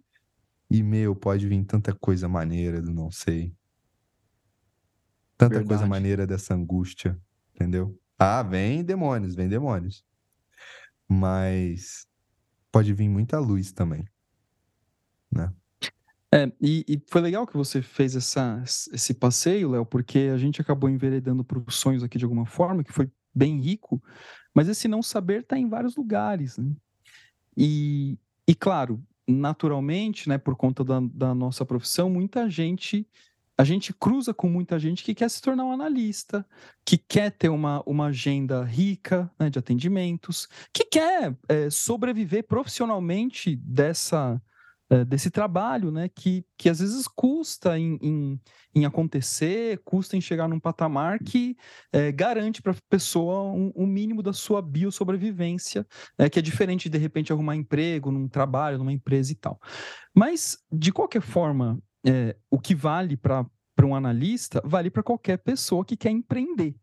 E, 0.71 0.83
meu, 0.83 1.15
pode 1.17 1.47
vir 1.49 1.65
tanta 1.65 1.93
coisa 1.93 2.29
maneira 2.29 2.81
do 2.81 2.93
não 2.93 3.11
sei. 3.11 3.53
Tanta 5.37 5.57
Verdade. 5.57 5.69
coisa 5.69 5.87
maneira 5.87 6.27
dessa 6.27 6.55
angústia, 6.55 7.21
entendeu? 7.55 7.99
Ah, 8.17 8.43
vem 8.43 8.85
demônios, 8.85 9.35
vem 9.35 9.49
demônios. 9.49 10.05
Mas 11.13 12.07
pode 12.71 12.95
vir 12.95 13.09
muita 13.09 13.41
luz 13.41 13.73
também, 13.73 14.07
né? 15.31 15.53
É, 16.33 16.51
e, 16.61 16.85
e, 16.87 17.03
foi 17.09 17.21
legal 17.21 17.45
que 17.45 17.57
você 17.57 17.83
fez 17.83 18.15
essa, 18.15 18.63
esse 18.93 19.13
passeio, 19.13 19.71
Léo, 19.71 19.85
porque 19.85 20.31
a 20.33 20.39
gente 20.39 20.61
acabou 20.61 20.89
enveredando 20.89 21.43
para 21.43 21.59
os 21.59 21.75
sonhos 21.75 22.05
aqui 22.05 22.17
de 22.17 22.25
alguma 22.25 22.47
forma, 22.47 22.85
que 22.85 22.93
foi 22.93 23.11
bem 23.35 23.61
rico, 23.61 24.01
mas 24.55 24.69
esse 24.69 24.87
não 24.87 25.03
saber 25.03 25.41
está 25.41 25.59
em 25.59 25.69
vários 25.69 25.97
lugares. 25.97 26.57
Né? 26.57 26.73
E, 27.57 28.17
e, 28.47 28.55
claro, 28.55 29.03
naturalmente, 29.27 30.29
né, 30.29 30.39
por 30.39 30.55
conta 30.55 30.85
da, 30.85 31.01
da 31.01 31.35
nossa 31.35 31.67
profissão, 31.67 32.09
muita 32.09 32.49
gente 32.49 33.05
a 33.61 33.65
gente 33.65 33.93
cruza 33.93 34.33
com 34.33 34.49
muita 34.49 34.79
gente 34.79 35.05
que 35.05 35.15
quer 35.15 35.29
se 35.29 35.43
tornar 35.43 35.67
um 35.67 35.73
analista, 35.73 36.47
que 36.83 36.97
quer 36.97 37.31
ter 37.31 37.51
uma, 37.51 37.83
uma 37.85 38.07
agenda 38.07 38.65
rica 38.65 39.31
né, 39.39 39.51
de 39.51 39.59
atendimentos, 39.59 40.49
que 40.73 40.83
quer 40.87 41.37
é, 41.47 41.69
sobreviver 41.69 42.47
profissionalmente 42.47 43.55
dessa, 43.57 44.41
é, 44.89 45.05
desse 45.05 45.31
trabalho, 45.31 45.91
né? 45.91 46.09
Que, 46.09 46.43
que 46.57 46.71
às 46.71 46.81
vezes 46.81 47.07
custa 47.07 47.79
em, 47.79 47.99
em, 48.01 48.41
em 48.75 48.87
acontecer, 48.87 49.79
custa 49.85 50.17
em 50.17 50.23
chegar 50.23 50.49
num 50.49 50.59
patamar 50.59 51.19
que 51.19 51.55
é, 51.93 52.11
garante 52.11 52.63
para 52.63 52.73
a 52.73 52.77
pessoa 52.89 53.53
um, 53.53 53.71
um, 53.77 53.87
mínimo 53.87 54.23
da 54.23 54.33
sua 54.33 54.63
biossobrevivência, 54.63 55.87
é, 56.17 56.31
que 56.31 56.39
é 56.39 56.43
diferente 56.43 56.89
de, 56.89 56.97
de 56.97 56.99
repente 56.99 57.31
arrumar 57.31 57.57
emprego 57.57 58.11
num 58.11 58.27
trabalho, 58.27 58.79
numa 58.79 58.93
empresa 58.93 59.31
e 59.33 59.35
tal. 59.35 59.61
Mas, 60.15 60.57
de 60.73 60.91
qualquer 60.91 61.21
forma, 61.21 61.79
é, 62.07 62.37
o 62.51 62.59
que 62.59 62.75
vale 62.75 63.17
para 63.17 63.47
um 63.83 63.95
analista 63.95 64.61
vale 64.65 64.91
para 64.91 65.03
qualquer 65.03 65.39
pessoa 65.39 65.85
que 65.85 65.97
quer 65.97 66.11
empreender. 66.11 66.75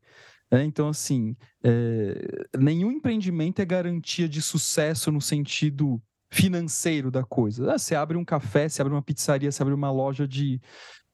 É, 0.49 0.63
então, 0.63 0.88
assim, 0.88 1.36
é, 1.63 2.47
nenhum 2.57 2.91
empreendimento 2.91 3.61
é 3.61 3.65
garantia 3.65 4.30
de 4.30 4.41
sucesso 4.41 5.11
no 5.11 5.20
sentido 5.20 6.01
financeiro 6.32 7.11
da 7.11 7.24
coisa. 7.24 7.74
Ah, 7.74 7.78
você 7.78 7.95
abre 7.95 8.18
um 8.18 8.24
café, 8.24 8.68
você 8.68 8.82
abre 8.82 8.93
uma 8.93 9.01
pizzaria, 9.01 9.51
você 9.51 9.61
abre 9.61 9.74
uma 9.74 9.91
loja 9.91 10.28
de, 10.28 10.61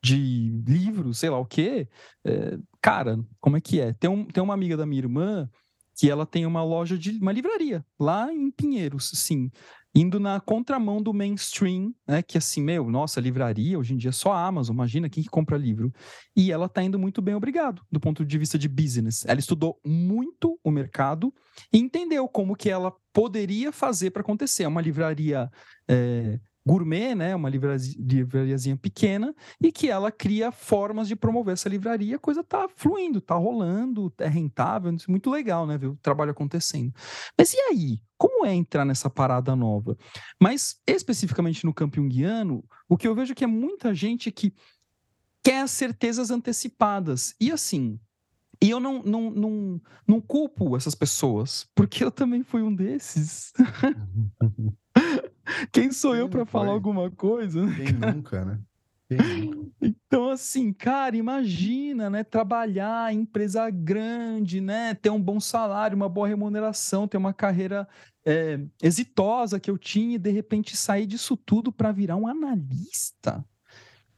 de 0.02 0.62
livros, 0.68 1.18
sei 1.18 1.30
lá 1.30 1.40
o 1.40 1.46
quê. 1.46 1.88
É, 2.24 2.58
cara, 2.82 3.20
como 3.40 3.58
é 3.58 3.62
que 3.62 3.82
é? 3.82 3.94
Tem, 3.94 4.10
um, 4.10 4.26
tem 4.26 4.44
uma 4.44 4.54
amiga 4.54 4.78
da 4.78 4.86
minha 4.86 5.02
irmã 5.02 5.50
que 5.96 6.10
ela 6.10 6.26
tem 6.26 6.46
uma 6.46 6.64
loja 6.64 6.98
de 6.98 7.12
uma 7.20 7.32
livraria 7.32 7.86
lá 8.00 8.32
em 8.34 8.50
Pinheiros, 8.52 9.12
sim 9.14 9.52
indo 9.96 10.20
na 10.20 10.40
contramão 10.40 11.02
do 11.02 11.14
mainstream, 11.14 11.94
né? 12.08 12.22
Que 12.22 12.38
assim, 12.38 12.62
meu, 12.62 12.90
nossa, 12.90 13.22
livraria 13.22 13.78
hoje 13.78 13.94
em 13.94 13.98
dia 13.98 14.10
é 14.10 14.14
só 14.14 14.32
a 14.32 14.46
Amazon, 14.46 14.76
imagina 14.76 15.10
quem 15.10 15.24
que 15.24 15.30
compra 15.30 15.58
livro. 15.58 15.94
E 16.36 16.52
ela 16.52 16.68
tá 16.68 16.82
indo 16.82 16.98
muito 16.98 17.22
bem, 17.22 17.36
obrigado, 17.36 17.82
do 17.92 18.00
ponto 18.00 18.26
de 18.26 18.38
vista 18.38 18.58
de 18.58 18.68
business. 18.68 19.24
Ela 19.26 19.40
estudou 19.40 19.80
muito 19.86 20.60
o 20.64 20.72
mercado 20.72 21.34
e 21.72 21.78
entendeu 21.78 22.28
como 22.28 22.56
que 22.56 22.70
ela 22.70 22.94
poderia 23.12 23.72
fazer 23.72 24.12
para 24.12 24.22
acontecer. 24.22 24.64
É 24.64 24.68
uma 24.68 24.82
livraria 24.82 25.50
é, 25.88 26.40
gourmet, 26.66 27.14
né, 27.14 27.36
uma 27.36 27.50
livrariazinha 27.50 28.78
pequena, 28.78 29.36
e 29.62 29.72
que 29.72 29.90
ela 29.90 30.12
cria 30.12 30.52
formas 30.52 31.08
de 31.08 31.16
promover 31.16 31.54
essa 31.54 31.68
livraria, 31.68 32.16
a 32.16 32.20
coisa 32.20 32.44
tá 32.44 32.68
fluindo, 32.74 33.20
tá 33.20 33.36
rolando, 33.36 34.14
é 34.18 34.28
rentável, 34.28 34.96
muito 35.08 35.30
legal, 35.30 35.68
né, 35.68 35.78
ver 35.78 35.88
o 35.88 35.98
trabalho 35.98 36.32
acontecendo. 36.32 36.94
Mas 37.38 37.54
e 37.54 37.60
aí? 37.60 38.02
Como 38.18 38.46
é 38.46 38.54
entrar 38.54 38.86
nessa 38.86 39.10
parada 39.10 39.54
nova? 39.54 39.98
Mas, 40.42 40.80
especificamente 40.88 41.66
no 41.66 41.74
campo 41.74 41.98
junguiano, 41.98 42.64
o 42.88 42.96
que 42.96 43.06
eu 43.06 43.14
vejo 43.14 43.34
é 43.34 43.36
que 43.36 43.44
é 43.44 43.48
muita 43.48 43.94
gente 43.94 44.32
que 44.32 44.54
quer 45.44 45.62
as 45.62 45.72
certezas 45.72 46.32
antecipadas. 46.32 47.36
E 47.38 47.52
assim, 47.52 48.00
e 48.62 48.70
eu 48.70 48.80
não, 48.80 49.04
não, 49.04 49.30
não, 49.30 49.82
não 50.08 50.22
culpo 50.22 50.78
essas 50.78 50.96
pessoas, 50.96 51.68
porque 51.76 52.02
eu 52.02 52.10
também 52.10 52.44
fui 52.44 52.62
um 52.62 52.74
desses. 52.74 53.52
Quem 55.72 55.92
sou 55.92 56.16
eu 56.16 56.30
para 56.30 56.46
falar 56.46 56.72
alguma 56.72 57.12
coisa? 57.12 57.66
Né, 57.66 57.76
Quem 57.76 57.94
nunca, 57.94 58.46
né? 58.46 58.60
Então, 59.82 60.30
assim, 60.30 60.72
cara, 60.72 61.16
imagina, 61.16 62.10
né? 62.10 62.24
Trabalhar 62.24 63.14
em 63.14 63.20
empresa 63.20 63.70
grande, 63.70 64.62
né? 64.62 64.94
Ter 64.96 65.10
um 65.10 65.22
bom 65.22 65.40
salário, 65.40 65.96
uma 65.96 66.10
boa 66.10 66.28
remuneração, 66.28 67.08
ter 67.08 67.18
uma 67.18 67.34
carreira 67.34 67.88
é, 68.26 68.60
exitosa 68.82 69.60
que 69.60 69.70
eu 69.70 69.78
tinha 69.78 70.16
e 70.16 70.20
de 70.20 70.32
repente 70.32 70.78
sair 70.78 71.06
disso 71.06 71.36
tudo 71.36 71.72
para 71.72 71.92
virar 71.92 72.16
um 72.16 72.28
analista. 72.28 73.44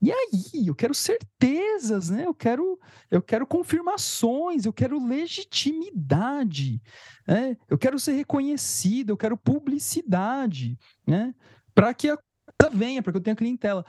E 0.06 0.12
aí, 0.12 0.68
eu 0.68 0.76
quero 0.76 0.94
certezas, 0.94 2.12
né? 2.12 2.28
Eu 2.28 2.34
quero, 2.36 2.80
eu 3.10 3.24
quero 3.24 3.48
confirmações, 3.48 4.64
eu 4.64 4.72
quero 4.72 5.04
legitimidade, 5.04 6.80
né? 7.28 7.58
Eu 7.68 7.76
quero 7.76 7.98
ser 7.98 8.12
reconhecido, 8.12 9.10
eu 9.10 9.18
quero 9.18 9.36
publicidade, 9.36 10.78
né? 11.08 11.34
Para 11.74 11.92
que 11.92 12.08
a 12.08 12.18
coisa 12.62 12.78
venha, 12.78 13.02
para 13.02 13.14
que 13.14 13.18
eu 13.18 13.24
tenha 13.24 13.36
clientela. 13.36 13.84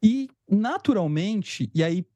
E 0.00 0.28
naturalmente, 0.48 1.68
e 1.74 1.82
aí 1.82 2.06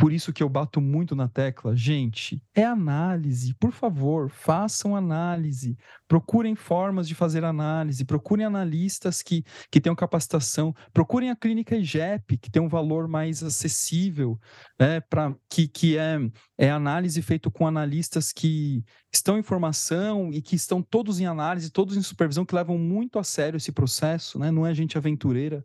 por 0.00 0.14
isso 0.14 0.32
que 0.32 0.42
eu 0.42 0.48
bato 0.48 0.80
muito 0.80 1.14
na 1.14 1.28
tecla, 1.28 1.76
gente, 1.76 2.42
é 2.54 2.64
análise. 2.64 3.52
Por 3.52 3.70
favor, 3.70 4.30
façam 4.30 4.96
análise. 4.96 5.76
Procurem 6.08 6.54
formas 6.54 7.06
de 7.06 7.14
fazer 7.14 7.44
análise. 7.44 8.02
Procurem 8.06 8.46
analistas 8.46 9.20
que, 9.20 9.44
que 9.70 9.78
tenham 9.78 9.94
capacitação. 9.94 10.74
Procurem 10.90 11.30
a 11.30 11.36
clínica 11.36 11.76
IGEP, 11.76 12.38
que 12.38 12.50
tem 12.50 12.62
um 12.62 12.68
valor 12.68 13.06
mais 13.06 13.42
acessível, 13.42 14.40
né, 14.78 15.00
pra, 15.00 15.36
que, 15.50 15.68
que 15.68 15.98
é, 15.98 16.18
é 16.56 16.70
análise 16.70 17.20
feito 17.20 17.50
com 17.50 17.66
analistas 17.66 18.32
que 18.32 18.82
estão 19.12 19.38
em 19.38 19.42
formação 19.42 20.32
e 20.32 20.40
que 20.40 20.56
estão 20.56 20.80
todos 20.80 21.20
em 21.20 21.26
análise, 21.26 21.68
todos 21.68 21.94
em 21.94 22.02
supervisão, 22.02 22.46
que 22.46 22.54
levam 22.54 22.78
muito 22.78 23.18
a 23.18 23.24
sério 23.24 23.58
esse 23.58 23.70
processo, 23.70 24.38
né? 24.38 24.50
não 24.50 24.66
é 24.66 24.72
gente 24.72 24.96
aventureira. 24.96 25.62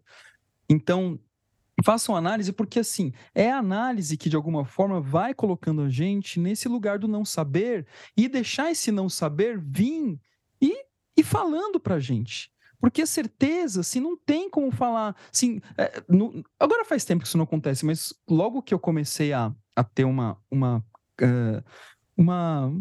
Então, 0.69 1.17
façam 1.83 2.15
análise, 2.15 2.53
porque 2.53 2.79
assim, 2.79 3.11
é 3.33 3.51
a 3.51 3.57
análise 3.57 4.17
que 4.17 4.29
de 4.29 4.35
alguma 4.35 4.65
forma 4.65 5.01
vai 5.01 5.33
colocando 5.33 5.81
a 5.81 5.89
gente 5.89 6.39
nesse 6.39 6.67
lugar 6.67 6.99
do 6.99 7.07
não 7.07 7.25
saber 7.25 7.85
e 8.15 8.27
deixar 8.27 8.71
esse 8.71 8.91
não 8.91 9.09
saber 9.09 9.59
vir 9.59 10.19
e, 10.61 10.85
e 11.17 11.23
falando 11.23 11.79
pra 11.79 11.99
gente. 11.99 12.51
Porque 12.79 13.01
a 13.01 13.07
certeza, 13.07 13.81
assim, 13.81 13.99
não 13.99 14.15
tem 14.15 14.49
como 14.49 14.71
falar. 14.71 15.15
Assim, 15.33 15.59
é, 15.77 16.03
no, 16.07 16.43
agora 16.59 16.85
faz 16.85 17.03
tempo 17.03 17.21
que 17.21 17.27
isso 17.27 17.37
não 17.37 17.45
acontece, 17.45 17.85
mas 17.85 18.13
logo 18.29 18.61
que 18.61 18.73
eu 18.73 18.79
comecei 18.79 19.33
a, 19.33 19.53
a 19.75 19.83
ter 19.83 20.03
uma, 20.03 20.37
uma, 20.51 20.85
uh, 21.21 21.63
uma 22.15 22.71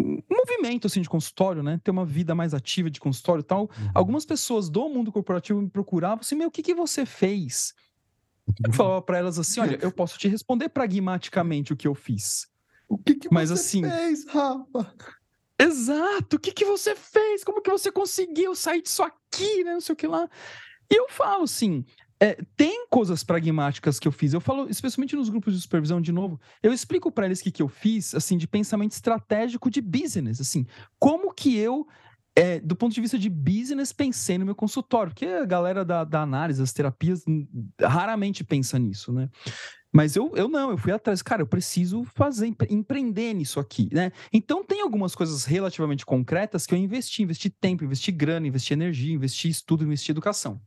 um 0.00 0.22
movimento 0.30 0.86
assim 0.86 1.02
de 1.02 1.08
consultório, 1.08 1.62
né? 1.62 1.80
Ter 1.82 1.90
uma 1.90 2.06
vida 2.06 2.34
mais 2.34 2.54
ativa 2.54 2.88
de 2.88 3.00
consultório 3.00 3.40
e 3.40 3.44
tal. 3.44 3.62
Uhum. 3.62 3.90
Algumas 3.94 4.24
pessoas 4.24 4.70
do 4.70 4.88
mundo 4.88 5.10
corporativo 5.10 5.60
me 5.60 5.68
procuravam 5.68 6.20
assim: 6.20 6.36
meu, 6.36 6.48
o 6.48 6.50
que, 6.50 6.62
que 6.62 6.74
você 6.74 7.04
fez? 7.04 7.74
Eu 8.64 8.72
falava 8.72 9.02
para 9.02 9.18
elas 9.18 9.38
assim: 9.38 9.60
olha, 9.60 9.78
eu 9.80 9.92
posso 9.92 10.18
te 10.18 10.28
responder 10.28 10.68
pragmaticamente 10.68 11.72
o 11.72 11.76
que 11.76 11.86
eu 11.86 11.94
fiz. 11.94 12.46
O 12.88 12.96
que, 12.96 13.14
que 13.14 13.28
Mas, 13.30 13.50
você 13.50 13.54
assim, 13.54 13.82
fez, 13.82 14.26
Rafa? 14.26 14.94
Exato, 15.60 16.36
o 16.36 16.38
que, 16.38 16.52
que 16.52 16.64
você 16.64 16.94
fez? 16.94 17.44
Como 17.44 17.60
que 17.60 17.70
você 17.70 17.90
conseguiu 17.90 18.54
sair 18.54 18.80
disso 18.80 19.02
aqui, 19.02 19.64
né? 19.64 19.74
Não 19.74 19.80
sei 19.80 19.92
o 19.92 19.96
que 19.96 20.06
lá. 20.06 20.28
E 20.90 20.98
eu 20.98 21.08
falo 21.10 21.44
assim: 21.44 21.84
é, 22.20 22.36
tem 22.56 22.86
coisas 22.88 23.22
pragmáticas 23.22 23.98
que 23.98 24.08
eu 24.08 24.12
fiz. 24.12 24.32
Eu 24.32 24.40
falo, 24.40 24.68
especialmente 24.68 25.14
nos 25.14 25.28
grupos 25.28 25.54
de 25.54 25.60
supervisão, 25.60 26.00
de 26.00 26.12
novo, 26.12 26.40
eu 26.62 26.72
explico 26.72 27.12
para 27.12 27.26
eles 27.26 27.40
o 27.40 27.44
que, 27.44 27.50
que 27.50 27.62
eu 27.62 27.68
fiz, 27.68 28.14
assim, 28.14 28.36
de 28.36 28.46
pensamento 28.46 28.92
estratégico 28.92 29.70
de 29.70 29.80
business, 29.80 30.40
assim, 30.40 30.66
como 30.98 31.32
que 31.32 31.56
eu 31.56 31.86
é, 32.38 32.60
do 32.60 32.76
ponto 32.76 32.94
de 32.94 33.00
vista 33.00 33.18
de 33.18 33.28
business, 33.28 33.92
pensei 33.92 34.38
no 34.38 34.44
meu 34.44 34.54
consultório, 34.54 35.12
porque 35.12 35.26
a 35.26 35.44
galera 35.44 35.84
da, 35.84 36.04
da 36.04 36.22
análise, 36.22 36.60
das 36.60 36.72
terapias, 36.72 37.24
raramente 37.80 38.44
pensa 38.44 38.78
nisso, 38.78 39.12
né? 39.12 39.28
Mas 39.92 40.14
eu, 40.14 40.32
eu 40.36 40.48
não, 40.48 40.70
eu 40.70 40.78
fui 40.78 40.92
atrás, 40.92 41.22
cara, 41.22 41.42
eu 41.42 41.46
preciso 41.46 42.04
fazer, 42.14 42.54
empreender 42.68 43.32
nisso 43.32 43.58
aqui, 43.58 43.88
né? 43.92 44.12
Então 44.32 44.62
tem 44.62 44.82
algumas 44.82 45.14
coisas 45.14 45.44
relativamente 45.44 46.04
concretas 46.04 46.66
que 46.66 46.74
eu 46.74 46.78
investi, 46.78 47.22
investi 47.22 47.48
tempo, 47.48 47.84
investi 47.84 48.12
grana, 48.12 48.46
investi 48.46 48.74
energia, 48.74 49.14
investi 49.14 49.48
estudo, 49.48 49.84
investi 49.84 50.10
educação. 50.10 50.60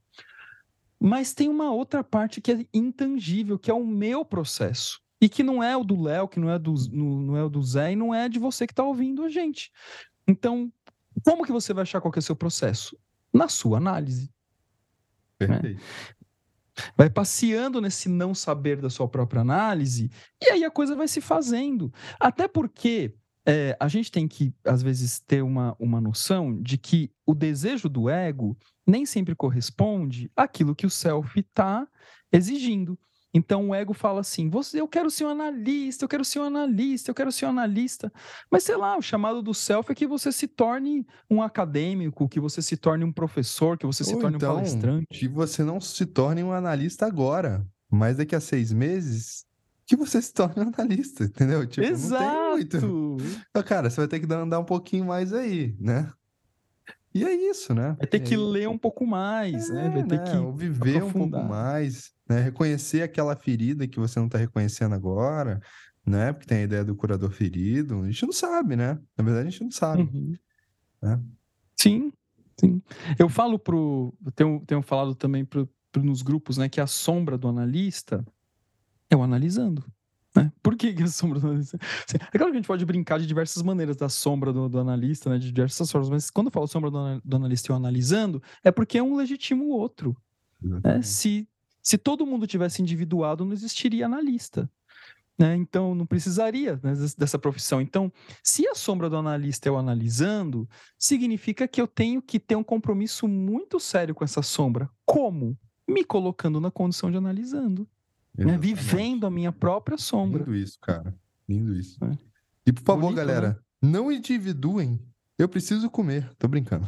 Mas 0.99 1.33
tem 1.33 1.47
uma 1.49 1.71
outra 1.71 2.03
parte 2.03 2.41
que 2.41 2.51
é 2.51 2.65
intangível, 2.73 3.57
que 3.57 3.71
é 3.71 3.73
o 3.73 3.85
meu 3.85 4.25
processo. 4.25 4.99
E 5.21 5.29
que 5.29 5.43
não 5.43 5.63
é 5.63 5.77
o 5.77 5.83
do 5.83 6.01
Léo, 6.01 6.27
que 6.27 6.39
não 6.39 6.49
é, 6.49 6.57
do, 6.57 6.73
não 6.91 7.37
é 7.37 7.43
o 7.43 7.49
do 7.49 7.61
Zé, 7.61 7.91
e 7.91 7.95
não 7.95 8.13
é 8.13 8.27
de 8.27 8.39
você 8.39 8.65
que 8.65 8.73
está 8.73 8.83
ouvindo 8.83 9.23
a 9.23 9.29
gente. 9.29 9.71
Então, 10.27 10.71
como 11.23 11.45
que 11.45 11.51
você 11.51 11.73
vai 11.73 11.83
achar 11.83 12.01
qual 12.01 12.13
é 12.15 12.19
o 12.19 12.21
seu 12.21 12.35
processo? 12.35 12.97
Na 13.33 13.47
sua 13.47 13.77
análise. 13.77 14.29
Perfeito. 15.37 15.79
Né? 15.79 15.85
Vai 16.95 17.09
passeando 17.09 17.81
nesse 17.81 18.07
não 18.09 18.33
saber 18.33 18.79
da 18.81 18.89
sua 18.89 19.07
própria 19.07 19.41
análise 19.41 20.09
e 20.41 20.49
aí 20.49 20.63
a 20.63 20.71
coisa 20.71 20.95
vai 20.95 21.07
se 21.07 21.21
fazendo. 21.21 21.93
Até 22.19 22.47
porque 22.47 23.13
é, 23.45 23.75
a 23.79 23.87
gente 23.87 24.11
tem 24.11 24.27
que, 24.27 24.53
às 24.63 24.81
vezes, 24.81 25.19
ter 25.19 25.41
uma, 25.41 25.75
uma 25.79 25.99
noção 25.99 26.61
de 26.61 26.77
que 26.77 27.11
o 27.25 27.33
desejo 27.33 27.89
do 27.89 28.09
ego 28.09 28.57
nem 28.85 29.05
sempre 29.05 29.35
corresponde 29.35 30.31
àquilo 30.35 30.75
que 30.75 30.85
o 30.85 30.89
self 30.89 31.39
está 31.39 31.87
exigindo. 32.31 32.97
Então 33.33 33.69
o 33.69 33.75
ego 33.75 33.93
fala 33.93 34.21
assim: 34.21 34.49
você, 34.49 34.81
eu 34.81 34.87
quero 34.87 35.09
ser 35.09 35.25
um 35.25 35.29
analista, 35.29 36.03
eu 36.03 36.09
quero 36.09 36.25
ser 36.25 36.39
um 36.39 36.43
analista, 36.43 37.11
eu 37.11 37.15
quero 37.15 37.31
ser 37.31 37.45
um 37.45 37.49
analista. 37.49 38.11
Mas 38.49 38.63
sei 38.63 38.75
lá, 38.75 38.97
o 38.97 39.01
chamado 39.01 39.41
do 39.41 39.53
self 39.53 39.91
é 39.91 39.95
que 39.95 40.07
você 40.07 40.31
se 40.31 40.47
torne 40.47 41.05
um 41.29 41.41
acadêmico, 41.41 42.27
que 42.27 42.39
você 42.39 42.61
se 42.61 42.75
torne 42.75 43.03
um 43.03 43.11
professor, 43.11 43.77
que 43.77 43.85
você 43.85 44.03
se 44.03 44.17
torne 44.17 44.37
então, 44.37 44.53
um 44.53 44.55
palestrante. 44.55 45.07
Que 45.11 45.27
você 45.27 45.63
não 45.63 45.79
se 45.79 46.05
torne 46.05 46.43
um 46.43 46.51
analista 46.51 47.05
agora, 47.05 47.65
mas 47.89 48.17
daqui 48.17 48.35
a 48.35 48.39
seis 48.39 48.71
meses 48.73 49.45
que 49.85 49.95
você 49.97 50.21
se 50.21 50.33
torne 50.33 50.63
um 50.63 50.71
analista, 50.73 51.23
entendeu? 51.25 51.65
Tipo, 51.67 51.85
Exato. 51.85 53.17
Cara, 53.65 53.89
você 53.89 53.97
vai 53.97 54.07
ter 54.07 54.19
que 54.19 54.33
andar 54.33 54.59
um 54.59 54.65
pouquinho 54.65 55.05
mais 55.05 55.33
aí, 55.33 55.75
né? 55.79 56.09
E 57.13 57.25
é 57.25 57.33
isso, 57.33 57.73
né? 57.73 57.95
Vai 57.97 58.07
ter 58.07 58.21
que 58.21 58.37
ler 58.37 58.69
um 58.69 58.77
pouco 58.77 59.05
mais, 59.05 59.69
é, 59.69 59.73
né? 59.73 59.89
Vai 59.89 60.03
ter 60.03 60.19
né? 60.19 60.31
que 60.31 60.57
viver 60.57 60.97
aprofundar. 60.97 61.41
um 61.41 61.43
pouco 61.43 61.49
mais, 61.49 62.11
né? 62.27 62.39
Reconhecer 62.39 63.01
aquela 63.01 63.35
ferida 63.35 63.87
que 63.87 63.99
você 63.99 64.17
não 64.17 64.27
está 64.27 64.37
reconhecendo 64.37 64.95
agora, 64.95 65.59
né? 66.05 66.31
Porque 66.31 66.47
tem 66.47 66.59
a 66.59 66.63
ideia 66.63 66.85
do 66.85 66.95
curador 66.95 67.31
ferido. 67.31 68.01
A 68.01 68.05
gente 68.05 68.25
não 68.25 68.31
sabe, 68.31 68.75
né? 68.75 68.97
Na 69.17 69.23
verdade, 69.23 69.47
a 69.47 69.51
gente 69.51 69.63
não 69.63 69.71
sabe. 69.71 70.03
Uhum. 70.03 70.35
Né? 71.01 71.21
Sim, 71.75 72.13
sim. 72.57 72.81
Eu 73.19 73.27
falo 73.27 73.59
pro. 73.59 74.13
Tenho, 74.33 74.63
tenho 74.65 74.81
falado 74.81 75.13
também 75.13 75.43
pro, 75.43 75.69
pro, 75.91 76.03
nos 76.03 76.21
grupos, 76.21 76.57
né? 76.57 76.69
Que 76.69 76.79
a 76.79 76.87
sombra 76.87 77.37
do 77.37 77.49
analista 77.49 78.25
é 79.09 79.17
o 79.17 79.21
analisando. 79.21 79.83
Né? 80.35 80.51
Por 80.63 80.75
que, 80.75 80.93
que 80.93 81.03
a 81.03 81.07
sombra 81.07 81.39
do 81.39 81.47
analista? 81.47 81.77
É 82.33 82.37
claro 82.37 82.51
que 82.51 82.57
a 82.57 82.59
gente 82.59 82.67
pode 82.67 82.85
brincar 82.85 83.19
de 83.19 83.27
diversas 83.27 83.61
maneiras 83.61 83.97
da 83.97 84.07
sombra 84.07 84.53
do, 84.53 84.69
do 84.69 84.79
analista, 84.79 85.29
né? 85.29 85.37
de 85.37 85.51
diversas 85.51 85.91
formas, 85.91 86.09
mas 86.09 86.29
quando 86.29 86.47
eu 86.47 86.51
falo 86.51 86.67
sombra 86.67 86.89
do, 86.89 87.21
do 87.23 87.35
analista 87.35 87.69
e 87.69 87.73
eu 87.73 87.75
analisando, 87.75 88.41
é 88.63 88.71
porque 88.71 88.97
é 88.97 89.03
um 89.03 89.15
legítimo 89.15 89.65
o 89.65 89.69
outro. 89.69 90.15
Né? 90.61 91.01
Se, 91.01 91.47
se 91.81 91.97
todo 91.97 92.25
mundo 92.25 92.47
tivesse 92.47 92.81
individuado, 92.81 93.43
não 93.43 93.53
existiria 93.53 94.05
analista. 94.05 94.69
Né? 95.37 95.55
Então, 95.55 95.95
não 95.95 96.05
precisaria 96.05 96.79
né, 96.83 96.93
dessa 97.17 97.39
profissão. 97.39 97.81
Então, 97.81 98.11
se 98.43 98.67
a 98.67 98.75
sombra 98.75 99.09
do 99.09 99.17
analista 99.17 99.67
é 99.67 99.71
o 99.71 99.77
analisando, 99.77 100.69
significa 100.97 101.67
que 101.67 101.81
eu 101.81 101.87
tenho 101.87 102.21
que 102.21 102.39
ter 102.39 102.55
um 102.55 102.63
compromisso 102.63 103.27
muito 103.27 103.79
sério 103.79 104.15
com 104.15 104.23
essa 104.23 104.41
sombra. 104.41 104.89
Como? 105.05 105.57
Me 105.87 106.03
colocando 106.05 106.61
na 106.61 106.71
condição 106.71 107.09
de 107.11 107.17
analisando 107.17 107.87
né? 108.37 108.57
vivendo 108.57 109.25
a 109.25 109.31
minha 109.31 109.51
própria 109.51 109.97
sombra. 109.97 110.39
Lindo 110.39 110.55
isso, 110.55 110.79
cara. 110.79 111.15
Lindo 111.47 111.75
isso. 111.75 112.03
É. 112.03 112.17
E 112.65 112.71
por 112.71 112.83
favor, 112.83 113.01
Bonito, 113.01 113.17
galera, 113.17 113.49
né? 113.49 113.89
não 113.89 114.11
individuem. 114.11 114.99
Eu 115.37 115.49
preciso 115.49 115.89
comer. 115.89 116.29
Tô 116.37 116.47
brincando. 116.47 116.87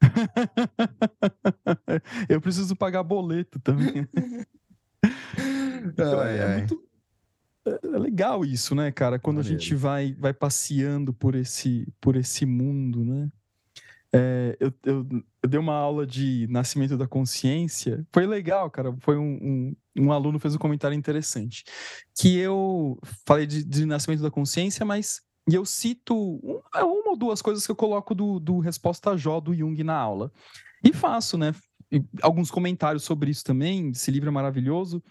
eu 2.28 2.40
preciso 2.40 2.74
pagar 2.74 3.02
boleto 3.02 3.60
também. 3.60 4.08
então, 5.86 6.20
ai, 6.20 6.38
é, 6.38 6.44
ai. 6.44 6.58
Muito... 6.58 6.82
é, 7.66 7.98
legal 7.98 8.44
isso, 8.44 8.74
né, 8.74 8.90
cara? 8.90 9.18
Quando 9.18 9.40
a 9.40 9.44
gente 9.44 9.74
vai, 9.74 10.12
vai 10.14 10.34
passeando 10.34 11.12
por 11.12 11.34
esse, 11.34 11.86
por 12.00 12.16
esse 12.16 12.44
mundo, 12.44 13.04
né? 13.04 13.30
É, 14.12 14.56
eu, 14.60 14.72
eu, 14.84 15.24
eu 15.44 15.48
dei 15.48 15.60
uma 15.60 15.74
aula 15.74 16.06
de 16.06 16.46
nascimento 16.48 16.96
da 16.96 17.06
consciência. 17.06 18.06
Foi 18.10 18.26
legal, 18.26 18.70
cara. 18.70 18.96
Foi 19.00 19.18
um, 19.18 19.74
um, 19.94 20.04
um 20.04 20.10
aluno 20.10 20.38
fez 20.38 20.54
um 20.54 20.58
comentário 20.58 20.96
interessante. 20.96 21.64
Que 22.18 22.38
eu 22.38 22.98
falei 23.26 23.46
de, 23.46 23.62
de 23.62 23.84
nascimento 23.84 24.22
da 24.22 24.30
consciência, 24.30 24.86
mas 24.86 25.20
e 25.46 25.54
eu 25.54 25.66
cito 25.66 26.16
uma, 26.42 26.82
uma 26.82 27.10
ou 27.10 27.16
duas 27.16 27.42
coisas 27.42 27.66
que 27.66 27.70
eu 27.70 27.76
coloco 27.76 28.14
do, 28.14 28.40
do 28.40 28.58
Resposta 28.58 29.18
Jó 29.18 29.38
do 29.38 29.54
Jung 29.54 29.84
na 29.84 29.94
aula. 29.94 30.32
E 30.82 30.94
faço, 30.94 31.36
né? 31.36 31.54
Alguns 32.22 32.50
comentários 32.50 33.04
sobre 33.04 33.30
isso 33.30 33.44
também. 33.44 33.90
Esse 33.90 34.10
livro 34.10 34.30
é 34.30 34.32
maravilhoso. 34.32 35.04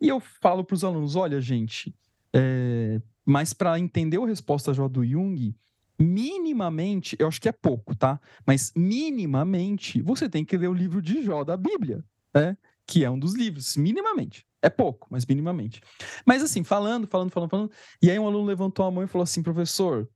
E 0.00 0.08
eu 0.08 0.18
falo 0.18 0.64
para 0.64 0.74
os 0.74 0.82
alunos: 0.82 1.14
olha, 1.14 1.40
gente, 1.40 1.94
é... 2.32 3.00
mas 3.24 3.52
para 3.52 3.78
entender 3.78 4.18
o 4.18 4.24
Resposta 4.24 4.74
Jó 4.74 4.88
do 4.88 5.06
Jung, 5.06 5.54
minimamente, 5.98 7.16
eu 7.18 7.26
acho 7.26 7.40
que 7.40 7.48
é 7.48 7.52
pouco, 7.52 7.94
tá? 7.94 8.20
Mas 8.46 8.72
minimamente, 8.76 10.00
você 10.00 10.28
tem 10.28 10.44
que 10.44 10.56
ler 10.56 10.68
o 10.68 10.74
livro 10.74 11.02
de 11.02 11.22
Jó 11.22 11.42
da 11.44 11.56
Bíblia, 11.56 12.04
né? 12.32 12.56
Que 12.86 13.04
é 13.04 13.10
um 13.10 13.18
dos 13.18 13.34
livros, 13.34 13.76
minimamente. 13.76 14.46
É 14.62 14.68
pouco, 14.68 15.06
mas 15.10 15.24
minimamente. 15.26 15.80
Mas 16.24 16.42
assim, 16.42 16.64
falando, 16.64 17.06
falando, 17.06 17.30
falando, 17.30 17.50
falando. 17.50 17.72
E 18.02 18.10
aí 18.10 18.18
um 18.18 18.26
aluno 18.26 18.46
levantou 18.46 18.84
a 18.84 18.90
mão 18.90 19.04
e 19.04 19.06
falou 19.06 19.22
assim, 19.22 19.42
professor, 19.42 20.08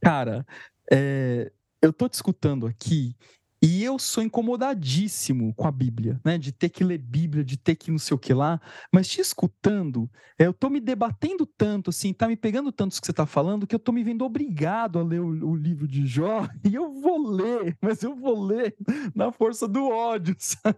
cara, 0.00 0.46
é, 0.90 1.52
eu 1.80 1.92
tô 1.92 2.08
te 2.08 2.14
escutando 2.14 2.66
aqui 2.66 3.14
e 3.62 3.82
eu 3.82 3.98
sou 3.98 4.22
incomodadíssimo 4.22 5.54
com 5.54 5.66
a 5.66 5.72
Bíblia, 5.72 6.20
né? 6.24 6.36
De 6.36 6.52
ter 6.52 6.68
que 6.68 6.84
ler 6.84 6.98
Bíblia, 6.98 7.42
de 7.42 7.56
ter 7.56 7.74
que 7.74 7.90
não 7.90 7.98
sei 7.98 8.14
o 8.14 8.18
que 8.18 8.34
lá. 8.34 8.60
Mas 8.92 9.08
te 9.08 9.20
escutando, 9.20 10.10
eu 10.38 10.52
tô 10.52 10.68
me 10.68 10.78
debatendo 10.78 11.46
tanto, 11.46 11.90
assim, 11.90 12.12
tá 12.12 12.28
me 12.28 12.36
pegando 12.36 12.70
tanto 12.70 12.92
isso 12.92 13.00
que 13.00 13.06
você 13.06 13.12
tá 13.12 13.24
falando, 13.24 13.66
que 13.66 13.74
eu 13.74 13.78
tô 13.78 13.92
me 13.92 14.04
vendo 14.04 14.24
obrigado 14.24 14.98
a 14.98 15.02
ler 15.02 15.20
o, 15.20 15.50
o 15.50 15.56
livro 15.56 15.88
de 15.88 16.06
Jó. 16.06 16.46
E 16.66 16.74
eu 16.74 17.00
vou 17.00 17.30
ler, 17.30 17.76
mas 17.80 18.02
eu 18.02 18.16
vou 18.16 18.44
ler 18.44 18.74
na 19.14 19.30
força 19.30 19.68
do 19.68 19.88
ódio, 19.88 20.34
sabe? 20.38 20.76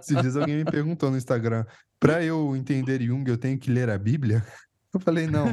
Esses 0.00 0.20
dias 0.20 0.36
alguém 0.36 0.58
me 0.58 0.64
perguntou 0.64 1.10
no 1.10 1.16
Instagram, 1.16 1.64
para 1.98 2.22
eu 2.22 2.54
entender 2.54 3.02
Jung, 3.02 3.28
eu 3.28 3.36
tenho 3.36 3.58
que 3.58 3.70
ler 3.70 3.90
a 3.90 3.98
Bíblia? 3.98 4.46
Eu 4.94 5.00
falei, 5.00 5.26
não, 5.26 5.46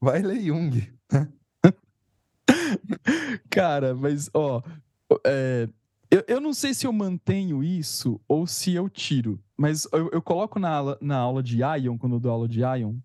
vai 0.00 0.22
ler 0.22 0.40
Jung. 0.40 0.90
Cara, 3.50 3.94
mas, 3.94 4.30
ó, 4.32 4.62
é, 5.24 5.68
eu, 6.10 6.24
eu 6.26 6.40
não 6.40 6.52
sei 6.52 6.72
se 6.72 6.86
eu 6.86 6.92
mantenho 6.92 7.62
isso 7.62 8.20
ou 8.26 8.46
se 8.46 8.74
eu 8.74 8.88
tiro, 8.88 9.40
mas 9.56 9.86
eu, 9.92 10.10
eu 10.10 10.22
coloco 10.22 10.58
na 10.58 10.70
aula, 10.70 10.98
na 11.00 11.16
aula 11.16 11.42
de 11.42 11.58
Ion, 11.58 11.98
quando 11.98 12.16
eu 12.16 12.20
dou 12.20 12.32
aula 12.32 12.48
de 12.48 12.60
Ion, 12.60 12.96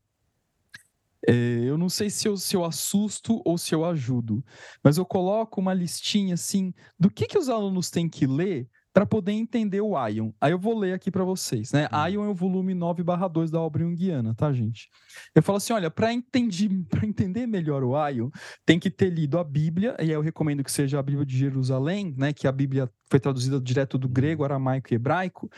é, 1.28 1.34
eu 1.66 1.78
não 1.78 1.90
sei 1.90 2.10
se 2.10 2.28
eu, 2.28 2.36
se 2.36 2.56
eu 2.56 2.66
assusto 2.66 3.42
ou 3.46 3.58
se 3.58 3.74
eu 3.74 3.86
ajudo, 3.86 4.44
mas 4.84 4.98
eu 4.98 5.06
coloco 5.06 5.62
uma 5.62 5.74
listinha 5.74 6.34
assim 6.34 6.74
do 7.00 7.10
que, 7.10 7.26
que 7.26 7.38
os 7.38 7.50
alunos 7.50 7.90
têm 7.90 8.10
que 8.10 8.28
ler 8.28 8.70
para 8.94 9.06
poder 9.06 9.32
entender 9.32 9.82
o 9.82 9.94
Ion. 10.08 10.32
Aí 10.40 10.52
eu 10.52 10.60
vou 10.60 10.78
ler 10.78 10.94
aqui 10.94 11.10
para 11.10 11.24
vocês, 11.24 11.72
né? 11.72 11.90
Hum. 11.92 12.08
Ion 12.08 12.26
é 12.26 12.30
o 12.30 12.36
volume 12.36 12.76
9/2 12.76 13.50
da 13.50 13.60
obra 13.60 13.84
junguiana, 13.84 14.36
tá, 14.36 14.54
gente? 14.54 14.90
Eu 15.34 15.42
falo 15.42 15.58
assim, 15.58 15.74
olha, 15.74 15.90
para 15.90 16.14
entender 16.14 17.48
melhor 17.48 17.84
o 17.84 18.08
Ion, 18.08 18.30
tem 18.66 18.80
que 18.80 18.92
ter 18.92 19.10
lido 19.10 19.40
a 19.40 19.44
Bíblia, 19.44 19.96
e 20.00 20.04
aí 20.04 20.12
eu 20.12 20.22
recomendo 20.22 20.64
que 20.64 20.72
seja 20.72 21.00
a 21.00 21.04
Bíblia 21.04 21.26
de 21.26 21.36
Jerusalém, 21.36 22.14
né, 22.18 22.32
que 22.32 22.48
a 22.48 22.52
Bíblia 22.52 22.90
foi 23.10 23.20
traduzida 23.20 23.60
direto 23.60 23.98
do 23.98 24.08
grego, 24.08 24.44
aramaico 24.44 24.94
e 24.94 24.96
hebraico. 24.96 25.50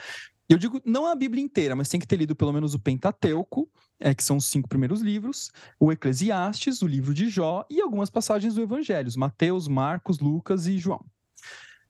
Eu 0.47 0.57
digo 0.57 0.79
não 0.85 1.07
a 1.07 1.15
Bíblia 1.15 1.43
inteira, 1.43 1.75
mas 1.75 1.89
tem 1.89 1.99
que 1.99 2.07
ter 2.07 2.17
lido 2.17 2.35
pelo 2.35 2.53
menos 2.53 2.73
o 2.73 2.79
Pentateuco, 2.79 3.67
é, 3.99 4.13
que 4.13 4.23
são 4.23 4.37
os 4.37 4.45
cinco 4.45 4.69
primeiros 4.69 5.01
livros, 5.01 5.51
o 5.79 5.91
Eclesiastes, 5.91 6.81
o 6.81 6.87
livro 6.87 7.13
de 7.13 7.29
Jó 7.29 7.65
e 7.69 7.81
algumas 7.81 8.09
passagens 8.09 8.55
do 8.55 8.61
Evangelhos, 8.61 9.15
Mateus, 9.15 9.67
Marcos, 9.67 10.19
Lucas 10.19 10.67
e 10.67 10.77
João. 10.77 11.03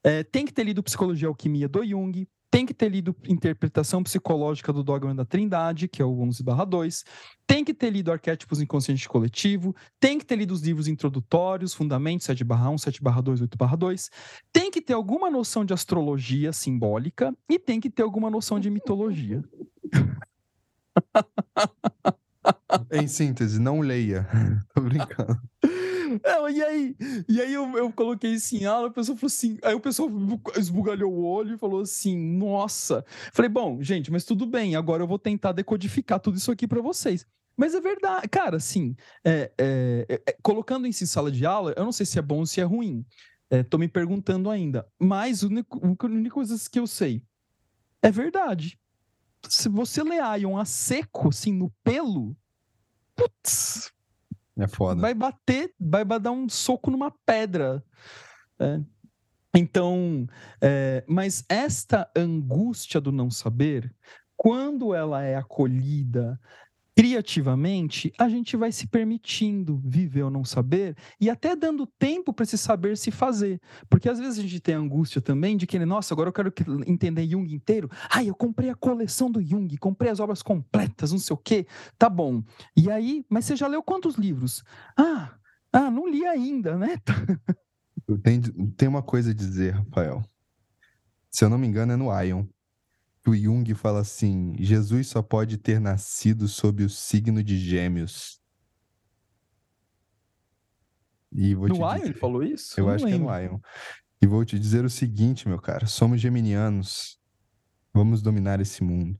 É, 0.06 0.24
tem 0.24 0.45
que 0.45 0.53
ter 0.53 0.64
lido 0.64 0.84
Psicologia 0.84 1.26
e 1.26 1.30
Alquimia 1.30 1.68
do 1.68 1.84
Jung, 1.84 2.28
tem 2.51 2.64
que 2.64 2.76
ter 2.76 2.89
lido 2.89 3.16
Interpretação 3.28 4.03
Psicológica 4.03 4.72
do 4.72 4.84
Dogma 4.84 5.16
da 5.16 5.26
Trindade, 5.26 5.88
que 5.88 5.99
é 5.99 6.06
o 6.06 6.22
11/2, 6.22 7.03
tem 7.47 7.66
que 7.66 7.74
ter 7.74 7.89
lido 7.89 8.12
Arquétipos 8.12 8.62
Inconsciente 8.62 9.10
Coletivo, 9.10 9.76
tem 9.99 10.20
que 10.20 10.26
ter 10.26 10.36
lido 10.36 10.51
os 10.51 10.62
livros 10.62 10.88
introdutórios, 10.88 11.74
Fundamentos 11.74 12.28
7/1, 12.28 12.78
7/2, 12.78 13.41
8/2, 13.41 14.12
tem 14.53 14.70
que 14.70 14.80
ter 14.80 14.93
alguma 14.93 15.32
noção 15.32 15.66
de 15.66 15.74
astrologia 15.74 16.53
simbólica 16.53 17.34
e 17.49 17.58
tem 17.58 17.82
que 17.82 17.89
ter 17.89 18.03
alguma 18.03 18.30
noção 18.30 18.60
de 18.60 18.70
mitologia. 18.70 19.43
Em 22.91 23.08
síntese, 23.08 23.60
não 23.60 23.80
leia. 23.80 24.28
Tô 24.74 24.82
brincando. 24.82 25.39
É, 26.24 26.52
e 26.52 26.64
aí, 26.64 26.96
e 27.28 27.41
aí 27.41 27.54
eu, 27.54 27.78
eu 27.78 27.91
coloquei 27.91 28.32
isso 28.32 28.56
em 28.56 28.66
aula, 28.66 28.88
a 28.88 28.91
pessoa 28.91 29.18
falou 29.18 29.28
assim, 29.28 29.58
aí 29.64 29.74
o 29.74 29.80
pessoal 29.80 30.10
esbugalhou 30.58 31.12
o 31.12 31.26
olho 31.26 31.56
e 31.56 31.58
falou 31.58 31.82
assim, 31.82 32.18
nossa. 32.18 33.04
Falei, 33.34 33.50
bom, 33.50 33.82
gente, 33.82 34.12
mas 34.12 34.24
tudo 34.24 34.46
bem, 34.46 34.76
agora 34.76 35.04
eu 35.04 35.08
vou 35.08 35.20
tentar 35.20 35.52
decodificar 35.52 36.20
tudo 36.20 36.38
isso 36.38 36.52
aqui 36.52 36.68
para 36.68 36.82
vocês. 36.82 37.26
Mas 37.58 37.74
é 37.74 37.82
verdade, 37.82 38.28
cara, 38.28 38.58
assim, 38.58 38.96
é, 39.24 39.52
é, 39.58 40.06
é, 40.10 40.22
é, 40.28 40.38
colocando 40.41 40.88
isso 40.88 41.04
em 41.04 41.08
sala 41.08 41.32
de 41.32 41.46
aula, 41.46 41.74
eu 41.76 41.86
não 41.86 41.91
sei 41.91 42.06
se 42.06 42.20
é 42.20 42.22
bom 42.22 42.39
ou 42.39 42.46
se 42.46 42.60
é 42.60 42.64
ruim. 42.64 43.06
É, 43.50 43.64
tô 43.64 43.78
me 43.78 43.88
perguntando 43.88 44.50
ainda. 44.50 44.88
Mas 45.00 45.43
a 45.43 45.48
única 45.48 46.34
coisa 46.34 46.56
que 46.70 46.80
eu 46.80 46.88
sei 46.88 47.24
é 48.02 48.12
verdade. 48.12 48.78
Se 49.50 49.70
você 49.70 50.04
lê 50.04 50.18
Ion 50.39 50.58
a 50.58 50.66
seco, 50.66 51.30
assim, 51.30 51.54
no 51.54 51.72
pelo, 51.84 52.36
putz, 53.16 53.91
é 54.58 54.68
foda. 54.68 55.02
Vai 55.02 55.14
bater, 55.14 55.74
vai 55.80 56.06
dar 56.06 56.32
um 56.32 56.48
soco 56.48 56.89
numa 56.89 57.12
pedra. 57.26 57.84
É. 58.60 58.80
Então, 59.54 60.28
é, 60.62 61.04
mas 61.08 61.43
esta 61.50 62.10
angústia 62.16 63.00
do 63.00 63.12
não 63.12 63.30
saber, 63.30 63.93
quando 64.36 64.93
ela 64.93 65.24
é 65.24 65.36
acolhida, 65.36 66.39
criativamente, 66.96 68.14
a 68.18 68.30
gente 68.30 68.56
vai 68.56 68.72
se 68.72 68.88
permitindo 68.88 69.82
viver 69.84 70.24
ou 70.24 70.32
não 70.32 70.46
saber 70.46 70.96
e 71.20 71.30
até 71.30 71.54
dando 71.54 71.86
tempo 71.86 72.32
para 72.32 72.43
esse 72.43 72.58
saber 72.58 72.98
se 72.98 73.12
fazer. 73.12 73.60
Porque 73.89 74.08
às 74.08 74.18
vezes 74.18 74.39
a 74.39 74.41
gente 74.41 74.62
tem 74.62 74.76
angústia 74.76 75.22
também 75.22 75.58
de 75.58 75.68
que, 75.68 75.78
nossa, 75.80 76.14
agora 76.14 76.30
eu 76.30 76.34
quero 76.34 76.54
entender 76.88 77.28
Jung 77.28 77.54
inteiro. 77.54 77.89
Ai, 78.10 78.30
eu 78.30 78.36
comprei 78.36 78.70
a 78.70 78.76
coleção 78.76 79.30
do 79.30 79.43
Jung, 79.43 79.76
comprei 79.78 80.10
as 80.10 80.22
obras 80.22 80.41
completas, 80.41 81.12
não 81.12 81.20
sei 81.20 81.34
o 81.34 81.38
quê. 81.38 81.68
Tá 81.98 82.10
bom. 82.10 82.41
E 82.78 82.89
aí, 82.89 83.26
mas 83.28 83.43
você 83.43 83.58
já 83.58 83.68
leu 83.68 83.84
quantos 83.84 84.16
livros? 84.16 84.64
Ah, 84.98 85.34
ah 85.74 85.91
não 85.91 86.08
li 86.08 86.26
ainda, 86.26 86.78
né? 86.78 86.96
tem, 88.24 88.41
tem 88.41 88.88
uma 88.88 89.04
coisa 89.04 89.32
a 89.32 89.34
dizer, 89.34 89.74
Rafael. 89.74 90.24
Se 91.30 91.43
eu 91.43 91.50
não 91.50 91.58
me 91.58 91.68
engano, 91.68 91.91
é 91.91 91.98
no 91.98 92.22
Ion 92.24 92.46
o 93.28 93.36
Jung 93.36 93.73
fala 93.73 94.01
assim: 94.01 94.55
Jesus 94.59 95.07
só 95.07 95.21
pode 95.21 95.57
ter 95.57 95.80
nascido 95.80 96.47
sob 96.47 96.84
o 96.84 96.89
signo 96.89 97.43
de 97.43 97.57
Gêmeos. 97.57 98.39
E 101.32 101.53
vou 101.53 101.67
no 101.67 101.76
Ion 101.76 101.95
ele 101.97 102.13
falou 102.13 102.43
isso? 102.43 102.80
Eu, 102.80 102.86
eu 102.86 102.93
acho 102.93 103.05
lembro. 103.05 103.28
que 103.28 103.34
é 103.34 103.47
no 103.47 103.53
Ion. 103.53 103.59
E 104.21 104.28
vou 104.28 104.45
te 104.45 104.57
dizer 104.57 104.86
o 104.86 104.89
seguinte, 104.89 105.47
meu 105.47 105.59
cara: 105.59 105.88
somos 105.88 106.21
geminianos. 106.21 107.19
Vamos 107.93 108.21
dominar 108.21 108.59
esse 108.59 108.84
mundo. 108.84 109.19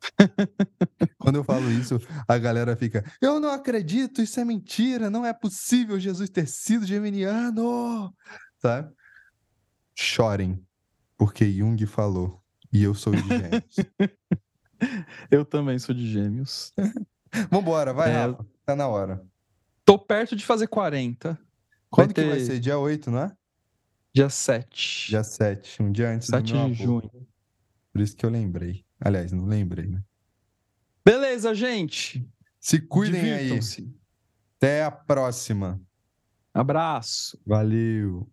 Quando 1.18 1.36
eu 1.36 1.44
falo 1.44 1.70
isso, 1.70 1.98
a 2.28 2.38
galera 2.38 2.76
fica: 2.76 3.04
Eu 3.20 3.40
não 3.40 3.50
acredito, 3.50 4.20
isso 4.20 4.38
é 4.38 4.44
mentira, 4.44 5.08
não 5.10 5.24
é 5.24 5.32
possível 5.32 5.98
Jesus 5.98 6.28
ter 6.28 6.46
sido 6.46 6.86
geminiano. 6.86 8.14
Sabe? 8.58 8.92
Chorem, 9.94 10.62
porque 11.16 11.50
Jung 11.50 11.84
falou. 11.86 12.45
E 12.76 12.82
eu 12.82 12.94
sou 12.94 13.14
de 13.14 13.26
gêmeos. 13.26 13.76
eu 15.30 15.46
também 15.46 15.78
sou 15.78 15.94
de 15.94 16.12
gêmeos. 16.12 16.74
Vambora, 17.50 17.94
vai, 17.94 18.10
é... 18.10 18.26
Rafa. 18.26 18.46
Tá 18.66 18.76
na 18.76 18.86
hora. 18.86 19.24
Tô 19.82 19.98
perto 19.98 20.36
de 20.36 20.44
fazer 20.44 20.66
40. 20.66 21.40
Quando 21.88 22.08
vai 22.08 22.14
ter... 22.14 22.22
que 22.24 22.28
vai 22.28 22.40
ser? 22.40 22.60
Dia 22.60 22.78
8, 22.78 23.10
não 23.10 23.20
é? 23.20 23.36
Dia 24.14 24.28
7. 24.28 25.08
Dia 25.08 25.24
7, 25.24 25.82
um 25.82 25.90
dia 25.90 26.10
antes 26.10 26.28
7 26.28 26.52
do 26.52 26.58
meu 26.58 26.70
de 26.70 26.82
avô. 26.82 27.00
junho. 27.00 27.26
Por 27.94 28.02
isso 28.02 28.14
que 28.14 28.26
eu 28.26 28.30
lembrei. 28.30 28.84
Aliás, 29.00 29.32
não 29.32 29.46
lembrei, 29.46 29.86
né? 29.86 30.04
Beleza, 31.02 31.54
gente. 31.54 32.28
Se 32.60 32.78
cuidem 32.78 33.32
aí. 33.32 33.58
Até 34.58 34.84
a 34.84 34.90
próxima. 34.90 35.80
Abraço. 36.52 37.40
Valeu. 37.46 38.30